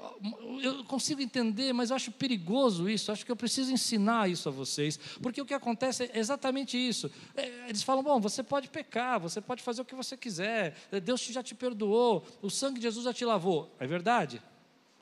eu 0.61 0.83
consigo 0.83 1.21
entender, 1.21 1.71
mas 1.71 1.89
eu 1.89 1.95
acho 1.95 2.11
perigoso 2.11 2.89
isso. 2.89 3.09
Acho 3.09 3.25
que 3.25 3.31
eu 3.31 3.35
preciso 3.35 3.71
ensinar 3.71 4.29
isso 4.29 4.49
a 4.49 4.51
vocês, 4.51 4.97
porque 5.21 5.41
o 5.41 5.45
que 5.45 5.53
acontece 5.53 6.03
é 6.03 6.19
exatamente 6.19 6.77
isso. 6.77 7.09
É, 7.35 7.69
eles 7.69 7.81
falam: 7.81 8.03
bom, 8.03 8.19
você 8.19 8.43
pode 8.43 8.69
pecar, 8.69 9.19
você 9.19 9.39
pode 9.39 9.63
fazer 9.63 9.81
o 9.81 9.85
que 9.85 9.95
você 9.95 10.17
quiser, 10.17 10.75
Deus 11.03 11.23
já 11.23 11.41
te 11.41 11.55
perdoou, 11.55 12.25
o 12.41 12.49
sangue 12.49 12.79
de 12.79 12.83
Jesus 12.83 13.05
já 13.05 13.13
te 13.13 13.23
lavou. 13.23 13.73
É 13.79 13.87
verdade? 13.87 14.41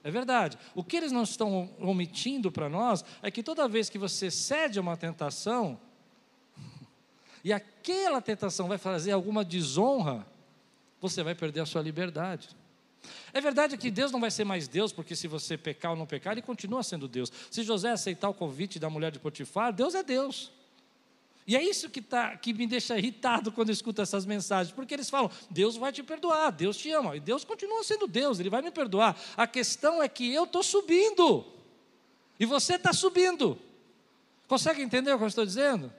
É 0.03 0.11
verdade. 0.11 0.57
O 0.75 0.83
que 0.83 0.97
eles 0.97 1.11
não 1.11 1.23
estão 1.23 1.71
omitindo 1.79 2.51
para 2.51 2.69
nós 2.69 3.03
é 3.23 3.31
que 3.31 3.41
toda 3.41 3.67
vez 3.67 3.89
que 3.89 3.97
você 3.97 4.29
cede 4.29 4.77
a 4.77 4.81
uma 4.83 4.97
tentação, 4.97 5.79
e 7.43 7.51
aquela 7.51 8.21
tentação 8.21 8.67
vai 8.67 8.77
fazer 8.77 9.13
alguma 9.13 9.43
desonra, 9.43 10.27
você 10.99 11.23
vai 11.23 11.33
perder 11.33 11.61
a 11.61 11.65
sua 11.65 11.81
liberdade. 11.81 12.60
É 13.33 13.41
verdade 13.41 13.77
que 13.77 13.89
Deus 13.89 14.11
não 14.11 14.19
vai 14.19 14.31
ser 14.31 14.43
mais 14.43 14.67
Deus, 14.67 14.91
porque 14.91 15.15
se 15.15 15.27
você 15.27 15.57
pecar 15.57 15.91
ou 15.91 15.97
não 15.97 16.05
pecar, 16.05 16.33
ele 16.33 16.41
continua 16.41 16.83
sendo 16.83 17.07
Deus. 17.07 17.31
Se 17.49 17.63
José 17.63 17.91
aceitar 17.91 18.29
o 18.29 18.33
convite 18.33 18.79
da 18.79 18.89
mulher 18.89 19.11
de 19.11 19.19
Potifar, 19.19 19.73
Deus 19.73 19.95
é 19.95 20.03
Deus. 20.03 20.51
E 21.47 21.55
é 21.55 21.63
isso 21.63 21.89
que, 21.89 22.01
tá, 22.01 22.37
que 22.37 22.53
me 22.53 22.67
deixa 22.67 22.97
irritado 22.97 23.51
quando 23.51 23.71
escuto 23.71 24.01
essas 24.01 24.25
mensagens, 24.25 24.73
porque 24.73 24.93
eles 24.93 25.09
falam: 25.09 25.31
Deus 25.49 25.75
vai 25.75 25.91
te 25.91 26.03
perdoar, 26.03 26.51
Deus 26.51 26.77
te 26.77 26.91
ama, 26.91 27.15
e 27.15 27.19
Deus 27.19 27.43
continua 27.43 27.83
sendo 27.83 28.07
Deus, 28.07 28.39
Ele 28.39 28.49
vai 28.49 28.61
me 28.61 28.71
perdoar. 28.71 29.19
A 29.35 29.47
questão 29.47 30.01
é 30.01 30.07
que 30.07 30.31
eu 30.31 30.43
estou 30.43 30.61
subindo, 30.61 31.45
e 32.39 32.45
você 32.45 32.75
está 32.75 32.93
subindo. 32.93 33.57
Consegue 34.47 34.81
entender 34.81 35.13
o 35.13 35.17
que 35.17 35.23
eu 35.23 35.27
estou 35.27 35.45
dizendo? 35.45 35.91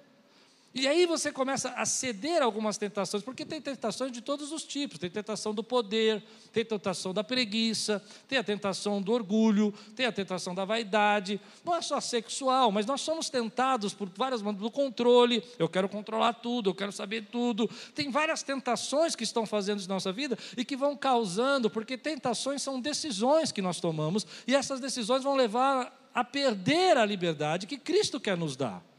E 0.74 0.88
aí 0.88 1.04
você 1.04 1.30
começa 1.30 1.68
a 1.70 1.84
ceder 1.84 2.40
a 2.40 2.46
algumas 2.46 2.78
tentações, 2.78 3.22
porque 3.22 3.44
tem 3.44 3.60
tentações 3.60 4.10
de 4.10 4.22
todos 4.22 4.52
os 4.52 4.64
tipos: 4.64 4.98
tem 4.98 5.10
tentação 5.10 5.52
do 5.52 5.62
poder, 5.62 6.22
tem 6.50 6.64
tentação 6.64 7.12
da 7.12 7.22
preguiça, 7.22 8.02
tem 8.26 8.38
a 8.38 8.44
tentação 8.44 9.02
do 9.02 9.12
orgulho, 9.12 9.72
tem 9.94 10.06
a 10.06 10.12
tentação 10.12 10.54
da 10.54 10.64
vaidade. 10.64 11.38
Não 11.62 11.76
é 11.76 11.82
só 11.82 12.00
sexual, 12.00 12.72
mas 12.72 12.86
nós 12.86 13.02
somos 13.02 13.28
tentados 13.28 13.92
por 13.92 14.08
várias 14.16 14.40
do 14.40 14.70
controle. 14.70 15.44
Eu 15.58 15.68
quero 15.68 15.90
controlar 15.90 16.32
tudo, 16.34 16.70
eu 16.70 16.74
quero 16.74 16.90
saber 16.90 17.26
tudo. 17.30 17.68
Tem 17.94 18.10
várias 18.10 18.42
tentações 18.42 19.14
que 19.14 19.24
estão 19.24 19.44
fazendo 19.44 19.80
de 19.80 19.88
nossa 19.88 20.10
vida 20.10 20.38
e 20.56 20.64
que 20.64 20.76
vão 20.76 20.96
causando, 20.96 21.68
porque 21.68 21.98
tentações 21.98 22.62
são 22.62 22.80
decisões 22.80 23.52
que 23.52 23.60
nós 23.60 23.78
tomamos, 23.78 24.26
e 24.46 24.54
essas 24.54 24.80
decisões 24.80 25.22
vão 25.22 25.34
levar 25.34 26.10
a 26.14 26.24
perder 26.24 26.96
a 26.96 27.04
liberdade 27.04 27.66
que 27.66 27.76
Cristo 27.76 28.18
quer 28.18 28.36
nos 28.36 28.56
dar. 28.56 28.91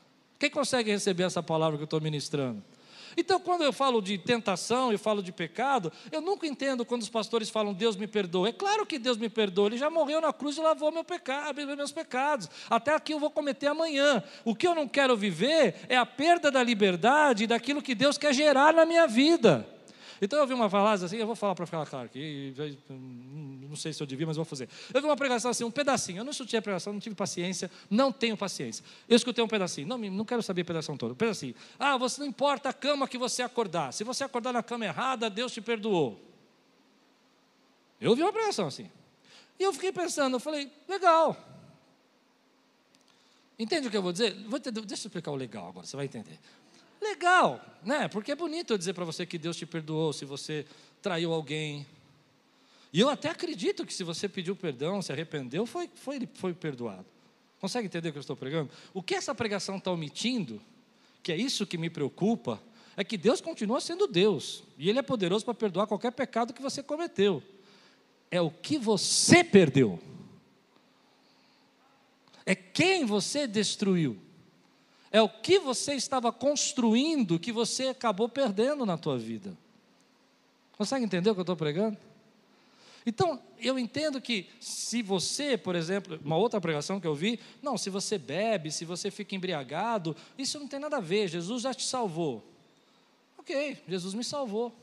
Quem 0.43 0.49
consegue 0.49 0.91
receber 0.91 1.23
essa 1.23 1.41
palavra 1.41 1.77
que 1.77 1.84
eu 1.84 1.86
estou 1.86 2.01
ministrando? 2.01 2.62
Então, 3.15 3.39
quando 3.39 3.63
eu 3.63 3.71
falo 3.71 4.01
de 4.01 4.17
tentação, 4.17 4.91
eu 4.91 4.99
falo 4.99 5.23
de 5.23 5.32
pecado, 5.32 5.89
eu 6.12 6.19
nunca 6.19 6.45
entendo 6.45 6.84
quando 6.84 7.01
os 7.01 7.08
pastores 7.08 7.49
falam 7.49 7.73
Deus 7.73 7.95
me 7.95 8.08
perdoa. 8.08 8.49
É 8.49 8.51
claro 8.51 8.86
que 8.86 8.99
Deus 8.99 9.15
me 9.17 9.29
perdoa, 9.29 9.67
Ele 9.67 9.77
já 9.77 9.89
morreu 9.89 10.19
na 10.19 10.34
cruz 10.34 10.58
e 10.58 10.60
lavou 10.60 10.91
meu 10.91 11.06
pecado, 11.06 11.65
meus 11.77 11.93
pecados. 11.93 12.49
Até 12.69 12.93
aqui 12.93 13.13
eu 13.13 13.21
vou 13.21 13.32
cometer 13.32 13.67
amanhã. 13.67 14.21
O 14.43 14.53
que 14.53 14.67
eu 14.67 14.75
não 14.75 14.86
quero 14.86 15.15
viver 15.15 15.75
é 15.88 15.95
a 15.95 16.06
perda 16.06 16.51
da 16.51 16.62
liberdade 16.62 17.47
daquilo 17.47 17.82
que 17.82 17.95
Deus 17.95 18.17
quer 18.17 18.34
gerar 18.34 18.73
na 18.73 18.86
minha 18.86 19.08
vida. 19.08 19.65
Então 20.24 20.40
eu 20.40 20.48
vi 20.48 20.54
uma 20.54 20.69
frase 20.69 21.04
assim, 21.04 21.17
eu 21.17 21.28
vou 21.28 21.36
falar 21.36 21.54
para 21.54 21.65
ficar 21.65 21.86
claro 21.86 22.06
aqui, 22.06 22.56
não 23.67 23.76
sei 23.76 23.92
se 23.92 24.02
eu 24.02 24.08
devia, 24.08 24.26
mas 24.26 24.38
vou 24.38 24.46
fazer. 24.46 24.69
Eu 24.94 25.02
vi 25.02 25.06
uma 25.06 25.17
pregação 25.17 25.52
assim, 25.52 25.65
um 25.65 25.71
pedacinho. 25.71 26.19
Eu 26.19 26.24
não 26.24 26.32
escutei 26.32 26.58
a 26.58 26.62
pregação, 26.62 26.94
não 26.94 27.00
tive 27.02 27.13
paciência, 27.13 27.69
não 27.90 28.10
tenho 28.10 28.38
paciência. 28.38 28.86
Eu 29.10 29.17
escutei 29.17 29.44
um 29.44 29.50
pedacinho, 29.50 29.86
não, 29.86 29.98
não 29.98 30.24
quero 30.24 30.42
saber 30.42 30.62
a 30.62 30.65
pregação 30.65 30.96
toda. 30.96 31.12
Um 31.12 31.17
pedacinho. 31.17 31.54
Ah, 31.78 31.98
você 31.98 32.21
não 32.21 32.28
importa 32.28 32.69
a 32.69 32.74
cama 32.74 33.06
que 33.06 33.17
você 33.17 33.42
acordar. 33.42 33.92
Se 33.92 34.06
você 34.06 34.24
acordar 34.24 34.54
na 34.54 34.63
cama 34.63 34.86
errada, 34.86 35.30
Deus 35.30 35.52
te 35.52 35.60
perdoou. 35.60 36.17
Eu 38.00 38.12
ouvi 38.12 38.21
uma 38.21 38.32
pregação 38.32 38.67
assim. 38.67 38.90
E 39.60 39.63
eu 39.63 39.74
fiquei 39.74 39.92
pensando, 39.92 40.38
eu 40.38 40.40
falei, 40.40 40.71
legal. 40.88 41.36
Entende 43.60 43.90
o 43.90 43.92
que 43.92 43.98
eu 43.98 44.02
vou 44.02 44.13
dizer? 44.13 44.34
Vou 44.48 44.58
deixa 44.58 44.84
eu 44.88 44.94
explicar 44.94 45.32
o 45.32 45.36
legal 45.36 45.67
agora, 45.67 45.86
você 45.86 45.98
vai 45.98 46.06
entender. 46.06 46.40
Legal, 47.04 47.62
né? 47.83 48.08
Porque 48.08 48.31
é 48.31 48.35
bonito 48.35 48.73
eu 48.73 48.77
dizer 48.77 48.93
para 48.93 49.04
você 49.04 49.25
que 49.25 49.37
Deus 49.37 49.58
te 49.58 49.65
perdoou 49.65 50.13
se 50.13 50.23
você 50.23 50.65
traiu 51.01 51.33
alguém. 51.33 51.85
E 52.93 52.99
eu 52.99 53.10
até 53.10 53.29
acredito 53.29 53.85
que 53.85 53.93
se 53.93 54.04
você 54.04 54.29
pediu 54.29 54.56
perdão, 54.56 55.01
se 55.01 55.12
arrependeu, 55.12 55.65
foi, 55.65 55.89
foi, 55.93 56.27
foi 56.33 56.54
perdoado. 56.54 57.06
Consegue 57.60 57.87
entender 57.87 58.10
o 58.10 58.12
que 58.13 58.17
eu 58.17 58.21
estou 58.21 58.35
pregando? 58.35 58.69
O 58.93 59.04
que 59.04 59.15
essa 59.15 59.35
pregação 59.35 59.77
está 59.77 59.91
omitindo, 59.91 60.62
que 61.21 61.31
é 61.31 61.35
isso 61.35 61.65
que 61.65 61.77
me 61.77 61.89
preocupa, 61.89 62.62
é 62.95 63.04
que 63.04 63.17
Deus 63.17 63.41
continua 63.41 63.81
sendo 63.81 64.08
Deus, 64.08 64.63
e 64.77 64.89
Ele 64.89 64.99
é 64.99 65.01
poderoso 65.01 65.43
para 65.43 65.54
perdoar 65.54 65.87
qualquer 65.87 66.12
pecado 66.12 66.54
que 66.54 66.62
você 66.62 66.83
cometeu. 66.83 67.41
É 68.29 68.39
o 68.41 68.49
que 68.49 68.77
você 68.77 69.43
perdeu, 69.43 69.99
é 72.45 72.54
quem 72.54 73.06
você 73.06 73.47
destruiu, 73.47 74.19
é 75.13 75.21
o 75.21 75.29
que 75.29 75.59
você 75.59 75.93
estava 75.93 76.31
construindo 76.31 77.37
que 77.37 77.51
você 77.51 77.89
acabou 77.89 78.27
perdendo 78.27 78.83
na 78.83 78.97
tua 78.97 79.15
vida. 79.15 79.55
Consegue 80.75 81.05
entender 81.05 81.29
o 81.29 81.35
que 81.35 81.39
eu 81.39 81.43
estou 81.43 81.55
pregando? 81.55 81.95
Então, 83.05 83.39
eu 83.59 83.77
entendo 83.77 84.19
que 84.19 84.47
se 84.59 85.03
você, 85.03 85.55
por 85.55 85.75
exemplo, 85.75 86.19
uma 86.25 86.35
outra 86.35 86.59
pregação 86.59 86.99
que 86.99 87.05
eu 87.05 87.13
vi, 87.13 87.39
não, 87.61 87.77
se 87.77 87.91
você 87.91 88.17
bebe, 88.17 88.71
se 88.71 88.85
você 88.85 89.11
fica 89.11 89.35
embriagado, 89.35 90.15
isso 90.35 90.57
não 90.59 90.67
tem 90.67 90.79
nada 90.79 90.97
a 90.97 91.01
ver, 91.01 91.27
Jesus 91.27 91.61
já 91.61 91.75
te 91.75 91.85
salvou. 91.85 92.43
Ok, 93.37 93.77
Jesus 93.87 94.15
me 94.15 94.23
salvou. 94.23 94.73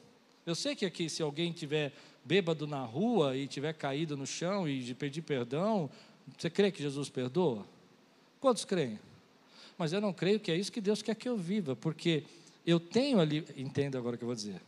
Eu 0.47 0.55
sei 0.55 0.77
que 0.77 0.87
aqui, 0.87 1.09
se 1.09 1.23
alguém 1.23 1.51
tiver 1.51 1.93
bêbado 2.25 2.69
na 2.69 2.85
rua 2.85 3.37
e 3.37 3.49
tiver 3.49 3.73
caído 3.73 4.17
no 4.17 4.27
chão 4.27 4.69
e 4.69 4.95
pedir 4.95 5.23
perdão, 5.23 5.91
você 6.39 6.49
crê 6.49 6.71
que 6.71 6.81
Jesus 6.81 7.09
perdoa? 7.09 7.67
Quantos 8.39 8.65
creem? 8.65 9.10
Mas 9.81 9.95
eu 9.95 10.01
não 10.03 10.13
creio 10.13 10.39
que 10.39 10.53
é 10.53 10.57
isso 10.59 10.71
que 10.71 10.79
Deus 10.79 11.01
quer 11.01 11.15
que 11.15 11.27
eu 11.27 11.39
viva, 11.39 11.75
porque 11.75 12.25
eu 12.67 12.79
tenho 12.79 13.19
ali, 13.19 13.43
entenda 13.57 13.97
agora 13.97 14.15
o 14.15 14.19
que 14.19 14.25
eu 14.25 14.29
vou 14.29 14.35
dizer. 14.35 14.61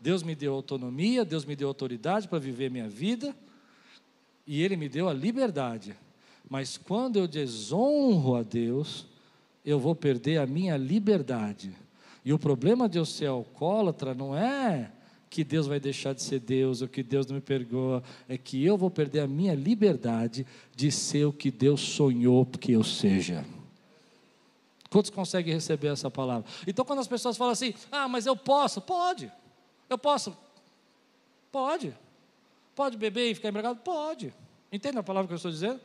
Deus 0.00 0.22
me 0.22 0.34
deu 0.34 0.54
autonomia, 0.54 1.26
Deus 1.26 1.44
me 1.44 1.54
deu 1.54 1.68
autoridade 1.68 2.26
para 2.26 2.38
viver 2.38 2.70
minha 2.70 2.88
vida, 2.88 3.36
e 4.46 4.62
Ele 4.62 4.74
me 4.74 4.88
deu 4.88 5.10
a 5.10 5.12
liberdade. 5.12 5.94
Mas 6.48 6.78
quando 6.78 7.18
eu 7.18 7.28
desonro 7.28 8.34
a 8.34 8.42
Deus, 8.42 9.04
eu 9.62 9.78
vou 9.78 9.94
perder 9.94 10.38
a 10.38 10.46
minha 10.46 10.78
liberdade. 10.78 11.76
E 12.24 12.32
o 12.32 12.38
problema 12.38 12.88
de 12.88 12.96
eu 12.96 13.04
ser 13.04 13.26
alcoólatra 13.26 14.14
não 14.14 14.34
é 14.34 14.90
que 15.28 15.44
Deus 15.44 15.66
vai 15.66 15.78
deixar 15.78 16.14
de 16.14 16.22
ser 16.22 16.40
Deus, 16.40 16.80
ou 16.80 16.88
que 16.88 17.02
Deus 17.02 17.26
não 17.26 17.34
me 17.34 17.42
perdoa, 17.42 18.02
é 18.26 18.38
que 18.38 18.64
eu 18.64 18.78
vou 18.78 18.90
perder 18.90 19.20
a 19.20 19.26
minha 19.26 19.54
liberdade 19.54 20.46
de 20.74 20.90
ser 20.90 21.26
o 21.26 21.32
que 21.32 21.50
Deus 21.50 21.82
sonhou 21.82 22.46
que 22.46 22.72
eu 22.72 22.82
seja. 22.82 23.44
Quantos 24.90 25.10
conseguem 25.10 25.52
receber 25.54 25.88
essa 25.88 26.10
palavra? 26.10 26.48
Então, 26.66 26.84
quando 26.84 27.00
as 27.00 27.08
pessoas 27.08 27.36
falam 27.36 27.52
assim, 27.52 27.74
ah, 27.90 28.08
mas 28.08 28.26
eu 28.26 28.36
posso, 28.36 28.80
pode. 28.80 29.30
Eu 29.88 29.98
posso? 29.98 30.36
Pode. 31.50 31.94
Pode 32.74 32.96
beber 32.96 33.30
e 33.30 33.34
ficar 33.34 33.48
embriagado? 33.48 33.80
Pode. 33.80 34.32
Entende 34.70 34.98
a 34.98 35.02
palavra 35.02 35.26
que 35.26 35.32
eu 35.32 35.36
estou 35.36 35.50
dizendo? 35.50 35.80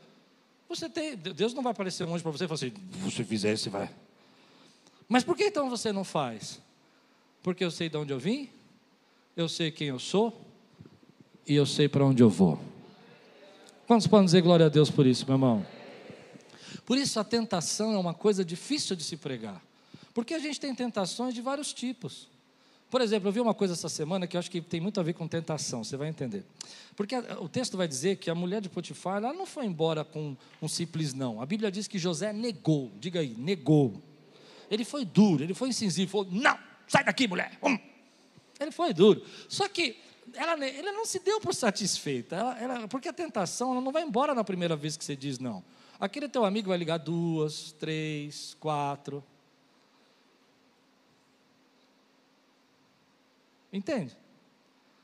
Você 0.67 0.89
tem, 0.89 1.15
Deus 1.15 1.53
não 1.53 1.63
vai 1.63 1.71
aparecer 1.71 2.05
um 2.05 2.13
anjo 2.13 2.23
para 2.23 2.31
você 2.31 2.45
e 2.45 2.47
falar 2.47 2.55
assim, 2.55 2.73
você 2.99 3.23
fizer, 3.23 3.57
você 3.57 3.69
vai. 3.69 3.89
Mas 5.07 5.23
por 5.23 5.35
que 5.35 5.45
então 5.45 5.69
você 5.69 5.91
não 5.91 6.03
faz? 6.03 6.61
Porque 7.43 7.63
eu 7.63 7.71
sei 7.71 7.89
de 7.89 7.97
onde 7.97 8.13
eu 8.13 8.19
vim, 8.19 8.49
eu 9.35 9.49
sei 9.49 9.71
quem 9.71 9.87
eu 9.87 9.99
sou 9.99 10.39
e 11.45 11.55
eu 11.55 11.65
sei 11.65 11.89
para 11.89 12.05
onde 12.05 12.23
eu 12.23 12.29
vou. 12.29 12.59
Quantos 13.87 14.07
podem 14.07 14.25
dizer 14.25 14.41
glória 14.41 14.67
a 14.67 14.69
Deus 14.69 14.89
por 14.89 15.05
isso, 15.05 15.25
meu 15.25 15.35
irmão? 15.35 15.65
Por 16.85 16.97
isso 16.97 17.19
a 17.19 17.23
tentação 17.23 17.93
é 17.93 17.97
uma 17.97 18.13
coisa 18.13 18.43
difícil 18.43 18.95
de 18.95 19.03
se 19.03 19.17
pregar. 19.17 19.61
Porque 20.13 20.33
a 20.33 20.39
gente 20.39 20.59
tem 20.59 20.73
tentações 20.75 21.33
de 21.33 21.41
vários 21.41 21.73
tipos. 21.73 22.27
Por 22.89 22.99
exemplo, 22.99 23.29
eu 23.29 23.31
vi 23.31 23.39
uma 23.39 23.53
coisa 23.53 23.73
essa 23.73 23.87
semana 23.87 24.27
que 24.27 24.35
eu 24.35 24.39
acho 24.39 24.51
que 24.51 24.59
tem 24.59 24.81
muito 24.81 24.99
a 24.99 25.03
ver 25.03 25.13
com 25.13 25.25
tentação, 25.25 25.81
você 25.81 25.95
vai 25.95 26.09
entender. 26.09 26.43
Porque 26.93 27.15
o 27.15 27.47
texto 27.47 27.77
vai 27.77 27.87
dizer 27.87 28.17
que 28.17 28.29
a 28.29 28.35
mulher 28.35 28.59
de 28.59 28.67
Potifar, 28.67 29.17
ela 29.17 29.31
não 29.31 29.45
foi 29.45 29.65
embora 29.65 30.03
com 30.03 30.35
um 30.61 30.67
simples 30.67 31.13
não. 31.13 31.41
A 31.41 31.45
Bíblia 31.45 31.71
diz 31.71 31.87
que 31.87 31.97
José 31.97 32.33
negou, 32.33 32.91
diga 32.99 33.21
aí, 33.21 33.33
negou. 33.37 34.01
Ele 34.69 34.83
foi 34.83 35.05
duro, 35.05 35.41
ele 35.41 35.53
foi 35.53 35.69
incisivo, 35.69 36.11
falou: 36.11 36.27
não, 36.29 36.59
sai 36.85 37.05
daqui, 37.05 37.29
mulher. 37.29 37.57
Hum. 37.63 37.79
Ele 38.59 38.71
foi 38.71 38.93
duro. 38.93 39.25
Só 39.47 39.69
que 39.69 39.97
ela, 40.33 40.53
ele 40.65 40.91
não 40.91 41.05
se 41.05 41.19
deu 41.19 41.39
por 41.39 41.55
satisfeita, 41.55 42.35
ela, 42.35 42.59
ela, 42.59 42.87
porque 42.89 43.07
a 43.07 43.13
tentação 43.13 43.71
ela 43.71 43.81
não 43.81 43.91
vai 43.91 44.03
embora 44.03 44.35
na 44.35 44.43
primeira 44.43 44.75
vez 44.75 44.97
que 44.97 45.05
você 45.05 45.15
diz 45.15 45.39
não. 45.39 45.63
Aquele 46.01 46.27
teu 46.27 46.43
amigo 46.43 46.69
vai 46.69 46.79
ligar 46.79 46.97
duas, 46.97 47.73
três, 47.73 48.57
quatro. 48.59 49.23
Entende? 53.71 54.17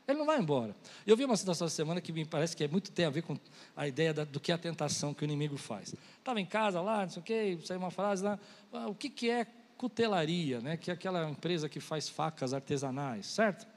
Ele 0.07 0.17
não 0.17 0.25
vai 0.25 0.39
embora. 0.39 0.75
Eu 1.05 1.15
vi 1.15 1.23
uma 1.23 1.37
situação 1.37 1.67
essa 1.67 1.75
semana 1.75 2.01
que 2.01 2.11
me 2.11 2.25
parece 2.25 2.57
que 2.57 2.63
é 2.63 2.67
muito 2.67 2.91
tem 2.91 3.05
a 3.05 3.11
ver 3.11 3.21
com 3.21 3.37
a 3.75 3.87
ideia 3.87 4.11
da, 4.11 4.23
do 4.23 4.39
que 4.39 4.51
é 4.51 4.55
a 4.55 4.57
tentação 4.57 5.13
que 5.13 5.23
o 5.23 5.25
inimigo 5.25 5.55
faz. 5.55 5.93
Estava 6.17 6.41
em 6.41 6.45
casa 6.47 6.81
lá, 6.81 7.03
não 7.03 7.09
sei 7.09 7.21
o 7.21 7.23
quê, 7.23 7.59
saiu 7.63 7.79
uma 7.79 7.91
frase 7.91 8.23
lá, 8.23 8.39
ah, 8.73 8.87
o 8.87 8.95
que, 8.95 9.07
que 9.07 9.29
é 9.29 9.45
cutelaria, 9.77 10.59
né? 10.61 10.77
que 10.77 10.89
é 10.89 10.95
aquela 10.95 11.29
empresa 11.29 11.69
que 11.69 11.79
faz 11.79 12.09
facas 12.09 12.55
artesanais, 12.55 13.27
certo? 13.27 13.67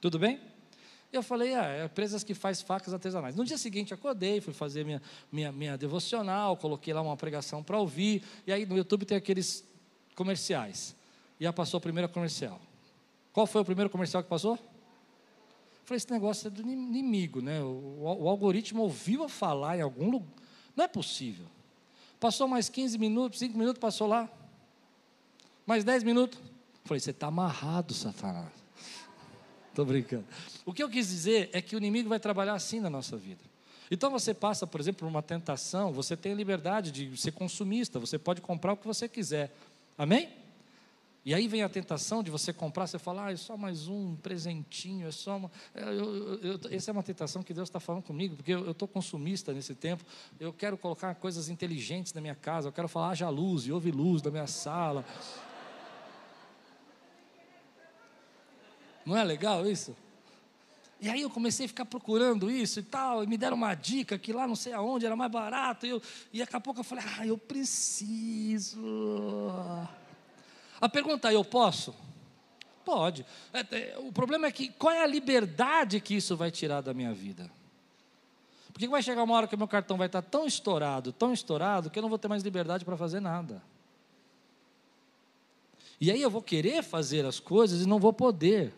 Tudo 0.00 0.20
bem? 0.20 0.38
Eu 1.12 1.22
falei, 1.22 1.54
ah, 1.54 1.66
é 1.66 1.84
empresas 1.84 2.22
que 2.22 2.34
faz 2.34 2.62
facas 2.62 2.94
artesanais. 2.94 3.34
No 3.34 3.44
dia 3.44 3.58
seguinte, 3.58 3.92
acordei, 3.92 4.40
fui 4.40 4.54
fazer 4.54 4.84
minha, 4.84 5.02
minha, 5.30 5.50
minha 5.50 5.76
devocional, 5.76 6.56
coloquei 6.56 6.94
lá 6.94 7.02
uma 7.02 7.16
pregação 7.16 7.62
para 7.62 7.78
ouvir, 7.78 8.22
e 8.46 8.52
aí 8.52 8.64
no 8.64 8.76
YouTube 8.76 9.04
tem 9.04 9.16
aqueles 9.16 9.64
comerciais. 10.14 10.94
E 11.38 11.44
já 11.44 11.52
passou 11.52 11.78
a 11.78 11.80
primeira 11.80 12.08
comercial. 12.08 12.60
Qual 13.32 13.46
foi 13.46 13.60
o 13.60 13.64
primeiro 13.64 13.90
comercial 13.90 14.22
que 14.22 14.28
passou? 14.28 14.58
falei, 15.90 15.96
esse 15.96 16.10
negócio 16.10 16.46
é 16.46 16.50
do 16.50 16.62
inimigo, 16.62 17.40
né? 17.40 17.60
O, 17.60 18.16
o, 18.20 18.28
algoritmo 18.28 18.82
ouviu 18.82 19.28
falar 19.28 19.78
em 19.78 19.80
algum 19.80 20.08
lugar. 20.08 20.28
Não 20.76 20.84
é 20.84 20.88
possível. 20.88 21.46
Passou 22.20 22.46
mais 22.46 22.68
15 22.68 22.96
minutos, 22.96 23.40
5 23.40 23.58
minutos, 23.58 23.80
passou 23.80 24.06
lá. 24.06 24.28
Mais 25.66 25.82
10 25.82 26.04
minutos. 26.04 26.38
falei, 26.84 27.00
você 27.00 27.10
está 27.10 27.26
amarrado, 27.26 27.92
Satanás. 27.92 28.59
Estou 29.80 29.86
brincando. 29.86 30.24
O 30.66 30.74
que 30.74 30.82
eu 30.82 30.90
quis 30.90 31.08
dizer 31.08 31.48
é 31.54 31.62
que 31.62 31.74
o 31.74 31.78
inimigo 31.78 32.08
vai 32.08 32.20
trabalhar 32.20 32.52
assim 32.52 32.80
na 32.80 32.90
nossa 32.90 33.16
vida. 33.16 33.40
Então 33.90 34.10
você 34.10 34.34
passa, 34.34 34.66
por 34.66 34.78
exemplo, 34.78 35.00
por 35.00 35.06
uma 35.06 35.22
tentação, 35.22 35.90
você 35.90 36.16
tem 36.16 36.34
liberdade 36.34 36.92
de 36.92 37.16
ser 37.16 37.32
consumista, 37.32 37.98
você 37.98 38.18
pode 38.18 38.42
comprar 38.42 38.74
o 38.74 38.76
que 38.76 38.86
você 38.86 39.08
quiser. 39.08 39.50
Amém? 39.96 40.28
E 41.24 41.34
aí 41.34 41.48
vem 41.48 41.62
a 41.62 41.68
tentação 41.68 42.22
de 42.22 42.30
você 42.30 42.52
comprar, 42.52 42.86
você 42.86 42.98
fala, 42.98 43.26
ah, 43.26 43.32
é 43.32 43.36
só 43.36 43.56
mais 43.56 43.88
um 43.88 44.16
presentinho, 44.16 45.08
é 45.08 45.10
só 45.10 45.36
uma. 45.36 45.50
É, 45.74 45.82
eu, 45.82 46.38
eu, 46.42 46.60
essa 46.70 46.90
é 46.90 46.92
uma 46.92 47.02
tentação 47.02 47.42
que 47.42 47.52
Deus 47.52 47.68
está 47.68 47.80
falando 47.80 48.02
comigo, 48.02 48.36
porque 48.36 48.52
eu 48.52 48.70
estou 48.70 48.88
consumista 48.88 49.52
nesse 49.52 49.74
tempo, 49.74 50.04
eu 50.38 50.52
quero 50.52 50.76
colocar 50.76 51.14
coisas 51.14 51.48
inteligentes 51.48 52.12
na 52.12 52.20
minha 52.20 52.34
casa, 52.34 52.68
eu 52.68 52.72
quero 52.72 52.88
falar, 52.88 53.10
haja 53.10 53.28
luz, 53.28 53.66
e 53.66 53.72
houve 53.72 53.90
luz 53.90 54.22
na 54.22 54.30
minha 54.30 54.46
sala. 54.46 55.04
Não 59.04 59.16
é 59.16 59.24
legal 59.24 59.66
isso? 59.66 59.96
E 61.00 61.08
aí 61.08 61.22
eu 61.22 61.30
comecei 61.30 61.64
a 61.64 61.68
ficar 61.68 61.86
procurando 61.86 62.50
isso 62.50 62.80
e 62.80 62.82
tal, 62.82 63.24
e 63.24 63.26
me 63.26 63.38
deram 63.38 63.56
uma 63.56 63.74
dica 63.74 64.18
que 64.18 64.32
lá 64.32 64.46
não 64.46 64.54
sei 64.54 64.74
aonde 64.74 65.06
era 65.06 65.16
mais 65.16 65.32
barato, 65.32 65.86
e, 65.86 65.88
eu, 65.88 66.02
e 66.32 66.40
daqui 66.40 66.54
a 66.54 66.60
pouco 66.60 66.80
eu 66.80 66.84
falei, 66.84 67.04
ah, 67.18 67.26
eu 67.26 67.38
preciso. 67.38 68.78
A 70.80 70.88
pergunta 70.88 71.30
é: 71.30 71.34
eu 71.34 71.44
posso? 71.44 71.94
Pode. 72.84 73.26
É, 73.52 73.60
é, 73.60 73.98
o 73.98 74.10
problema 74.12 74.46
é 74.46 74.52
que 74.52 74.70
qual 74.70 74.92
é 74.92 75.02
a 75.02 75.06
liberdade 75.06 76.00
que 76.00 76.14
isso 76.14 76.36
vai 76.36 76.50
tirar 76.50 76.80
da 76.80 76.94
minha 76.94 77.12
vida? 77.12 77.50
Porque 78.72 78.88
vai 78.88 79.02
chegar 79.02 79.22
uma 79.22 79.34
hora 79.34 79.46
que 79.46 79.56
meu 79.56 79.68
cartão 79.68 79.98
vai 79.98 80.06
estar 80.06 80.22
tão 80.22 80.46
estourado, 80.46 81.12
tão 81.12 81.32
estourado, 81.32 81.90
que 81.90 81.98
eu 81.98 82.02
não 82.02 82.08
vou 82.08 82.18
ter 82.18 82.28
mais 82.28 82.42
liberdade 82.42 82.84
para 82.84 82.96
fazer 82.96 83.20
nada. 83.20 83.62
E 86.00 86.10
aí 86.10 86.22
eu 86.22 86.30
vou 86.30 86.40
querer 86.40 86.82
fazer 86.82 87.26
as 87.26 87.38
coisas 87.38 87.82
e 87.82 87.86
não 87.86 87.98
vou 87.98 88.12
poder. 88.12 88.72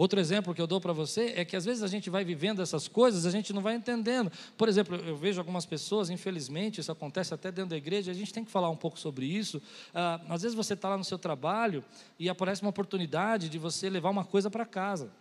Outro 0.00 0.18
exemplo 0.18 0.54
que 0.54 0.62
eu 0.62 0.66
dou 0.66 0.80
para 0.80 0.94
você 0.94 1.34
é 1.36 1.44
que 1.44 1.54
às 1.54 1.66
vezes 1.66 1.82
a 1.82 1.86
gente 1.86 2.08
vai 2.08 2.24
vivendo 2.24 2.62
essas 2.62 2.88
coisas, 2.88 3.26
a 3.26 3.30
gente 3.30 3.52
não 3.52 3.60
vai 3.60 3.74
entendendo. 3.74 4.32
Por 4.56 4.66
exemplo, 4.66 4.96
eu 4.96 5.14
vejo 5.14 5.38
algumas 5.38 5.66
pessoas, 5.66 6.08
infelizmente, 6.08 6.80
isso 6.80 6.90
acontece 6.90 7.34
até 7.34 7.52
dentro 7.52 7.68
da 7.68 7.76
igreja, 7.76 8.10
a 8.10 8.14
gente 8.14 8.32
tem 8.32 8.42
que 8.42 8.50
falar 8.50 8.70
um 8.70 8.76
pouco 8.76 8.98
sobre 8.98 9.26
isso. 9.26 9.60
Ah, 9.92 10.18
às 10.30 10.40
vezes 10.40 10.56
você 10.56 10.72
está 10.72 10.88
lá 10.88 10.96
no 10.96 11.04
seu 11.04 11.18
trabalho 11.18 11.84
e 12.18 12.30
aparece 12.30 12.62
uma 12.62 12.70
oportunidade 12.70 13.50
de 13.50 13.58
você 13.58 13.90
levar 13.90 14.08
uma 14.08 14.24
coisa 14.24 14.48
para 14.50 14.64
casa. 14.64 15.12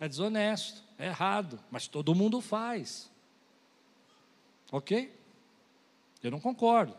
É 0.00 0.08
desonesto, 0.08 0.82
é 0.98 1.06
errado, 1.06 1.60
mas 1.70 1.86
todo 1.86 2.12
mundo 2.12 2.40
faz. 2.40 3.08
Ok? 4.72 5.14
Eu 6.24 6.32
não 6.32 6.40
concordo. 6.40 6.96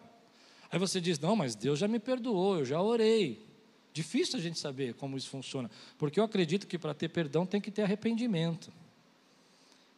Aí 0.71 0.79
você 0.79 1.01
diz: 1.01 1.19
não, 1.19 1.35
mas 1.35 1.53
Deus 1.53 1.79
já 1.79 1.87
me 1.89 1.99
perdoou, 1.99 2.59
eu 2.59 2.65
já 2.65 2.81
orei. 2.81 3.45
Difícil 3.93 4.39
a 4.39 4.41
gente 4.41 4.57
saber 4.57 4.95
como 4.95 5.15
isso 5.15 5.29
funciona, 5.29 5.69
porque 5.97 6.19
eu 6.19 6.23
acredito 6.23 6.65
que 6.65 6.79
para 6.79 6.93
ter 6.93 7.09
perdão 7.09 7.45
tem 7.45 7.61
que 7.61 7.69
ter 7.69 7.83
arrependimento. 7.83 8.71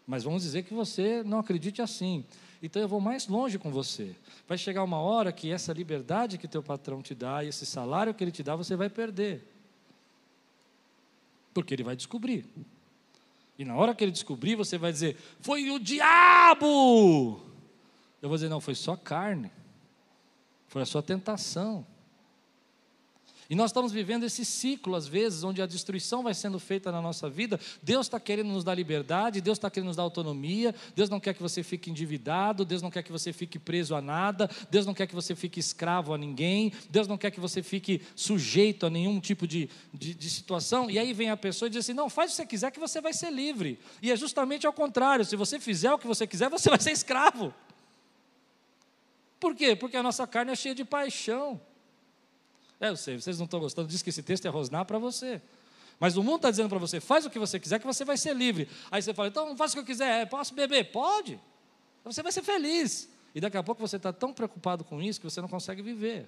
Mas 0.05 0.23
vamos 0.23 0.43
dizer 0.43 0.63
que 0.63 0.73
você 0.73 1.23
não 1.23 1.39
acredite 1.39 1.81
assim. 1.81 2.25
Então 2.61 2.81
eu 2.81 2.87
vou 2.87 2.99
mais 2.99 3.27
longe 3.27 3.57
com 3.57 3.71
você. 3.71 4.15
Vai 4.47 4.57
chegar 4.57 4.83
uma 4.83 4.99
hora 4.99 5.31
que 5.31 5.51
essa 5.51 5.73
liberdade 5.73 6.37
que 6.37 6.47
teu 6.47 6.61
patrão 6.61 7.01
te 7.01 7.15
dá, 7.15 7.43
e 7.43 7.47
esse 7.47 7.65
salário 7.65 8.13
que 8.13 8.23
ele 8.23 8.31
te 8.31 8.43
dá, 8.43 8.55
você 8.55 8.75
vai 8.75 8.89
perder. 8.89 9.43
Porque 11.53 11.73
ele 11.73 11.83
vai 11.83 11.95
descobrir. 11.95 12.45
E 13.57 13.63
na 13.63 13.75
hora 13.75 13.95
que 13.95 14.03
ele 14.03 14.11
descobrir, 14.11 14.55
você 14.55 14.77
vai 14.77 14.91
dizer: 14.91 15.17
Foi 15.39 15.71
o 15.71 15.79
diabo! 15.79 17.41
Eu 18.21 18.29
vou 18.29 18.37
dizer, 18.37 18.49
não, 18.49 18.59
foi 18.59 18.73
só 18.73 18.95
carne, 18.95 19.51
foi 20.67 20.81
a 20.81 20.85
sua 20.85 21.03
tentação. 21.03 21.85
E 23.49 23.55
nós 23.55 23.69
estamos 23.69 23.91
vivendo 23.91 24.23
esse 24.23 24.43
ciclo, 24.43 24.95
às 24.95 25.07
vezes, 25.07 25.43
onde 25.43 25.61
a 25.61 25.67
destruição 25.67 26.23
vai 26.23 26.33
sendo 26.33 26.59
feita 26.59 26.91
na 26.91 27.01
nossa 27.01 27.29
vida. 27.29 27.59
Deus 27.81 28.07
está 28.07 28.19
querendo 28.19 28.47
nos 28.47 28.63
dar 28.63 28.73
liberdade, 28.73 29.39
Deus 29.39 29.57
está 29.57 29.69
querendo 29.69 29.87
nos 29.87 29.95
dar 29.95 30.03
autonomia. 30.03 30.73
Deus 30.95 31.09
não 31.09 31.19
quer 31.19 31.33
que 31.33 31.41
você 31.41 31.61
fique 31.61 31.89
endividado, 31.91 32.65
Deus 32.65 32.81
não 32.81 32.89
quer 32.89 33.03
que 33.03 33.11
você 33.11 33.31
fique 33.31 33.59
preso 33.59 33.95
a 33.95 34.01
nada, 34.01 34.49
Deus 34.71 34.85
não 34.85 34.93
quer 34.93 35.05
que 35.05 35.13
você 35.13 35.35
fique 35.35 35.59
escravo 35.59 36.13
a 36.13 36.17
ninguém, 36.17 36.73
Deus 36.89 37.07
não 37.07 37.17
quer 37.17 37.29
que 37.29 37.39
você 37.39 37.61
fique 37.61 38.01
sujeito 38.15 38.85
a 38.85 38.89
nenhum 38.89 39.19
tipo 39.19 39.47
de, 39.47 39.69
de, 39.93 40.15
de 40.15 40.29
situação. 40.29 40.89
E 40.89 40.97
aí 40.97 41.13
vem 41.13 41.29
a 41.29 41.37
pessoa 41.37 41.67
e 41.67 41.69
diz 41.69 41.85
assim: 41.85 41.93
não, 41.93 42.09
faz 42.09 42.31
o 42.31 42.33
que 42.33 42.37
você 42.37 42.45
quiser 42.45 42.71
que 42.71 42.79
você 42.79 42.99
vai 42.99 43.13
ser 43.13 43.31
livre. 43.31 43.79
E 44.01 44.11
é 44.11 44.15
justamente 44.15 44.65
ao 44.65 44.73
contrário: 44.73 45.23
se 45.23 45.35
você 45.35 45.59
fizer 45.59 45.93
o 45.93 45.99
que 45.99 46.07
você 46.07 46.25
quiser, 46.25 46.49
você 46.49 46.69
vai 46.69 46.79
ser 46.79 46.91
escravo. 46.91 47.53
Por 49.39 49.53
quê? 49.53 49.75
Porque 49.75 49.97
a 49.97 50.01
nossa 50.01 50.25
carne 50.25 50.51
é 50.51 50.55
cheia 50.55 50.73
de 50.73 50.83
paixão. 50.83 51.61
É, 52.79 52.89
eu 52.89 52.97
sei, 52.97 53.19
vocês 53.19 53.37
não 53.37 53.45
estão 53.45 53.59
gostando, 53.59 53.87
diz 53.87 54.01
que 54.01 54.09
esse 54.09 54.21
texto 54.21 54.45
é 54.45 54.49
rosnar 54.49 54.85
para 54.85 54.97
você. 54.97 55.41
Mas 55.99 56.17
o 56.17 56.23
mundo 56.23 56.37
está 56.37 56.51
dizendo 56.51 56.69
para 56.69 56.79
você, 56.79 56.99
faz 56.99 57.25
o 57.25 57.29
que 57.29 57.39
você 57.39 57.59
quiser, 57.59 57.79
que 57.79 57.85
você 57.85 58.03
vai 58.03 58.17
ser 58.17 58.35
livre. 58.35 58.67
Aí 58.91 59.01
você 59.01 59.13
fala, 59.13 59.29
então 59.29 59.55
faça 59.55 59.73
o 59.73 59.75
que 59.75 59.79
eu 59.79 59.85
quiser, 59.85 60.21
é, 60.21 60.25
posso 60.25 60.53
beber? 60.53 60.91
Pode. 60.91 61.39
Você 62.03 62.21
vai 62.21 62.31
ser 62.31 62.43
feliz. 62.43 63.09
E 63.33 63.41
daqui 63.41 63.57
a 63.57 63.63
pouco 63.63 63.81
você 63.81 63.97
está 63.97 64.13
tão 64.13 64.33
preocupado 64.33 64.83
com 64.83 65.01
isso 65.01 65.19
que 65.19 65.29
você 65.29 65.41
não 65.41 65.47
consegue 65.47 65.81
viver. 65.81 66.27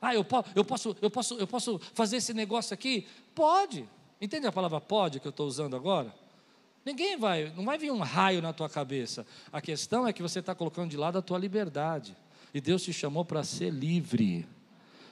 Ah, 0.00 0.14
eu, 0.14 0.24
po 0.24 0.44
eu, 0.54 0.64
posso, 0.64 0.96
eu, 1.02 1.10
posso, 1.10 1.34
eu 1.34 1.46
posso 1.46 1.78
fazer 1.92 2.16
esse 2.16 2.32
negócio 2.32 2.72
aqui? 2.72 3.06
Pode. 3.34 3.86
Entende 4.20 4.46
a 4.46 4.52
palavra 4.52 4.80
pode 4.80 5.20
que 5.20 5.26
eu 5.26 5.30
estou 5.30 5.46
usando 5.46 5.76
agora? 5.76 6.14
Ninguém 6.84 7.18
vai, 7.18 7.52
não 7.54 7.64
vai 7.64 7.76
vir 7.76 7.90
um 7.90 7.98
raio 7.98 8.40
na 8.40 8.52
tua 8.52 8.68
cabeça. 8.68 9.26
A 9.52 9.60
questão 9.60 10.06
é 10.06 10.12
que 10.12 10.22
você 10.22 10.40
está 10.40 10.54
colocando 10.54 10.90
de 10.90 10.96
lado 10.96 11.18
a 11.18 11.22
tua 11.22 11.38
liberdade. 11.38 12.16
E 12.54 12.60
Deus 12.60 12.82
te 12.82 12.92
chamou 12.92 13.24
para 13.24 13.44
ser 13.44 13.70
livre. 13.70 14.46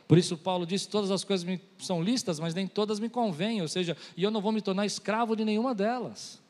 Por 0.09 0.17
isso, 0.17 0.39
Paulo 0.39 0.67
disse: 0.67 0.89
todas 0.89 1.11
as 1.11 1.23
coisas 1.23 1.45
me 1.45 1.61
são 1.79 2.03
listas, 2.03 2.41
mas 2.41 2.55
nem 2.55 2.67
todas 2.67 2.99
me 2.99 3.11
convêm, 3.11 3.61
ou 3.61 3.69
seja, 3.69 3.95
e 4.17 4.23
eu 4.23 4.31
não 4.31 4.41
vou 4.41 4.51
me 4.51 4.63
tornar 4.63 4.87
escravo 4.87 5.37
de 5.37 5.45
nenhuma 5.45 5.75
delas. 5.75 6.41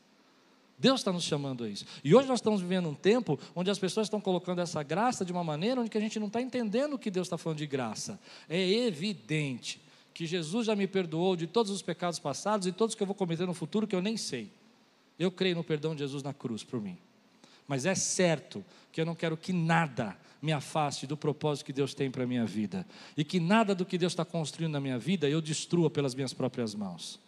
Deus 0.77 1.01
está 1.01 1.11
nos 1.11 1.25
chamando 1.25 1.65
a 1.65 1.69
isso. 1.69 1.85
E 2.01 2.15
hoje 2.15 2.25
nós 2.29 2.39
estamos 2.39 2.61
vivendo 2.61 2.87
um 2.87 2.95
tempo 2.95 3.37
onde 3.53 3.69
as 3.69 3.77
pessoas 3.77 4.07
estão 4.07 4.21
colocando 4.21 4.61
essa 4.61 4.81
graça 4.81 5.25
de 5.25 5.31
uma 5.33 5.43
maneira 5.43 5.81
onde 5.81 5.95
a 5.95 5.99
gente 5.99 6.17
não 6.21 6.27
está 6.27 6.41
entendendo 6.41 6.93
o 6.93 6.97
que 6.97 7.11
Deus 7.11 7.27
está 7.27 7.37
falando 7.37 7.57
de 7.57 7.67
graça. 7.67 8.17
É 8.47 8.57
evidente 8.87 9.81
que 10.13 10.25
Jesus 10.25 10.67
já 10.67 10.75
me 10.77 10.87
perdoou 10.87 11.35
de 11.35 11.45
todos 11.45 11.69
os 11.69 11.81
pecados 11.81 12.17
passados 12.17 12.65
e 12.65 12.71
todos 12.71 12.95
que 12.95 13.03
eu 13.03 13.07
vou 13.07 13.15
cometer 13.15 13.45
no 13.45 13.53
futuro 13.53 13.85
que 13.85 13.95
eu 13.95 14.01
nem 14.01 14.15
sei. 14.15 14.49
Eu 15.19 15.29
creio 15.29 15.57
no 15.57 15.65
perdão 15.65 15.93
de 15.93 15.99
Jesus 15.99 16.23
na 16.23 16.33
cruz 16.33 16.63
por 16.63 16.79
mim. 16.81 16.97
Mas 17.67 17.85
é 17.85 17.93
certo 17.93 18.63
que 18.89 19.01
eu 19.01 19.05
não 19.05 19.15
quero 19.15 19.35
que 19.35 19.51
nada 19.51 20.17
me 20.41 20.51
afaste 20.51 21.05
do 21.05 21.17
propósito 21.17 21.65
que 21.65 21.73
Deus 21.73 21.93
tem 21.93 22.09
para 22.09 22.23
a 22.23 22.27
minha 22.27 22.45
vida. 22.45 22.85
E 23.15 23.23
que 23.23 23.39
nada 23.39 23.75
do 23.75 23.85
que 23.85 23.97
Deus 23.97 24.13
está 24.13 24.23
construindo 24.25 24.71
na 24.71 24.79
minha 24.79 24.97
vida 24.97 25.29
eu 25.29 25.41
destrua 25.41 25.89
pelas 25.89 26.15
minhas 26.15 26.33
próprias 26.33 26.73
mãos. 26.73 27.19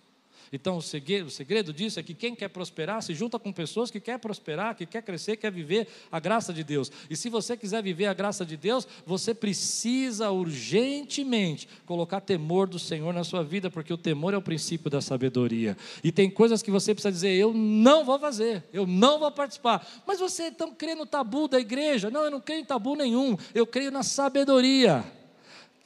Então, 0.54 0.76
o 0.76 0.82
segredo, 0.82 1.28
o 1.28 1.32
segredo 1.32 1.72
disso 1.72 1.98
é 1.98 2.04
que 2.04 2.14
quem 2.14 2.36
quer 2.36 2.50
prosperar 2.50 3.02
se 3.02 3.14
junta 3.14 3.40
com 3.40 3.54
pessoas 3.54 3.90
que 3.90 4.02
quer 4.02 4.20
prosperar, 4.20 4.76
que 4.76 4.86
quer 4.86 5.02
crescer, 5.02 5.38
quer 5.38 5.50
viver 5.50 5.88
a 6.12 6.20
graça 6.20 6.52
de 6.52 6.62
Deus. 6.62 6.92
E 7.10 7.16
se 7.16 7.30
você 7.30 7.56
quiser 7.56 7.82
viver 7.82 8.08
a 8.08 8.14
graça 8.14 8.46
de 8.46 8.58
Deus, 8.58 8.86
você 9.06 9.34
precisa 9.34 10.30
urgentemente 10.30 11.70
colocar 11.86 12.20
temor 12.20 12.68
do 12.68 12.78
Senhor 12.78 13.14
na 13.14 13.24
sua 13.24 13.44
vida, 13.46 13.72
porque 13.72 13.94
o 13.94 13.98
temor 13.98 14.34
é 14.34 14.38
o 14.38 14.42
princípio 14.42 14.90
da 14.90 15.00
sabedoria. 15.00 15.78
E 16.04 16.12
tem 16.12 16.30
coisas 16.30 16.62
que 16.62 16.70
você 16.70 16.94
precisa 16.94 17.14
dizer: 17.14 17.34
eu 17.34 17.54
não 17.54 18.04
vou 18.04 18.20
fazer, 18.20 18.62
eu 18.74 18.86
não 18.86 19.20
vou 19.20 19.32
participar. 19.32 19.88
Mas 20.06 20.20
você 20.20 20.48
está 20.48 20.68
crendo 20.72 21.00
no 21.00 21.06
tabu 21.06 21.48
da 21.48 21.62
igreja? 21.62 22.12
Não, 22.12 22.26
eu 22.26 22.32
não 22.32 22.42
creio 22.42 22.60
em 22.60 22.66
tabu 22.66 22.98
nenhum, 22.98 23.38
eu 23.56 23.66
creio 23.66 23.90
na 23.90 24.04
sabedoria 24.04 25.21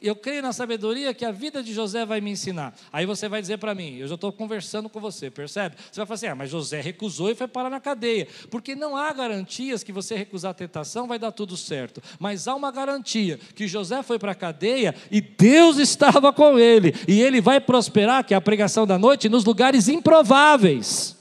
eu 0.06 0.16
creio 0.16 0.42
na 0.42 0.52
sabedoria 0.52 1.12
que 1.12 1.24
a 1.24 1.30
vida 1.30 1.62
de 1.62 1.72
José 1.72 2.04
vai 2.04 2.20
me 2.20 2.30
ensinar. 2.30 2.74
Aí 2.92 3.06
você 3.06 3.28
vai 3.28 3.40
dizer 3.40 3.58
para 3.58 3.74
mim, 3.74 3.96
eu 3.96 4.08
já 4.08 4.14
estou 4.14 4.32
conversando 4.32 4.88
com 4.88 5.00
você, 5.00 5.30
percebe? 5.30 5.76
Você 5.90 6.00
vai 6.00 6.06
falar 6.06 6.14
assim, 6.14 6.26
ah, 6.26 6.34
mas 6.34 6.50
José 6.50 6.80
recusou 6.80 7.30
e 7.30 7.34
foi 7.34 7.48
parar 7.48 7.70
na 7.70 7.80
cadeia. 7.80 8.28
Porque 8.50 8.74
não 8.74 8.96
há 8.96 9.12
garantias 9.12 9.82
que 9.82 9.92
você 9.92 10.14
recusar 10.14 10.50
a 10.50 10.54
tentação 10.54 11.06
vai 11.06 11.18
dar 11.18 11.32
tudo 11.32 11.56
certo. 11.56 12.02
Mas 12.18 12.46
há 12.46 12.54
uma 12.54 12.70
garantia 12.70 13.38
que 13.54 13.66
José 13.66 14.02
foi 14.02 14.18
para 14.18 14.32
a 14.32 14.34
cadeia 14.34 14.94
e 15.10 15.20
Deus 15.20 15.78
estava 15.80 16.32
com 16.32 16.58
ele. 16.58 16.94
E 17.08 17.20
ele 17.20 17.40
vai 17.40 17.60
prosperar, 17.60 18.24
que 18.24 18.34
é 18.34 18.36
a 18.36 18.40
pregação 18.40 18.86
da 18.86 18.98
noite, 18.98 19.28
nos 19.28 19.44
lugares 19.44 19.88
improváveis. 19.88 21.16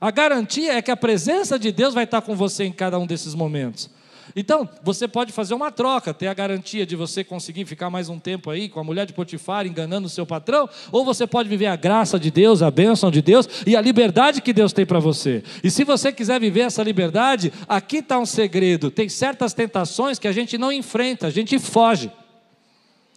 A 0.00 0.10
garantia 0.10 0.74
é 0.74 0.82
que 0.82 0.90
a 0.90 0.96
presença 0.96 1.58
de 1.58 1.70
Deus 1.70 1.92
vai 1.92 2.04
estar 2.04 2.22
com 2.22 2.34
você 2.34 2.64
em 2.64 2.72
cada 2.72 2.98
um 2.98 3.06
desses 3.06 3.34
momentos. 3.34 3.90
Então, 4.34 4.68
você 4.82 5.08
pode 5.08 5.32
fazer 5.32 5.54
uma 5.54 5.70
troca, 5.70 6.14
ter 6.14 6.26
a 6.26 6.34
garantia 6.34 6.86
de 6.86 6.96
você 6.96 7.24
conseguir 7.24 7.64
ficar 7.64 7.90
mais 7.90 8.08
um 8.08 8.18
tempo 8.18 8.50
aí 8.50 8.68
com 8.68 8.80
a 8.80 8.84
mulher 8.84 9.06
de 9.06 9.12
Potifar 9.12 9.66
enganando 9.66 10.06
o 10.06 10.10
seu 10.10 10.24
patrão, 10.24 10.68
ou 10.92 11.04
você 11.04 11.26
pode 11.26 11.48
viver 11.48 11.66
a 11.66 11.76
graça 11.76 12.18
de 12.18 12.30
Deus, 12.30 12.62
a 12.62 12.70
bênção 12.70 13.10
de 13.10 13.22
Deus 13.22 13.48
e 13.66 13.76
a 13.76 13.80
liberdade 13.80 14.40
que 14.40 14.52
Deus 14.52 14.72
tem 14.72 14.86
para 14.86 14.98
você. 14.98 15.42
E 15.62 15.70
se 15.70 15.84
você 15.84 16.12
quiser 16.12 16.40
viver 16.40 16.60
essa 16.60 16.82
liberdade, 16.82 17.52
aqui 17.68 17.98
está 17.98 18.18
um 18.18 18.26
segredo: 18.26 18.90
tem 18.90 19.08
certas 19.08 19.52
tentações 19.52 20.18
que 20.18 20.28
a 20.28 20.32
gente 20.32 20.56
não 20.56 20.72
enfrenta, 20.72 21.26
a 21.26 21.30
gente 21.30 21.58
foge. 21.58 22.10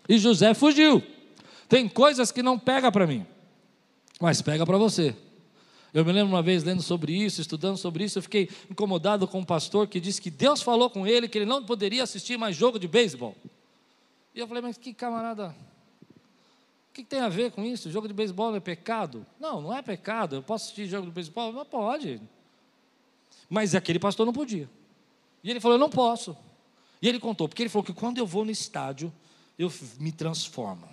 E 0.07 0.18
José 0.18 0.53
fugiu. 0.53 1.01
Tem 1.70 1.88
coisas 1.88 2.32
que 2.32 2.43
não 2.43 2.59
pega 2.59 2.91
para 2.91 3.07
mim, 3.07 3.26
mas 4.20 4.41
pega 4.41 4.66
para 4.66 4.78
você. 4.78 5.16
Eu 5.93 6.03
me 6.03 6.11
lembro 6.11 6.33
uma 6.33 6.41
vez 6.41 6.63
lendo 6.63 6.81
sobre 6.81 7.13
isso, 7.13 7.39
estudando 7.39 7.77
sobre 7.77 8.03
isso, 8.03 8.17
eu 8.17 8.23
fiquei 8.23 8.49
incomodado 8.69 9.27
com 9.27 9.39
um 9.39 9.45
pastor 9.45 9.87
que 9.87 9.99
disse 9.99 10.19
que 10.19 10.31
Deus 10.31 10.59
falou 10.59 10.89
com 10.89 11.05
ele 11.05 11.27
que 11.27 11.37
ele 11.37 11.45
não 11.45 11.63
poderia 11.63 12.01
assistir 12.01 12.35
mais 12.35 12.55
jogo 12.55 12.79
de 12.79 12.87
beisebol. 12.87 13.35
E 14.33 14.39
eu 14.39 14.47
falei, 14.47 14.63
mas 14.63 14.75
que 14.75 14.91
camarada, 14.91 15.55
o 16.89 16.93
que 16.93 17.03
tem 17.03 17.19
a 17.19 17.29
ver 17.29 17.51
com 17.51 17.63
isso? 17.63 17.91
Jogo 17.91 18.07
de 18.07 18.13
beisebol 18.13 18.55
é 18.55 18.59
pecado? 18.59 19.23
Não, 19.39 19.61
não 19.61 19.71
é 19.71 19.83
pecado. 19.83 20.37
Eu 20.37 20.41
posso 20.41 20.65
assistir 20.65 20.87
jogo 20.87 21.05
de 21.05 21.11
beisebol? 21.11 21.53
Não 21.53 21.65
pode. 21.65 22.19
Mas 23.47 23.75
aquele 23.75 23.99
pastor 23.99 24.25
não 24.25 24.33
podia. 24.33 24.67
E 25.43 25.51
ele 25.51 25.59
falou, 25.59 25.75
eu 25.75 25.79
não 25.79 25.91
posso. 25.91 26.35
E 26.99 27.07
ele 27.07 27.19
contou, 27.19 27.47
porque 27.47 27.61
ele 27.61 27.69
falou 27.69 27.83
que 27.83 27.93
quando 27.93 28.17
eu 28.17 28.25
vou 28.25 28.43
no 28.43 28.49
estádio, 28.49 29.13
eu 29.59 29.71
me 29.99 30.11
transformo. 30.11 30.89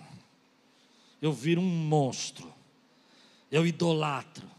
Eu 1.19 1.33
viro 1.33 1.59
um 1.59 1.65
monstro. 1.65 2.53
Eu 3.51 3.65
idolatro 3.65 4.50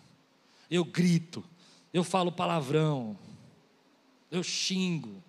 eu 0.72 0.86
grito, 0.86 1.44
eu 1.92 2.02
falo 2.02 2.32
palavrão, 2.32 3.16
eu 4.30 4.42
xingo. 4.42 5.22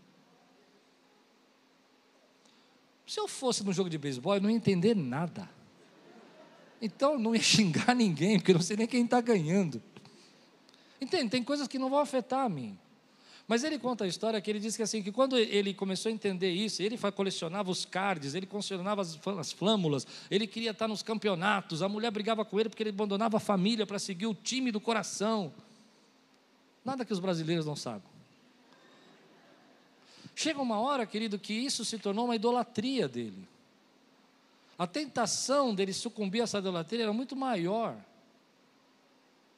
Se 3.06 3.20
eu 3.20 3.28
fosse 3.28 3.62
no 3.62 3.74
jogo 3.74 3.90
de 3.90 3.98
beisebol, 3.98 4.36
eu 4.36 4.42
não 4.42 4.50
ia 4.50 4.56
entender 4.56 4.96
nada. 4.96 5.50
Então 6.82 7.20
não 7.20 7.36
ia 7.36 7.42
xingar 7.44 7.94
ninguém, 7.94 8.40
porque 8.40 8.52
eu 8.52 8.56
não 8.56 8.62
sei 8.62 8.78
nem 8.78 8.88
quem 8.88 9.04
está 9.04 9.20
ganhando. 9.20 9.84
Entende? 11.00 11.30
Tem 11.30 11.44
coisas 11.44 11.68
que 11.68 11.78
não 11.78 11.90
vão 11.90 12.00
afetar 12.00 12.46
a 12.46 12.50
mim. 12.50 12.80
Mas 13.48 13.64
ele 13.64 13.78
conta 13.78 14.06
a 14.06 14.08
história 14.08 14.40
que 14.40 14.50
ele 14.50 14.60
diz 14.60 14.78
que 14.78 14.84
assim 14.84 15.04
que 15.04 15.12
quando 15.12 15.38
ele 15.38 15.74
começou 15.74 16.10
a 16.10 16.14
entender 16.14 16.52
isso, 16.52 16.82
ele 16.82 16.98
colecionava 16.98 17.70
os 17.70 17.84
cards, 17.84 18.36
ele 18.36 18.46
colecionava 18.46 19.02
as 19.02 19.52
flâmulas, 19.52 20.08
ele 20.32 20.48
queria 20.48 20.72
estar 20.72 20.88
nos 20.88 21.04
campeonatos, 21.04 21.82
a 21.82 21.90
mulher 21.90 22.10
brigava 22.10 22.46
com 22.46 22.60
ele 22.60 22.70
porque 22.70 22.84
ele 22.84 22.92
abandonava 22.92 23.38
a 23.38 23.40
família 23.42 23.86
para 23.86 24.00
seguir 24.00 24.28
o 24.28 24.34
time 24.34 24.72
do 24.72 24.80
coração. 24.80 25.54
Nada 26.86 27.04
que 27.04 27.12
os 27.12 27.20
brasileiros 27.20 27.66
não 27.66 27.76
sabem. 27.76 28.14
Chega 30.36 30.62
uma 30.62 30.80
hora, 30.80 31.06
querido, 31.06 31.38
que 31.38 31.54
isso 31.54 31.86
se 31.86 32.00
tornou 32.00 32.26
uma 32.26 32.36
idolatria 32.36 33.08
dele. 33.08 33.48
A 34.80 34.88
tentação 34.88 35.76
dele 35.76 35.94
sucumbir 35.94 36.42
a 36.42 36.44
essa 36.46 36.58
idolatria 36.58 37.04
era 37.04 37.14
muito 37.14 37.36
maior. 37.36 37.96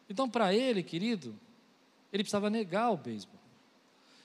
Então, 0.10 0.30
para 0.30 0.54
ele, 0.54 0.84
querido, 0.84 1.34
ele 2.12 2.24
precisava 2.24 2.50
negar 2.50 2.92
o 2.92 2.98
beisebol. 2.98 3.35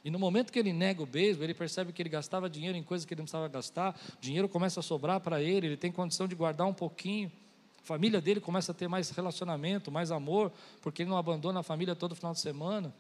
E 0.05 0.11
no 0.11 0.19
momento 0.19 0.51
que 0.51 0.59
ele 0.59 0.73
nega 0.73 1.03
o 1.03 1.07
beisebol, 1.07 1.45
ele 1.45 1.55
percebe 1.55 1.93
que 1.93 2.01
ele 2.01 2.09
gastava 2.09 2.49
dinheiro 2.49 2.77
em 2.77 2.83
coisas 2.83 3.05
que 3.05 3.13
ele 3.13 3.21
não 3.21 3.25
precisava 3.25 3.49
gastar, 3.49 3.99
o 4.17 4.21
dinheiro 4.21 4.49
começa 4.49 4.81
a 4.81 4.83
sobrar 4.83 5.21
para 5.21 5.43
ele, 5.43 5.67
ele 5.67 5.77
tem 5.77 5.93
condição 5.93 6.27
de 6.27 6.35
guardar 6.35 6.67
um 6.67 6.73
pouquinho. 6.73 7.31
A 7.83 7.87
família 7.87 8.21
dele 8.21 8.41
começa 8.41 8.73
a 8.73 8.75
ter 8.75 8.89
mais 8.89 9.11
relacionamento, 9.11 9.91
mais 9.91 10.11
amor, 10.11 10.53
porque 10.81 11.03
ele 11.03 11.11
não 11.11 11.19
abandona 11.19 11.61
a 11.61 11.63
família 11.63 11.95
todo 11.95 12.15
final 12.15 12.33
de 12.33 12.41
semana. 12.41 12.95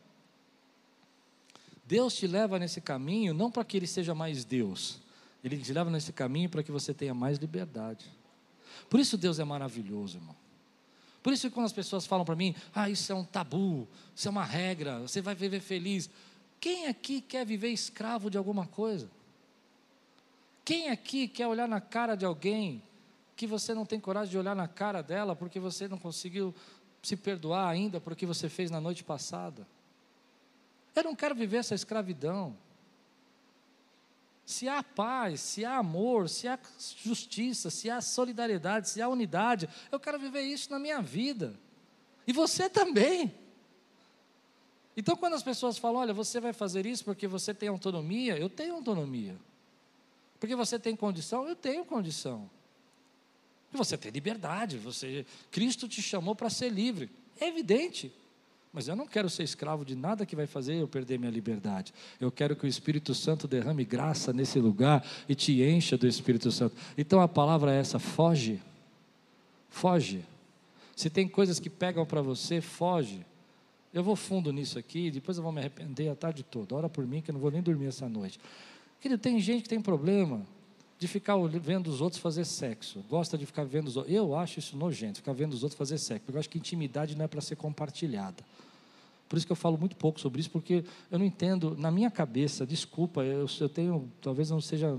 Deus 1.86 2.14
te 2.14 2.26
leva 2.26 2.58
nesse 2.58 2.80
caminho 2.80 3.32
não 3.34 3.50
para 3.50 3.64
que 3.64 3.76
ele 3.76 3.86
seja 3.86 4.14
mais 4.14 4.44
Deus, 4.44 5.00
ele 5.42 5.56
te 5.58 5.72
leva 5.72 5.90
nesse 5.90 6.12
caminho 6.12 6.48
para 6.48 6.62
que 6.62 6.70
você 6.70 6.92
tenha 6.92 7.14
mais 7.14 7.38
liberdade. 7.38 8.06
Por 8.88 9.00
isso 9.00 9.16
Deus 9.16 9.38
é 9.38 9.44
maravilhoso, 9.44 10.18
irmão. 10.18 10.36
Por 11.22 11.32
isso 11.32 11.48
que 11.48 11.54
quando 11.54 11.66
as 11.66 11.72
pessoas 11.72 12.06
falam 12.06 12.24
para 12.24 12.36
mim, 12.36 12.54
ah, 12.74 12.88
isso 12.88 13.12
é 13.12 13.14
um 13.14 13.24
tabu, 13.24 13.86
isso 14.14 14.26
é 14.26 14.30
uma 14.30 14.44
regra, 14.44 15.00
você 15.00 15.20
vai 15.20 15.34
viver 15.34 15.60
feliz. 15.60 16.08
Quem 16.60 16.86
aqui 16.86 17.20
quer 17.22 17.46
viver 17.46 17.68
escravo 17.68 18.28
de 18.28 18.36
alguma 18.36 18.66
coisa? 18.66 19.10
Quem 20.64 20.90
aqui 20.90 21.26
quer 21.26 21.46
olhar 21.46 21.66
na 21.66 21.80
cara 21.80 22.14
de 22.14 22.24
alguém 22.24 22.82
que 23.34 23.46
você 23.46 23.72
não 23.72 23.86
tem 23.86 23.98
coragem 23.98 24.30
de 24.30 24.38
olhar 24.38 24.54
na 24.54 24.68
cara 24.68 25.02
dela 25.02 25.34
porque 25.34 25.58
você 25.58 25.88
não 25.88 25.96
conseguiu 25.96 26.54
se 27.02 27.16
perdoar 27.16 27.66
ainda 27.66 27.98
por 27.98 28.12
o 28.12 28.16
que 28.16 28.26
você 28.26 28.48
fez 28.48 28.70
na 28.70 28.80
noite 28.80 29.02
passada? 29.02 29.66
Eu 30.94 31.04
não 31.04 31.16
quero 31.16 31.34
viver 31.34 31.56
essa 31.56 31.74
escravidão. 31.74 32.54
Se 34.44 34.68
há 34.68 34.82
paz, 34.82 35.40
se 35.40 35.64
há 35.64 35.78
amor, 35.78 36.28
se 36.28 36.46
há 36.46 36.58
justiça, 37.02 37.70
se 37.70 37.88
há 37.88 38.02
solidariedade, 38.02 38.90
se 38.90 39.00
há 39.00 39.08
unidade, 39.08 39.68
eu 39.90 39.98
quero 39.98 40.18
viver 40.18 40.42
isso 40.42 40.70
na 40.70 40.78
minha 40.78 41.00
vida. 41.00 41.58
E 42.26 42.32
você 42.32 42.68
também. 42.68 43.32
Então, 44.96 45.16
quando 45.16 45.34
as 45.34 45.42
pessoas 45.42 45.78
falam, 45.78 46.00
olha, 46.00 46.12
você 46.12 46.40
vai 46.40 46.52
fazer 46.52 46.84
isso 46.84 47.04
porque 47.04 47.26
você 47.26 47.54
tem 47.54 47.68
autonomia, 47.68 48.36
eu 48.36 48.48
tenho 48.48 48.74
autonomia. 48.74 49.36
Porque 50.38 50.56
você 50.56 50.78
tem 50.78 50.96
condição, 50.96 51.46
eu 51.46 51.54
tenho 51.54 51.84
condição. 51.84 52.50
E 53.72 53.76
você 53.76 53.96
tem 53.96 54.10
liberdade, 54.10 54.78
você, 54.78 55.24
Cristo 55.50 55.86
te 55.86 56.02
chamou 56.02 56.34
para 56.34 56.50
ser 56.50 56.70
livre. 56.70 57.10
É 57.40 57.46
evidente. 57.46 58.12
Mas 58.72 58.86
eu 58.86 58.94
não 58.94 59.06
quero 59.06 59.28
ser 59.28 59.42
escravo 59.42 59.84
de 59.84 59.96
nada 59.96 60.24
que 60.24 60.36
vai 60.36 60.46
fazer 60.46 60.74
eu 60.74 60.86
perder 60.86 61.18
minha 61.18 61.30
liberdade. 61.30 61.92
Eu 62.20 62.30
quero 62.30 62.54
que 62.54 62.64
o 62.64 62.68
Espírito 62.68 63.14
Santo 63.14 63.48
derrame 63.48 63.84
graça 63.84 64.32
nesse 64.32 64.60
lugar 64.60 65.04
e 65.28 65.34
te 65.34 65.60
encha 65.62 65.98
do 65.98 66.06
Espírito 66.06 66.52
Santo. 66.52 66.76
Então 66.96 67.20
a 67.20 67.26
palavra 67.26 67.74
é 67.74 67.80
essa: 67.80 67.98
foge. 67.98 68.60
Foge. 69.68 70.24
Se 70.94 71.10
tem 71.10 71.26
coisas 71.26 71.58
que 71.58 71.68
pegam 71.68 72.06
para 72.06 72.22
você, 72.22 72.60
foge. 72.60 73.24
Eu 73.92 74.04
vou 74.04 74.14
fundo 74.14 74.52
nisso 74.52 74.78
aqui, 74.78 75.10
depois 75.10 75.36
eu 75.36 75.42
vou 75.42 75.52
me 75.52 75.58
arrepender 75.58 76.08
a 76.08 76.14
tarde 76.14 76.42
toda. 76.44 76.74
Ora 76.76 76.88
por 76.88 77.06
mim 77.06 77.20
que 77.20 77.30
eu 77.30 77.32
não 77.32 77.40
vou 77.40 77.50
nem 77.50 77.60
dormir 77.60 77.86
essa 77.86 78.08
noite. 78.08 78.38
Querido, 79.00 79.20
tem 79.20 79.40
gente 79.40 79.62
que 79.62 79.68
tem 79.68 79.80
problema 79.80 80.46
de 80.98 81.08
ficar 81.08 81.36
vendo 81.36 81.88
os 81.88 82.00
outros 82.00 82.20
fazer 82.20 82.44
sexo. 82.44 83.02
Gosta 83.08 83.36
de 83.36 83.46
ficar 83.46 83.64
vendo 83.64 83.88
os 83.88 83.96
outros. 83.96 84.14
Eu 84.14 84.36
acho 84.36 84.58
isso 84.58 84.76
nojento, 84.76 85.18
ficar 85.18 85.32
vendo 85.32 85.54
os 85.54 85.62
outros 85.62 85.76
fazer 85.76 85.98
sexo. 85.98 86.24
Porque 86.26 86.36
eu 86.36 86.40
acho 86.40 86.48
que 86.48 86.58
intimidade 86.58 87.16
não 87.16 87.24
é 87.24 87.28
para 87.28 87.40
ser 87.40 87.56
compartilhada. 87.56 88.44
Por 89.28 89.36
isso 89.36 89.46
que 89.46 89.52
eu 89.52 89.56
falo 89.56 89.78
muito 89.78 89.96
pouco 89.96 90.20
sobre 90.20 90.40
isso, 90.40 90.50
porque 90.50 90.84
eu 91.10 91.18
não 91.18 91.24
entendo, 91.24 91.76
na 91.78 91.90
minha 91.90 92.10
cabeça, 92.10 92.66
desculpa, 92.66 93.22
eu, 93.22 93.46
eu 93.60 93.68
tenho, 93.68 94.10
talvez 94.20 94.50
não 94.50 94.60
seja 94.60 94.98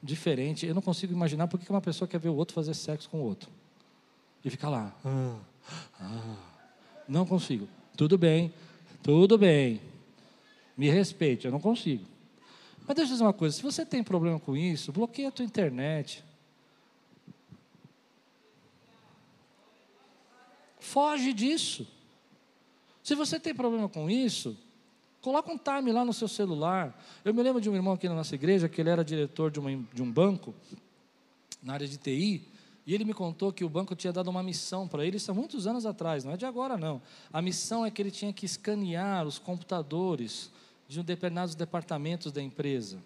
diferente, 0.00 0.64
eu 0.64 0.74
não 0.74 0.80
consigo 0.80 1.12
imaginar 1.12 1.48
por 1.48 1.58
que 1.58 1.68
uma 1.68 1.80
pessoa 1.80 2.06
quer 2.06 2.20
ver 2.20 2.28
o 2.28 2.36
outro 2.36 2.54
fazer 2.54 2.72
sexo 2.72 3.10
com 3.10 3.18
o 3.18 3.22
outro. 3.22 3.50
E 4.44 4.48
ficar 4.48 4.70
lá. 4.70 4.96
Ah, 5.04 5.36
ah, 6.00 6.36
não 7.08 7.26
consigo. 7.26 7.68
Tudo 7.98 8.16
bem, 8.16 8.54
tudo 9.02 9.36
bem. 9.36 9.80
Me 10.76 10.88
respeite, 10.88 11.46
eu 11.46 11.50
não 11.50 11.58
consigo. 11.58 12.04
Mas 12.86 12.94
deixa 12.94 13.10
eu 13.10 13.14
dizer 13.14 13.24
uma 13.24 13.32
coisa: 13.32 13.56
se 13.56 13.60
você 13.60 13.84
tem 13.84 14.04
problema 14.04 14.38
com 14.38 14.56
isso, 14.56 14.92
bloqueia 14.92 15.26
a 15.26 15.32
tua 15.32 15.44
internet. 15.44 16.22
Foge 20.78 21.32
disso. 21.32 21.88
Se 23.02 23.16
você 23.16 23.40
tem 23.40 23.52
problema 23.52 23.88
com 23.88 24.08
isso, 24.08 24.56
coloca 25.20 25.50
um 25.50 25.58
time 25.58 25.90
lá 25.90 26.04
no 26.04 26.12
seu 26.12 26.28
celular. 26.28 26.96
Eu 27.24 27.34
me 27.34 27.42
lembro 27.42 27.60
de 27.60 27.68
um 27.68 27.74
irmão 27.74 27.94
aqui 27.94 28.08
na 28.08 28.14
nossa 28.14 28.36
igreja, 28.36 28.68
que 28.68 28.80
ele 28.80 28.90
era 28.90 29.04
diretor 29.04 29.50
de, 29.50 29.58
uma, 29.58 29.74
de 29.92 30.04
um 30.04 30.12
banco, 30.12 30.54
na 31.60 31.72
área 31.72 31.88
de 31.88 31.96
TI, 31.96 32.46
e 32.88 32.94
ele 32.94 33.04
me 33.04 33.12
contou 33.12 33.52
que 33.52 33.66
o 33.66 33.68
banco 33.68 33.94
tinha 33.94 34.10
dado 34.10 34.28
uma 34.28 34.42
missão 34.42 34.88
para 34.88 35.04
ele, 35.04 35.18
isso 35.18 35.30
há 35.30 35.34
muitos 35.34 35.66
anos 35.66 35.84
atrás, 35.84 36.24
não 36.24 36.32
é 36.32 36.38
de 36.38 36.46
agora 36.46 36.78
não. 36.78 37.02
A 37.30 37.42
missão 37.42 37.84
é 37.84 37.90
que 37.90 38.00
ele 38.00 38.10
tinha 38.10 38.32
que 38.32 38.46
escanear 38.46 39.26
os 39.26 39.38
computadores 39.38 40.50
de 40.88 41.02
determinados 41.02 41.54
departamentos 41.54 42.32
da 42.32 42.42
empresa 42.42 42.98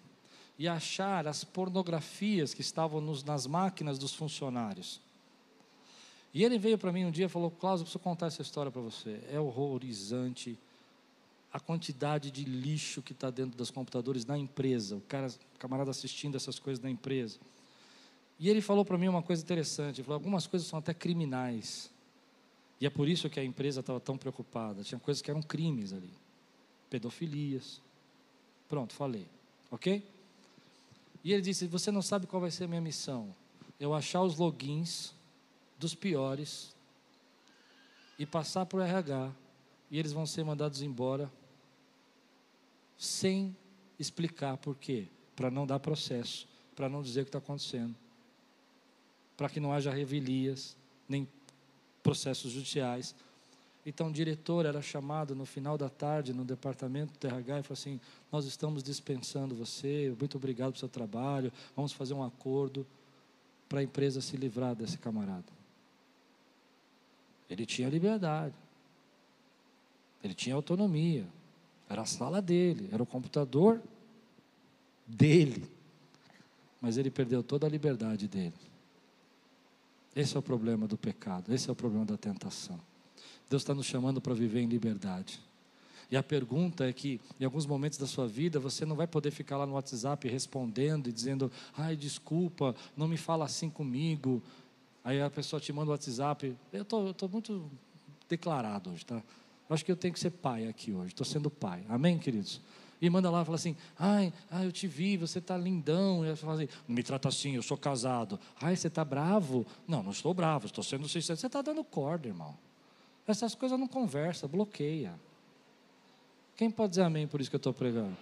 e 0.57 0.69
achar 0.69 1.27
as 1.27 1.43
pornografias 1.43 2.53
que 2.53 2.61
estavam 2.61 3.01
nos, 3.01 3.25
nas 3.25 3.45
máquinas 3.45 3.99
dos 3.99 4.13
funcionários. 4.13 5.01
E 6.33 6.45
ele 6.45 6.57
veio 6.57 6.77
para 6.77 6.93
mim 6.93 7.03
um 7.03 7.11
dia 7.11 7.25
e 7.25 7.29
falou: 7.29 7.51
Klaus, 7.51 7.81
eu 7.81 7.83
preciso 7.83 7.99
contar 7.99 8.27
essa 8.27 8.41
história 8.41 8.71
para 8.71 8.81
você. 8.81 9.19
É 9.29 9.37
horrorizante 9.37 10.57
a 11.51 11.59
quantidade 11.59 12.31
de 12.31 12.45
lixo 12.45 13.01
que 13.01 13.11
está 13.11 13.29
dentro 13.29 13.57
dos 13.57 13.69
computadores 13.69 14.25
na 14.25 14.37
empresa. 14.37 14.95
O 14.95 15.01
cara, 15.01 15.27
o 15.27 15.59
camarada 15.59 15.91
assistindo 15.91 16.37
essas 16.37 16.57
coisas 16.57 16.81
na 16.81 16.89
empresa. 16.89 17.37
E 18.39 18.49
ele 18.49 18.61
falou 18.61 18.83
para 18.83 18.97
mim 18.97 19.07
uma 19.07 19.23
coisa 19.23 19.41
interessante. 19.41 19.97
Ele 19.97 20.05
falou: 20.05 20.15
algumas 20.15 20.47
coisas 20.47 20.67
são 20.67 20.79
até 20.79 20.93
criminais. 20.93 21.91
E 22.81 22.85
é 22.85 22.89
por 22.89 23.07
isso 23.07 23.29
que 23.29 23.39
a 23.39 23.43
empresa 23.43 23.79
estava 23.79 23.99
tão 23.99 24.17
preocupada. 24.17 24.83
Tinha 24.83 24.99
coisas 24.99 25.21
que 25.21 25.31
eram 25.31 25.41
crimes 25.41 25.93
ali 25.93 26.09
pedofilias. 26.93 27.81
Pronto, 28.69 28.93
falei. 28.93 29.25
Ok? 29.71 30.07
E 31.23 31.33
ele 31.33 31.41
disse: 31.41 31.65
Você 31.65 31.91
não 31.91 32.03
sabe 32.03 32.27
qual 32.27 32.39
vai 32.39 32.51
ser 32.51 32.65
a 32.65 32.67
minha 32.67 32.81
missão? 32.81 33.35
Eu 33.79 33.95
achar 33.95 34.21
os 34.21 34.37
logins 34.37 35.15
dos 35.79 35.95
piores 35.95 36.75
e 38.19 38.27
passar 38.27 38.67
para 38.67 38.77
o 38.77 38.81
RH. 38.81 39.31
E 39.89 39.97
eles 39.97 40.11
vão 40.11 40.25
ser 40.25 40.43
mandados 40.43 40.83
embora 40.83 41.31
sem 42.95 43.55
explicar 43.97 44.57
por 44.57 44.75
quê. 44.75 45.07
Para 45.35 45.49
não 45.49 45.65
dar 45.65 45.79
processo, 45.79 46.47
para 46.75 46.87
não 46.87 47.01
dizer 47.01 47.21
o 47.21 47.23
que 47.25 47.29
está 47.29 47.39
acontecendo, 47.39 47.95
para 49.35 49.49
que 49.49 49.59
não 49.59 49.73
haja 49.73 49.91
revelias, 49.91 50.75
nem 51.07 51.27
processos 52.01 52.51
judiciais, 52.51 53.15
então, 53.85 54.07
o 54.07 54.11
diretor 54.13 54.65
era 54.65 54.81
chamado 54.81 55.35
no 55.35 55.45
final 55.45 55.77
da 55.77 55.89
tarde 55.89 56.33
no 56.33 56.45
departamento 56.45 57.13
do 57.19 57.27
RH 57.27 57.59
e 57.59 57.63
falou 57.63 57.73
assim: 57.73 57.99
Nós 58.31 58.45
estamos 58.45 58.81
dispensando 58.81 59.53
você, 59.53 60.15
muito 60.17 60.37
obrigado 60.37 60.71
pelo 60.71 60.79
seu 60.79 60.87
trabalho, 60.87 61.51
vamos 61.75 61.91
fazer 61.91 62.13
um 62.13 62.23
acordo 62.23 62.87
para 63.67 63.79
a 63.79 63.83
empresa 63.83 64.21
se 64.21 64.37
livrar 64.37 64.73
desse 64.73 64.97
camarada. 64.97 65.51
Ele 67.49 67.65
tinha 67.65 67.89
liberdade, 67.89 68.55
ele 70.23 70.33
tinha 70.33 70.55
autonomia, 70.55 71.27
era 71.89 72.03
a 72.03 72.05
sala 72.05 72.41
dele, 72.41 72.87
era 72.91 73.03
o 73.03 73.05
computador 73.05 73.81
dele, 75.05 75.69
mas 76.79 76.97
ele 76.97 77.11
perdeu 77.11 77.43
toda 77.43 77.67
a 77.67 77.69
liberdade 77.69 78.29
dele. 78.29 78.72
Esse 80.15 80.35
é 80.35 80.39
o 80.39 80.43
problema 80.43 80.87
do 80.87 80.97
pecado, 80.97 81.53
esse 81.53 81.69
é 81.69 81.71
o 81.71 81.75
problema 81.75 82.05
da 82.05 82.17
tentação. 82.17 82.79
Deus 83.49 83.61
está 83.61 83.73
nos 83.73 83.85
chamando 83.85 84.21
para 84.21 84.33
viver 84.33 84.61
em 84.61 84.67
liberdade. 84.67 85.39
E 86.11 86.17
a 86.17 86.21
pergunta 86.21 86.87
é 86.87 86.93
que, 86.93 87.19
em 87.39 87.45
alguns 87.45 87.65
momentos 87.65 87.97
da 87.97 88.05
sua 88.05 88.27
vida, 88.27 88.59
você 88.59 88.85
não 88.85 88.95
vai 88.95 89.07
poder 89.07 89.31
ficar 89.31 89.57
lá 89.57 89.65
no 89.65 89.73
WhatsApp 89.73 90.27
respondendo 90.27 91.07
e 91.07 91.11
dizendo: 91.11 91.51
ai, 91.75 91.95
desculpa, 91.95 92.75
não 92.95 93.07
me 93.07 93.17
fala 93.17 93.45
assim 93.45 93.69
comigo. 93.69 94.41
Aí 95.03 95.21
a 95.21 95.29
pessoa 95.29 95.59
te 95.59 95.73
manda 95.73 95.89
o 95.89 95.91
WhatsApp. 95.91 96.55
Eu 96.71 96.83
estou 96.83 97.29
muito 97.29 97.69
declarado 98.29 98.91
hoje, 98.91 99.05
tá? 99.05 99.23
Acho 99.69 99.83
que 99.83 99.91
eu 99.91 99.97
tenho 99.97 100.13
que 100.13 100.19
ser 100.19 100.29
pai 100.29 100.67
aqui 100.67 100.91
hoje. 100.91 101.07
Estou 101.07 101.25
sendo 101.25 101.49
pai. 101.49 101.83
Amém, 101.89 102.19
queridos? 102.19 102.61
E 103.03 103.09
manda 103.09 103.29
lá 103.29 103.43
fala 103.43 103.57
assim: 103.57 103.75
ai, 103.99 104.31
ai, 104.49 104.65
eu 104.65 104.71
te 104.71 104.87
vi, 104.87 105.17
você 105.17 105.39
está 105.39 105.57
lindão. 105.57 106.23
E 106.23 106.27
ela 106.27 106.37
fala 106.37 106.53
assim: 106.53 106.69
não 106.87 106.95
me 106.95 107.03
trata 107.03 107.27
assim, 107.27 107.55
eu 107.55 107.61
sou 107.61 107.75
casado. 107.75 108.39
Ai, 108.61 108.77
você 108.77 108.87
está 108.87 109.03
bravo? 109.03 109.65
Não, 109.85 110.01
não 110.01 110.13
estou 110.13 110.33
bravo, 110.33 110.67
estou 110.67 110.81
sendo 110.81 111.09
sincero. 111.09 111.37
Você 111.37 111.47
está 111.47 111.61
dando 111.61 111.83
corda, 111.83 112.29
irmão. 112.29 112.57
Essas 113.27 113.55
coisas 113.55 113.77
não 113.77 113.89
conversa, 113.89 114.47
bloqueia. 114.47 115.19
Quem 116.55 116.71
pode 116.71 116.91
dizer 116.91 117.01
amém 117.01 117.27
por 117.27 117.41
isso 117.41 117.49
que 117.49 117.57
eu 117.57 117.59
estou 117.59 117.73
pregando? 117.73 118.15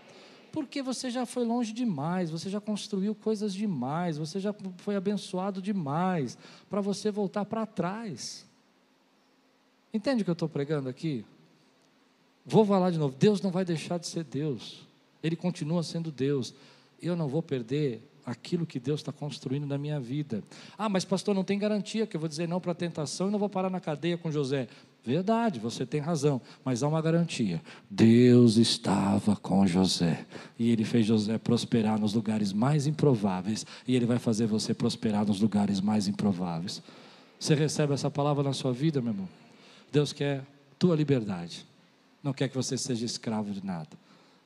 Porque 0.51 0.81
você 0.81 1.11
já 1.11 1.27
foi 1.27 1.45
longe 1.45 1.71
demais, 1.71 2.31
você 2.31 2.49
já 2.49 2.59
construiu 2.59 3.13
coisas 3.13 3.53
demais, 3.53 4.17
você 4.17 4.39
já 4.39 4.51
foi 4.77 4.95
abençoado 4.95 5.61
demais, 5.61 6.39
para 6.67 6.81
você 6.81 7.11
voltar 7.11 7.45
para 7.45 7.67
trás. 7.67 8.47
Entende 9.93 10.23
o 10.23 10.25
que 10.25 10.31
eu 10.31 10.33
estou 10.33 10.49
pregando 10.49 10.89
aqui? 10.89 11.23
Vou 12.45 12.65
falar 12.65 12.91
de 12.91 12.97
novo: 12.97 13.15
Deus 13.17 13.41
não 13.41 13.51
vai 13.51 13.65
deixar 13.65 13.97
de 13.97 14.07
ser 14.07 14.23
Deus, 14.23 14.87
Ele 15.23 15.35
continua 15.35 15.83
sendo 15.83 16.11
Deus. 16.11 16.53
Eu 17.01 17.15
não 17.15 17.27
vou 17.27 17.41
perder 17.41 18.01
aquilo 18.25 18.65
que 18.65 18.79
Deus 18.79 18.99
está 18.99 19.11
construindo 19.11 19.65
na 19.65 19.77
minha 19.77 19.99
vida. 19.99 20.43
Ah, 20.77 20.89
mas 20.89 21.03
pastor, 21.05 21.33
não 21.33 21.43
tem 21.43 21.57
garantia 21.57 22.05
que 22.05 22.15
eu 22.15 22.19
vou 22.19 22.29
dizer 22.29 22.47
não 22.47 22.59
para 22.59 22.71
a 22.71 22.75
tentação 22.75 23.27
e 23.27 23.31
não 23.31 23.39
vou 23.39 23.49
parar 23.49 23.69
na 23.69 23.79
cadeia 23.79 24.17
com 24.17 24.31
José. 24.31 24.67
Verdade, 25.03 25.59
você 25.59 25.83
tem 25.83 25.99
razão, 25.99 26.39
mas 26.63 26.83
há 26.83 26.87
uma 26.87 27.01
garantia. 27.01 27.59
Deus 27.89 28.57
estava 28.57 29.35
com 29.35 29.65
José 29.65 30.25
e 30.59 30.69
ele 30.69 30.83
fez 30.83 31.07
José 31.07 31.39
prosperar 31.39 31.99
nos 31.99 32.13
lugares 32.13 32.53
mais 32.53 32.85
improváveis 32.85 33.65
e 33.87 33.95
ele 33.95 34.05
vai 34.05 34.19
fazer 34.19 34.45
você 34.45 34.73
prosperar 34.73 35.25
nos 35.25 35.41
lugares 35.41 35.81
mais 35.81 36.07
improváveis. 36.07 36.83
Você 37.39 37.55
recebe 37.55 37.93
essa 37.93 38.11
palavra 38.11 38.43
na 38.43 38.53
sua 38.53 38.71
vida, 38.71 39.01
meu 39.01 39.11
irmão? 39.11 39.29
Deus 39.91 40.13
quer 40.13 40.43
tua 40.77 40.95
liberdade, 40.95 41.65
não 42.23 42.33
quer 42.33 42.49
que 42.49 42.55
você 42.55 42.77
seja 42.77 43.05
escravo 43.05 43.51
de 43.51 43.65
nada. 43.65 43.89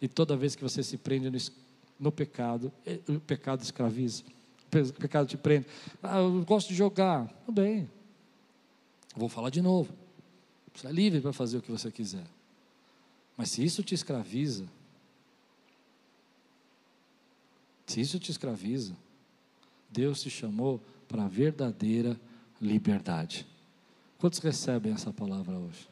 E 0.01 0.07
toda 0.07 0.36
vez 0.36 0.55
que 0.55 0.63
você 0.63 0.84
se 0.84 0.97
prende 0.97 1.30
no, 1.30 1.38
no 1.99 2.11
pecado, 2.11 2.71
o 3.07 3.19
pecado 3.19 3.61
escraviza, 3.63 4.23
o 4.71 4.93
pecado 4.93 5.28
te 5.28 5.38
prende. 5.38 5.65
Ah, 6.01 6.19
eu 6.19 6.43
gosto 6.43 6.69
de 6.69 6.76
jogar, 6.76 7.28
tudo 7.45 7.61
bem, 7.61 7.89
vou 9.15 9.30
falar 9.30 9.49
de 9.49 9.61
novo 9.61 10.05
você 10.76 10.88
é 10.88 10.91
livre 10.91 11.21
para 11.21 11.32
fazer 11.32 11.57
o 11.57 11.61
que 11.61 11.71
você 11.71 11.89
quiser. 11.89 12.26
Mas 13.38 13.51
se 13.51 13.63
isso 13.63 13.82
te 13.82 13.95
escraviza, 13.95 14.65
se 17.88 18.01
isso 18.01 18.19
te 18.19 18.32
escraviza, 18.32 18.95
Deus 19.89 20.21
te 20.21 20.30
chamou 20.30 20.82
para 21.07 21.23
a 21.23 21.28
verdadeira 21.28 22.19
liberdade. 22.61 23.45
Quantos 24.17 24.39
recebem 24.39 24.93
essa 24.93 25.13
palavra 25.13 25.57
hoje? 25.57 25.88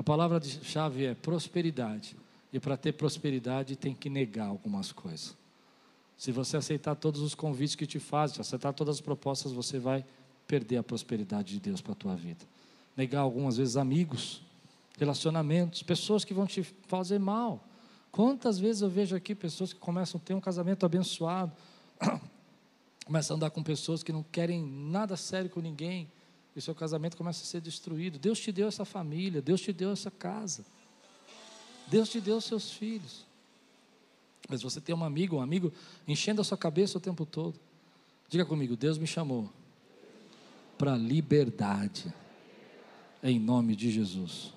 A 0.00 0.02
palavra-chave 0.02 1.04
é 1.04 1.14
prosperidade. 1.14 2.16
E 2.50 2.58
para 2.58 2.74
ter 2.74 2.92
prosperidade 2.92 3.76
tem 3.76 3.94
que 3.94 4.08
negar 4.08 4.46
algumas 4.46 4.92
coisas. 4.92 5.36
Se 6.16 6.32
você 6.32 6.56
aceitar 6.56 6.94
todos 6.94 7.20
os 7.20 7.34
convites 7.34 7.74
que 7.74 7.86
te 7.86 7.98
fazem, 7.98 8.40
aceitar 8.40 8.72
todas 8.72 8.96
as 8.96 9.00
propostas, 9.02 9.52
você 9.52 9.78
vai 9.78 10.02
perder 10.46 10.78
a 10.78 10.82
prosperidade 10.82 11.52
de 11.52 11.60
Deus 11.60 11.82
para 11.82 11.92
a 11.92 11.94
tua 11.94 12.16
vida. 12.16 12.46
Negar 12.96 13.20
algumas 13.20 13.58
vezes 13.58 13.76
amigos, 13.76 14.40
relacionamentos, 14.98 15.82
pessoas 15.82 16.24
que 16.24 16.32
vão 16.32 16.46
te 16.46 16.62
fazer 16.88 17.18
mal. 17.18 17.62
Quantas 18.10 18.58
vezes 18.58 18.80
eu 18.80 18.88
vejo 18.88 19.14
aqui 19.14 19.34
pessoas 19.34 19.70
que 19.70 19.78
começam 19.78 20.18
a 20.18 20.24
ter 20.26 20.32
um 20.32 20.40
casamento 20.40 20.86
abençoado, 20.86 21.52
começam 23.04 23.34
a 23.34 23.36
andar 23.36 23.50
com 23.50 23.62
pessoas 23.62 24.02
que 24.02 24.12
não 24.12 24.22
querem 24.22 24.64
nada 24.64 25.14
sério 25.14 25.50
com 25.50 25.60
ninguém, 25.60 26.10
seu 26.60 26.74
casamento 26.74 27.16
começa 27.16 27.42
a 27.42 27.46
ser 27.46 27.60
destruído. 27.60 28.18
Deus 28.18 28.38
te 28.38 28.50
deu 28.52 28.68
essa 28.68 28.84
família, 28.84 29.40
Deus 29.40 29.60
te 29.60 29.72
deu 29.72 29.90
essa 29.90 30.10
casa, 30.10 30.64
Deus 31.86 32.08
te 32.08 32.20
deu 32.20 32.40
seus 32.40 32.72
filhos. 32.72 33.24
Mas 34.48 34.62
você 34.62 34.80
tem 34.80 34.94
um 34.94 35.04
amigo, 35.04 35.36
um 35.36 35.40
amigo 35.40 35.72
enchendo 36.08 36.40
a 36.40 36.44
sua 36.44 36.58
cabeça 36.58 36.98
o 36.98 37.00
tempo 37.00 37.24
todo. 37.24 37.58
Diga 38.28 38.44
comigo, 38.44 38.76
Deus 38.76 38.98
me 38.98 39.06
chamou 39.06 39.50
para 40.76 40.96
liberdade, 40.96 42.12
em 43.22 43.38
nome 43.38 43.76
de 43.76 43.90
Jesus. 43.90 44.52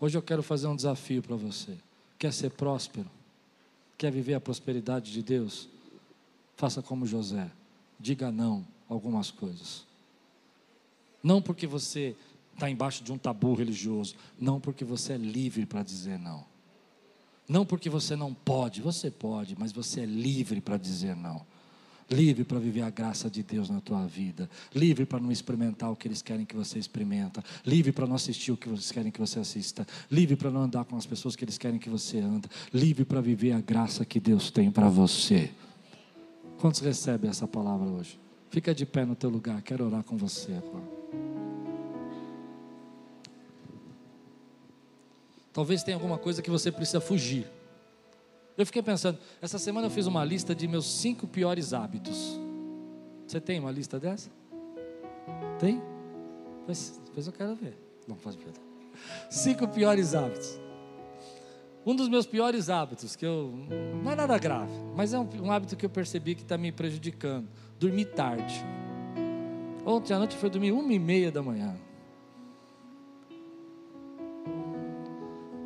Hoje 0.00 0.16
eu 0.16 0.22
quero 0.22 0.42
fazer 0.42 0.66
um 0.66 0.74
desafio 0.74 1.22
para 1.22 1.36
você. 1.36 1.76
Quer 2.18 2.32
ser 2.32 2.50
próspero? 2.50 3.10
Quer 3.98 4.10
viver 4.10 4.34
a 4.34 4.40
prosperidade 4.40 5.12
de 5.12 5.22
Deus? 5.22 5.68
Faça 6.56 6.80
como 6.82 7.06
José. 7.06 7.50
Diga 7.98 8.30
não 8.30 8.66
algumas 8.88 9.30
coisas. 9.30 9.84
Não 11.22 11.40
porque 11.40 11.66
você 11.66 12.16
está 12.54 12.70
embaixo 12.70 13.02
de 13.02 13.12
um 13.12 13.18
tabu 13.18 13.54
religioso. 13.54 14.14
Não 14.38 14.60
porque 14.60 14.84
você 14.84 15.14
é 15.14 15.16
livre 15.16 15.66
para 15.66 15.82
dizer 15.82 16.18
não. 16.18 16.44
Não 17.48 17.66
porque 17.66 17.90
você 17.90 18.14
não 18.16 18.32
pode. 18.32 18.80
Você 18.80 19.10
pode, 19.10 19.56
mas 19.58 19.72
você 19.72 20.00
é 20.00 20.06
livre 20.06 20.60
para 20.60 20.76
dizer 20.76 21.16
não 21.16 21.44
livre 22.10 22.44
para 22.44 22.58
viver 22.58 22.82
a 22.82 22.90
graça 22.90 23.30
de 23.30 23.42
Deus 23.42 23.70
na 23.70 23.80
tua 23.80 24.04
vida, 24.04 24.50
livre 24.74 25.06
para 25.06 25.20
não 25.20 25.30
experimentar 25.30 25.90
o 25.90 25.96
que 25.96 26.08
eles 26.08 26.20
querem 26.20 26.44
que 26.44 26.56
você 26.56 26.78
experimenta, 26.78 27.42
livre 27.64 27.92
para 27.92 28.06
não 28.06 28.16
assistir 28.16 28.50
o 28.50 28.56
que 28.56 28.68
eles 28.68 28.90
querem 28.90 29.12
que 29.12 29.20
você 29.20 29.38
assista, 29.38 29.86
livre 30.10 30.36
para 30.36 30.50
não 30.50 30.62
andar 30.62 30.84
com 30.84 30.96
as 30.96 31.06
pessoas 31.06 31.36
que 31.36 31.44
eles 31.44 31.56
querem 31.56 31.78
que 31.78 31.88
você 31.88 32.18
anda, 32.18 32.48
livre 32.74 33.04
para 33.04 33.20
viver 33.20 33.52
a 33.52 33.60
graça 33.60 34.04
que 34.04 34.18
Deus 34.18 34.50
tem 34.50 34.70
para 34.70 34.88
você. 34.88 35.50
Quantos 36.58 36.80
recebem 36.80 37.30
essa 37.30 37.46
palavra 37.46 37.88
hoje? 37.88 38.18
Fica 38.50 38.74
de 38.74 38.84
pé 38.84 39.04
no 39.04 39.14
teu 39.14 39.30
lugar, 39.30 39.62
quero 39.62 39.86
orar 39.86 40.02
com 40.02 40.16
você 40.16 40.52
agora. 40.52 40.99
Talvez 45.52 45.82
tenha 45.82 45.96
alguma 45.96 46.16
coisa 46.16 46.40
que 46.40 46.50
você 46.50 46.70
precisa 46.70 47.00
fugir. 47.00 47.46
Eu 48.56 48.64
fiquei 48.66 48.82
pensando, 48.82 49.18
essa 49.40 49.58
semana 49.58 49.86
eu 49.86 49.90
fiz 49.90 50.06
uma 50.06 50.24
lista 50.24 50.54
de 50.54 50.68
meus 50.68 50.86
cinco 50.86 51.26
piores 51.26 51.72
hábitos. 51.72 52.38
Você 53.26 53.40
tem 53.40 53.58
uma 53.58 53.70
lista 53.70 53.98
dessa? 53.98 54.30
Tem? 55.58 55.82
Pois, 56.66 57.00
pois 57.14 57.26
eu 57.26 57.32
quero 57.32 57.54
ver. 57.54 57.76
Não 58.06 58.16
faz 58.16 58.36
perda. 58.36 58.60
Cinco 59.30 59.66
piores 59.68 60.14
hábitos. 60.14 60.58
Um 61.84 61.96
dos 61.96 62.08
meus 62.08 62.26
piores 62.26 62.68
hábitos, 62.68 63.16
que 63.16 63.24
eu. 63.24 63.52
Não 64.02 64.12
é 64.12 64.14
nada 64.14 64.36
grave, 64.38 64.72
mas 64.94 65.14
é 65.14 65.18
um, 65.18 65.28
um 65.42 65.50
hábito 65.50 65.76
que 65.76 65.86
eu 65.86 65.90
percebi 65.90 66.34
que 66.34 66.42
está 66.42 66.58
me 66.58 66.70
prejudicando. 66.70 67.48
Dormir 67.78 68.06
tarde. 68.06 68.64
Ontem 69.90 70.14
à 70.14 70.18
noite 70.18 70.36
foi 70.36 70.48
dormir 70.48 70.70
uma 70.70 70.92
e 70.92 70.98
meia 70.98 71.32
da 71.32 71.42
manhã. 71.42 71.74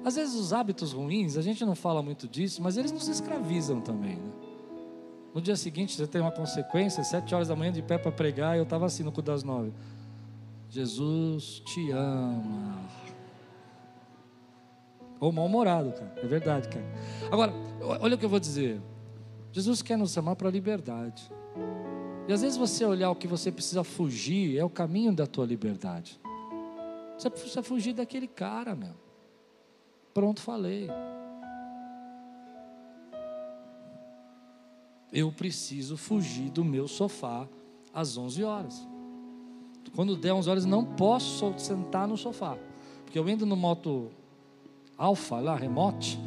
Às 0.03 0.16
vezes 0.16 0.35
os 0.35 0.53
hábitos 0.53 0.93
ruins, 0.93 1.37
a 1.37 1.43
gente 1.43 1.64
não 1.64 1.75
fala 1.75 2.03
muito 2.03 2.27
disso, 2.27 2.62
mas 2.62 2.79
eles 2.79 2.91
nos 2.91 3.07
escravizam 3.07 3.83
também. 3.83 4.16
Né? 4.16 4.33
No 5.35 5.41
dia 5.43 5.57
seguinte 5.57 5.95
você 5.95 6.07
tem 6.07 6.22
uma 6.22 6.33
consequência, 6.33 7.05
sete 7.05 7.35
horas 7.35 7.49
da 7.49 7.57
manhã 7.57 7.70
de 7.70 7.83
pé 7.83 7.99
para 7.99 8.11
pregar, 8.11 8.55
e 8.55 8.61
eu 8.61 8.64
estava 8.64 8.87
assim 8.87 9.03
no 9.03 9.12
cu 9.12 9.20
das 9.20 9.43
nove. 9.43 9.72
Jesus 10.70 11.61
te 11.61 11.91
ama. 11.91 12.81
Ou 15.20 15.33
mal-humorado, 15.33 15.93
cara. 15.93 16.14
É 16.22 16.27
verdade, 16.27 16.68
cara. 16.68 16.85
Agora, 17.31 17.53
olha 18.01 18.14
o 18.14 18.18
que 18.18 18.25
eu 18.25 18.31
vou 18.31 18.41
dizer. 18.41 18.81
Jesus 19.53 19.83
quer 19.83 19.99
nos 19.99 20.12
chamar 20.12 20.35
para 20.35 20.49
a 20.49 20.51
liberdade. 20.51 21.31
E 22.27 22.33
às 22.33 22.41
vezes 22.41 22.57
você 22.57 22.85
olhar 22.85 23.11
o 23.11 23.16
que 23.16 23.29
você 23.29 23.53
precisa 23.53 23.85
fugir, 23.85 24.57
é 24.57 24.64
o 24.64 24.70
caminho 24.70 25.12
da 25.12 25.27
tua 25.27 25.45
liberdade. 25.45 26.18
Você 27.18 27.29
precisa 27.29 27.62
fugir 27.62 27.93
daquele 27.93 28.27
cara, 28.27 28.75
meu. 28.75 28.95
Pronto, 30.12 30.41
falei. 30.41 30.89
Eu 35.12 35.31
preciso 35.31 35.97
fugir 35.97 36.51
do 36.51 36.64
meu 36.64 36.89
sofá 36.89 37.47
às 37.93 38.16
11 38.16 38.43
horas. 38.43 38.89
Quando 39.95 40.16
der 40.16 40.33
11 40.33 40.51
horas, 40.51 40.64
não 40.64 40.85
posso 40.85 41.57
sentar 41.59 42.09
no 42.09 42.16
sofá. 42.16 42.57
Porque 43.05 43.18
eu 43.18 43.29
entro 43.29 43.47
no 43.47 43.55
moto 43.55 44.11
alfa, 44.97 45.39
lá, 45.41 45.55
remote, 45.55 46.18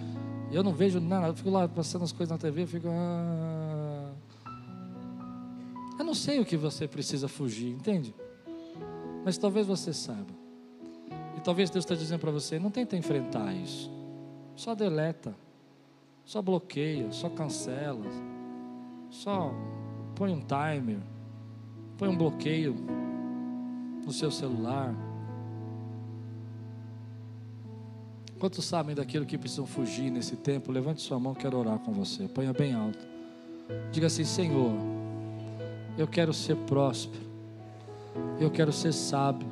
eu 0.51 0.63
não 0.63 0.73
vejo 0.73 0.99
nada. 0.99 1.27
Eu 1.27 1.35
fico 1.35 1.49
lá 1.49 1.67
passando 1.67 2.03
as 2.03 2.11
coisas 2.11 2.31
na 2.31 2.37
TV, 2.37 2.63
eu 2.63 2.67
fico. 2.67 2.87
Ah... 2.87 3.66
Eu 5.97 6.05
não 6.05 6.13
sei 6.13 6.39
o 6.39 6.45
que 6.45 6.55
você 6.55 6.87
precisa 6.87 7.27
fugir, 7.27 7.71
entende? 7.71 8.13
Mas 9.25 9.37
talvez 9.37 9.65
você 9.65 9.91
saiba. 9.91 10.33
E 11.35 11.41
talvez 11.41 11.69
Deus 11.69 11.85
está 11.85 11.95
dizendo 11.95 12.19
para 12.19 12.31
você: 12.31 12.59
não 12.59 12.69
tenta 12.69 12.95
enfrentar 12.95 13.53
isso. 13.53 13.91
Só 14.55 14.73
deleta. 14.73 15.35
Só 16.23 16.41
bloqueia. 16.41 17.11
Só 17.11 17.29
cancela. 17.29 18.05
Só 19.09 19.53
põe 20.15 20.31
um 20.31 20.41
timer. 20.41 20.99
Põe 21.97 22.09
um 22.09 22.17
bloqueio 22.17 22.75
no 24.05 24.11
seu 24.11 24.31
celular. 24.31 24.95
Quantos 28.39 28.65
sabem 28.65 28.95
daquilo 28.95 29.25
que 29.25 29.37
precisam 29.37 29.65
fugir 29.65 30.11
nesse 30.11 30.35
tempo? 30.35 30.71
Levante 30.71 31.01
sua 31.01 31.19
mão, 31.19 31.33
quero 31.33 31.57
orar 31.57 31.79
com 31.79 31.91
você. 31.91 32.27
Ponha 32.27 32.53
bem 32.53 32.73
alto. 32.73 33.05
Diga 33.91 34.07
assim: 34.07 34.23
Senhor, 34.23 34.73
eu 35.97 36.07
quero 36.07 36.33
ser 36.33 36.55
próspero. 36.55 37.25
Eu 38.39 38.49
quero 38.49 38.71
ser 38.71 38.93
sábio 38.93 39.47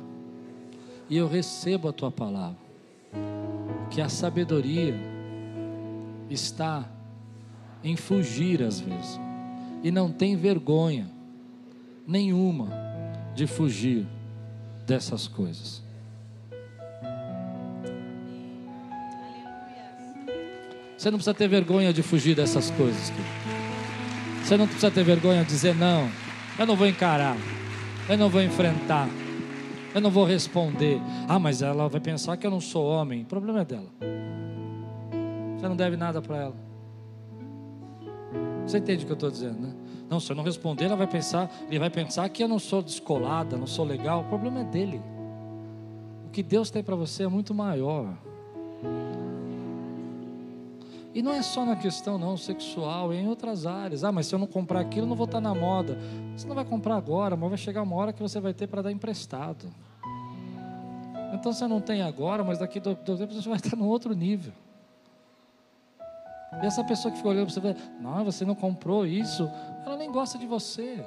e 1.08 1.16
eu 1.16 1.28
recebo 1.28 1.88
a 1.88 1.92
tua 1.92 2.10
palavra. 2.10 2.58
Que 3.90 4.00
a 4.00 4.08
sabedoria 4.08 4.94
está 6.28 6.84
em 7.82 7.96
fugir 7.96 8.62
às 8.62 8.80
vezes, 8.80 9.20
e 9.82 9.90
não 9.92 10.10
tem 10.10 10.36
vergonha 10.36 11.08
nenhuma 12.06 12.68
de 13.34 13.46
fugir 13.46 14.06
dessas 14.84 15.28
coisas. 15.28 15.82
Você 20.96 21.10
não 21.10 21.18
precisa 21.18 21.34
ter 21.34 21.46
vergonha 21.46 21.92
de 21.92 22.02
fugir 22.02 22.34
dessas 22.34 22.70
coisas. 22.70 23.12
Você 24.42 24.56
não 24.56 24.66
precisa 24.66 24.90
ter 24.90 25.04
vergonha 25.04 25.44
de 25.44 25.50
dizer 25.50 25.74
não. 25.74 26.10
Eu 26.58 26.66
não 26.66 26.74
vou 26.74 26.86
encarar. 26.86 27.36
Eu 28.08 28.16
não 28.16 28.30
vou 28.30 28.42
enfrentar. 28.42 29.08
Eu 29.94 30.00
não 30.00 30.10
vou 30.10 30.24
responder. 30.24 31.00
Ah, 31.28 31.38
mas 31.38 31.60
ela 31.60 31.88
vai 31.88 32.00
pensar 32.00 32.36
que 32.36 32.46
eu 32.46 32.50
não 32.50 32.60
sou 32.60 32.86
homem. 32.86 33.22
O 33.22 33.26
problema 33.26 33.60
é 33.60 33.64
dela. 33.64 33.90
Você 35.56 35.68
não 35.68 35.76
deve 35.76 35.96
nada 35.96 36.22
para 36.22 36.36
ela. 36.36 36.56
Você 38.66 38.78
entende 38.78 39.04
o 39.04 39.06
que 39.06 39.12
eu 39.12 39.14
estou 39.14 39.30
dizendo, 39.30 39.60
né? 39.60 39.74
Não, 40.08 40.18
se 40.18 40.30
eu 40.30 40.36
não 40.36 40.44
responder, 40.44 40.84
ela 40.84 40.96
vai 40.96 41.06
pensar, 41.06 41.50
ele 41.68 41.78
vai 41.78 41.90
pensar 41.90 42.28
que 42.28 42.42
eu 42.42 42.48
não 42.48 42.58
sou 42.58 42.80
descolada, 42.80 43.56
não 43.56 43.66
sou 43.66 43.84
legal. 43.84 44.20
O 44.20 44.24
problema 44.24 44.60
é 44.60 44.64
dele. 44.64 45.02
O 46.26 46.30
que 46.30 46.42
Deus 46.42 46.70
tem 46.70 46.82
para 46.82 46.96
você 46.96 47.24
é 47.24 47.28
muito 47.28 47.52
maior. 47.54 48.16
E 51.16 51.22
não 51.22 51.32
é 51.32 51.40
só 51.40 51.64
na 51.64 51.74
questão 51.74 52.18
não 52.18 52.36
sexual, 52.36 53.10
é 53.10 53.16
em 53.16 53.26
outras 53.26 53.64
áreas. 53.64 54.04
Ah, 54.04 54.12
mas 54.12 54.26
se 54.26 54.34
eu 54.34 54.38
não 54.38 54.46
comprar 54.46 54.80
aquilo, 54.80 55.06
não 55.06 55.16
vou 55.16 55.24
estar 55.24 55.40
na 55.40 55.54
moda. 55.54 55.98
Você 56.36 56.46
não 56.46 56.54
vai 56.54 56.62
comprar 56.62 56.94
agora, 56.94 57.34
mas 57.34 57.48
vai 57.48 57.56
chegar 57.56 57.80
uma 57.80 57.96
hora 57.96 58.12
que 58.12 58.20
você 58.20 58.38
vai 58.38 58.52
ter 58.52 58.66
para 58.66 58.82
dar 58.82 58.92
emprestado. 58.92 59.66
Então 61.32 61.54
você 61.54 61.66
não 61.66 61.80
tem 61.80 62.02
agora, 62.02 62.44
mas 62.44 62.58
daqui 62.58 62.80
a 62.80 62.82
dois 62.82 63.18
tempos 63.18 63.34
você 63.34 63.48
vai 63.48 63.56
estar 63.56 63.74
no 63.76 63.86
outro 63.86 64.12
nível. 64.12 64.52
E 66.62 66.66
essa 66.66 66.84
pessoa 66.84 67.10
que 67.10 67.16
fica 67.16 67.30
olhando 67.30 67.50
para 67.50 67.62
você, 67.62 67.76
não, 67.98 68.22
você 68.22 68.44
não 68.44 68.54
comprou 68.54 69.06
isso, 69.06 69.50
ela 69.86 69.96
nem 69.96 70.12
gosta 70.12 70.36
de 70.36 70.44
você. 70.44 71.02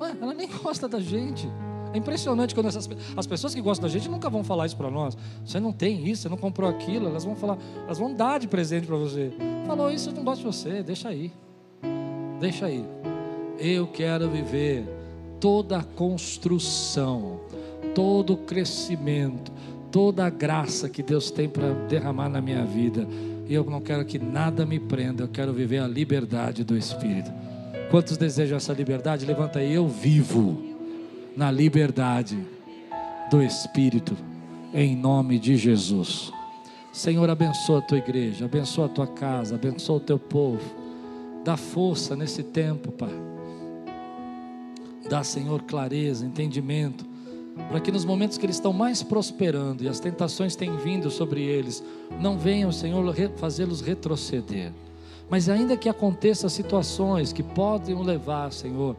Ué, 0.00 0.16
ela 0.20 0.34
nem 0.34 0.48
gosta 0.58 0.88
da 0.88 0.98
gente. 0.98 1.48
É 1.92 1.98
impressionante 1.98 2.54
quando 2.54 2.66
essas, 2.66 2.88
as 3.16 3.26
pessoas 3.26 3.54
que 3.54 3.60
gostam 3.60 3.88
da 3.88 3.92
gente 3.92 4.08
nunca 4.08 4.28
vão 4.28 4.44
falar 4.44 4.66
isso 4.66 4.76
para 4.76 4.90
nós. 4.90 5.16
Você 5.44 5.58
não 5.58 5.72
tem 5.72 6.08
isso, 6.08 6.22
você 6.22 6.28
não 6.28 6.36
comprou 6.36 6.68
aquilo, 6.68 7.08
elas 7.08 7.24
vão 7.24 7.34
falar, 7.34 7.58
elas 7.84 7.98
vão 7.98 8.12
dar 8.14 8.38
de 8.38 8.48
presente 8.48 8.86
para 8.86 8.96
você. 8.96 9.32
Falou 9.66 9.90
isso, 9.90 10.10
eu 10.10 10.14
não 10.14 10.24
gosto 10.24 10.40
de 10.40 10.46
você, 10.46 10.82
deixa 10.82 11.08
aí. 11.08 11.32
Deixa 12.40 12.66
aí. 12.66 12.84
Eu 13.58 13.86
quero 13.86 14.28
viver 14.30 14.86
toda 15.40 15.78
a 15.78 15.82
construção 15.82 17.40
todo 17.98 18.34
o 18.34 18.36
crescimento, 18.36 19.50
toda 19.90 20.24
a 20.24 20.30
graça 20.30 20.88
que 20.88 21.02
Deus 21.02 21.32
tem 21.32 21.48
para 21.48 21.72
derramar 21.88 22.28
na 22.28 22.40
minha 22.40 22.64
vida. 22.64 23.06
E 23.48 23.52
eu 23.52 23.64
não 23.64 23.80
quero 23.80 24.04
que 24.04 24.20
nada 24.20 24.64
me 24.64 24.78
prenda, 24.78 25.24
eu 25.24 25.28
quero 25.28 25.52
viver 25.52 25.78
a 25.78 25.88
liberdade 25.88 26.62
do 26.62 26.76
Espírito. 26.76 27.28
Quantos 27.90 28.16
desejam 28.16 28.56
essa 28.56 28.72
liberdade? 28.72 29.26
Levanta 29.26 29.58
aí, 29.58 29.74
eu 29.74 29.88
vivo 29.88 30.62
na 31.38 31.52
liberdade 31.52 32.36
do 33.30 33.40
Espírito, 33.40 34.16
em 34.74 34.96
nome 34.96 35.38
de 35.38 35.56
Jesus. 35.56 36.32
Senhor, 36.92 37.30
abençoa 37.30 37.78
a 37.78 37.82
tua 37.82 37.98
igreja, 37.98 38.46
abençoa 38.46 38.86
a 38.86 38.88
tua 38.88 39.06
casa, 39.06 39.54
abençoa 39.54 39.98
o 39.98 40.00
teu 40.00 40.18
povo. 40.18 40.68
Dá 41.44 41.56
força 41.56 42.16
nesse 42.16 42.42
tempo, 42.42 42.90
Pai. 42.90 43.14
Dá, 45.08 45.22
Senhor, 45.22 45.62
clareza, 45.62 46.26
entendimento, 46.26 47.06
para 47.68 47.78
que 47.78 47.92
nos 47.92 48.04
momentos 48.04 48.36
que 48.36 48.44
eles 48.44 48.56
estão 48.56 48.72
mais 48.72 49.04
prosperando 49.04 49.84
e 49.84 49.88
as 49.88 50.00
tentações 50.00 50.56
têm 50.56 50.76
vindo 50.78 51.08
sobre 51.08 51.40
eles, 51.40 51.84
não 52.20 52.36
venham, 52.36 52.72
Senhor, 52.72 53.14
fazê-los 53.36 53.80
retroceder. 53.80 54.72
Mas 55.30 55.48
ainda 55.48 55.76
que 55.76 55.88
aconteçam 55.88 56.50
situações 56.50 57.32
que 57.32 57.44
podem 57.44 57.94
levar, 58.02 58.52
Senhor, 58.52 58.96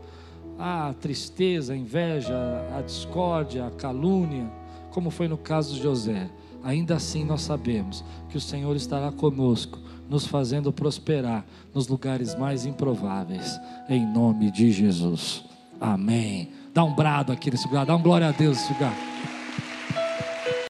à 0.59 0.93
tristeza, 0.99 1.73
à 1.73 1.77
inveja, 1.77 2.35
à 2.77 2.81
discórdia, 2.81 3.65
à 3.65 3.71
calúnia, 3.71 4.45
como 4.91 5.09
foi 5.09 5.27
no 5.27 5.37
caso 5.37 5.73
de 5.73 5.81
José, 5.81 6.29
ainda 6.63 6.95
assim 6.95 7.23
nós 7.23 7.41
sabemos 7.41 8.03
que 8.29 8.37
o 8.37 8.41
Senhor 8.41 8.75
estará 8.75 9.11
conosco, 9.11 9.79
nos 10.09 10.25
fazendo 10.25 10.73
prosperar 10.73 11.45
nos 11.73 11.87
lugares 11.87 12.35
mais 12.35 12.65
improváveis, 12.65 13.59
em 13.87 14.05
nome 14.05 14.51
de 14.51 14.71
Jesus. 14.71 15.45
Amém. 15.79 16.49
Dá 16.73 16.83
um 16.83 16.93
brado 16.93 17.31
aqui 17.31 17.49
nesse 17.49 17.65
lugar, 17.65 17.85
dá 17.85 17.95
um 17.95 18.01
glória 18.01 18.27
a 18.27 18.31
Deus 18.31 18.57
nesse 18.57 18.73
lugar. 18.73 18.93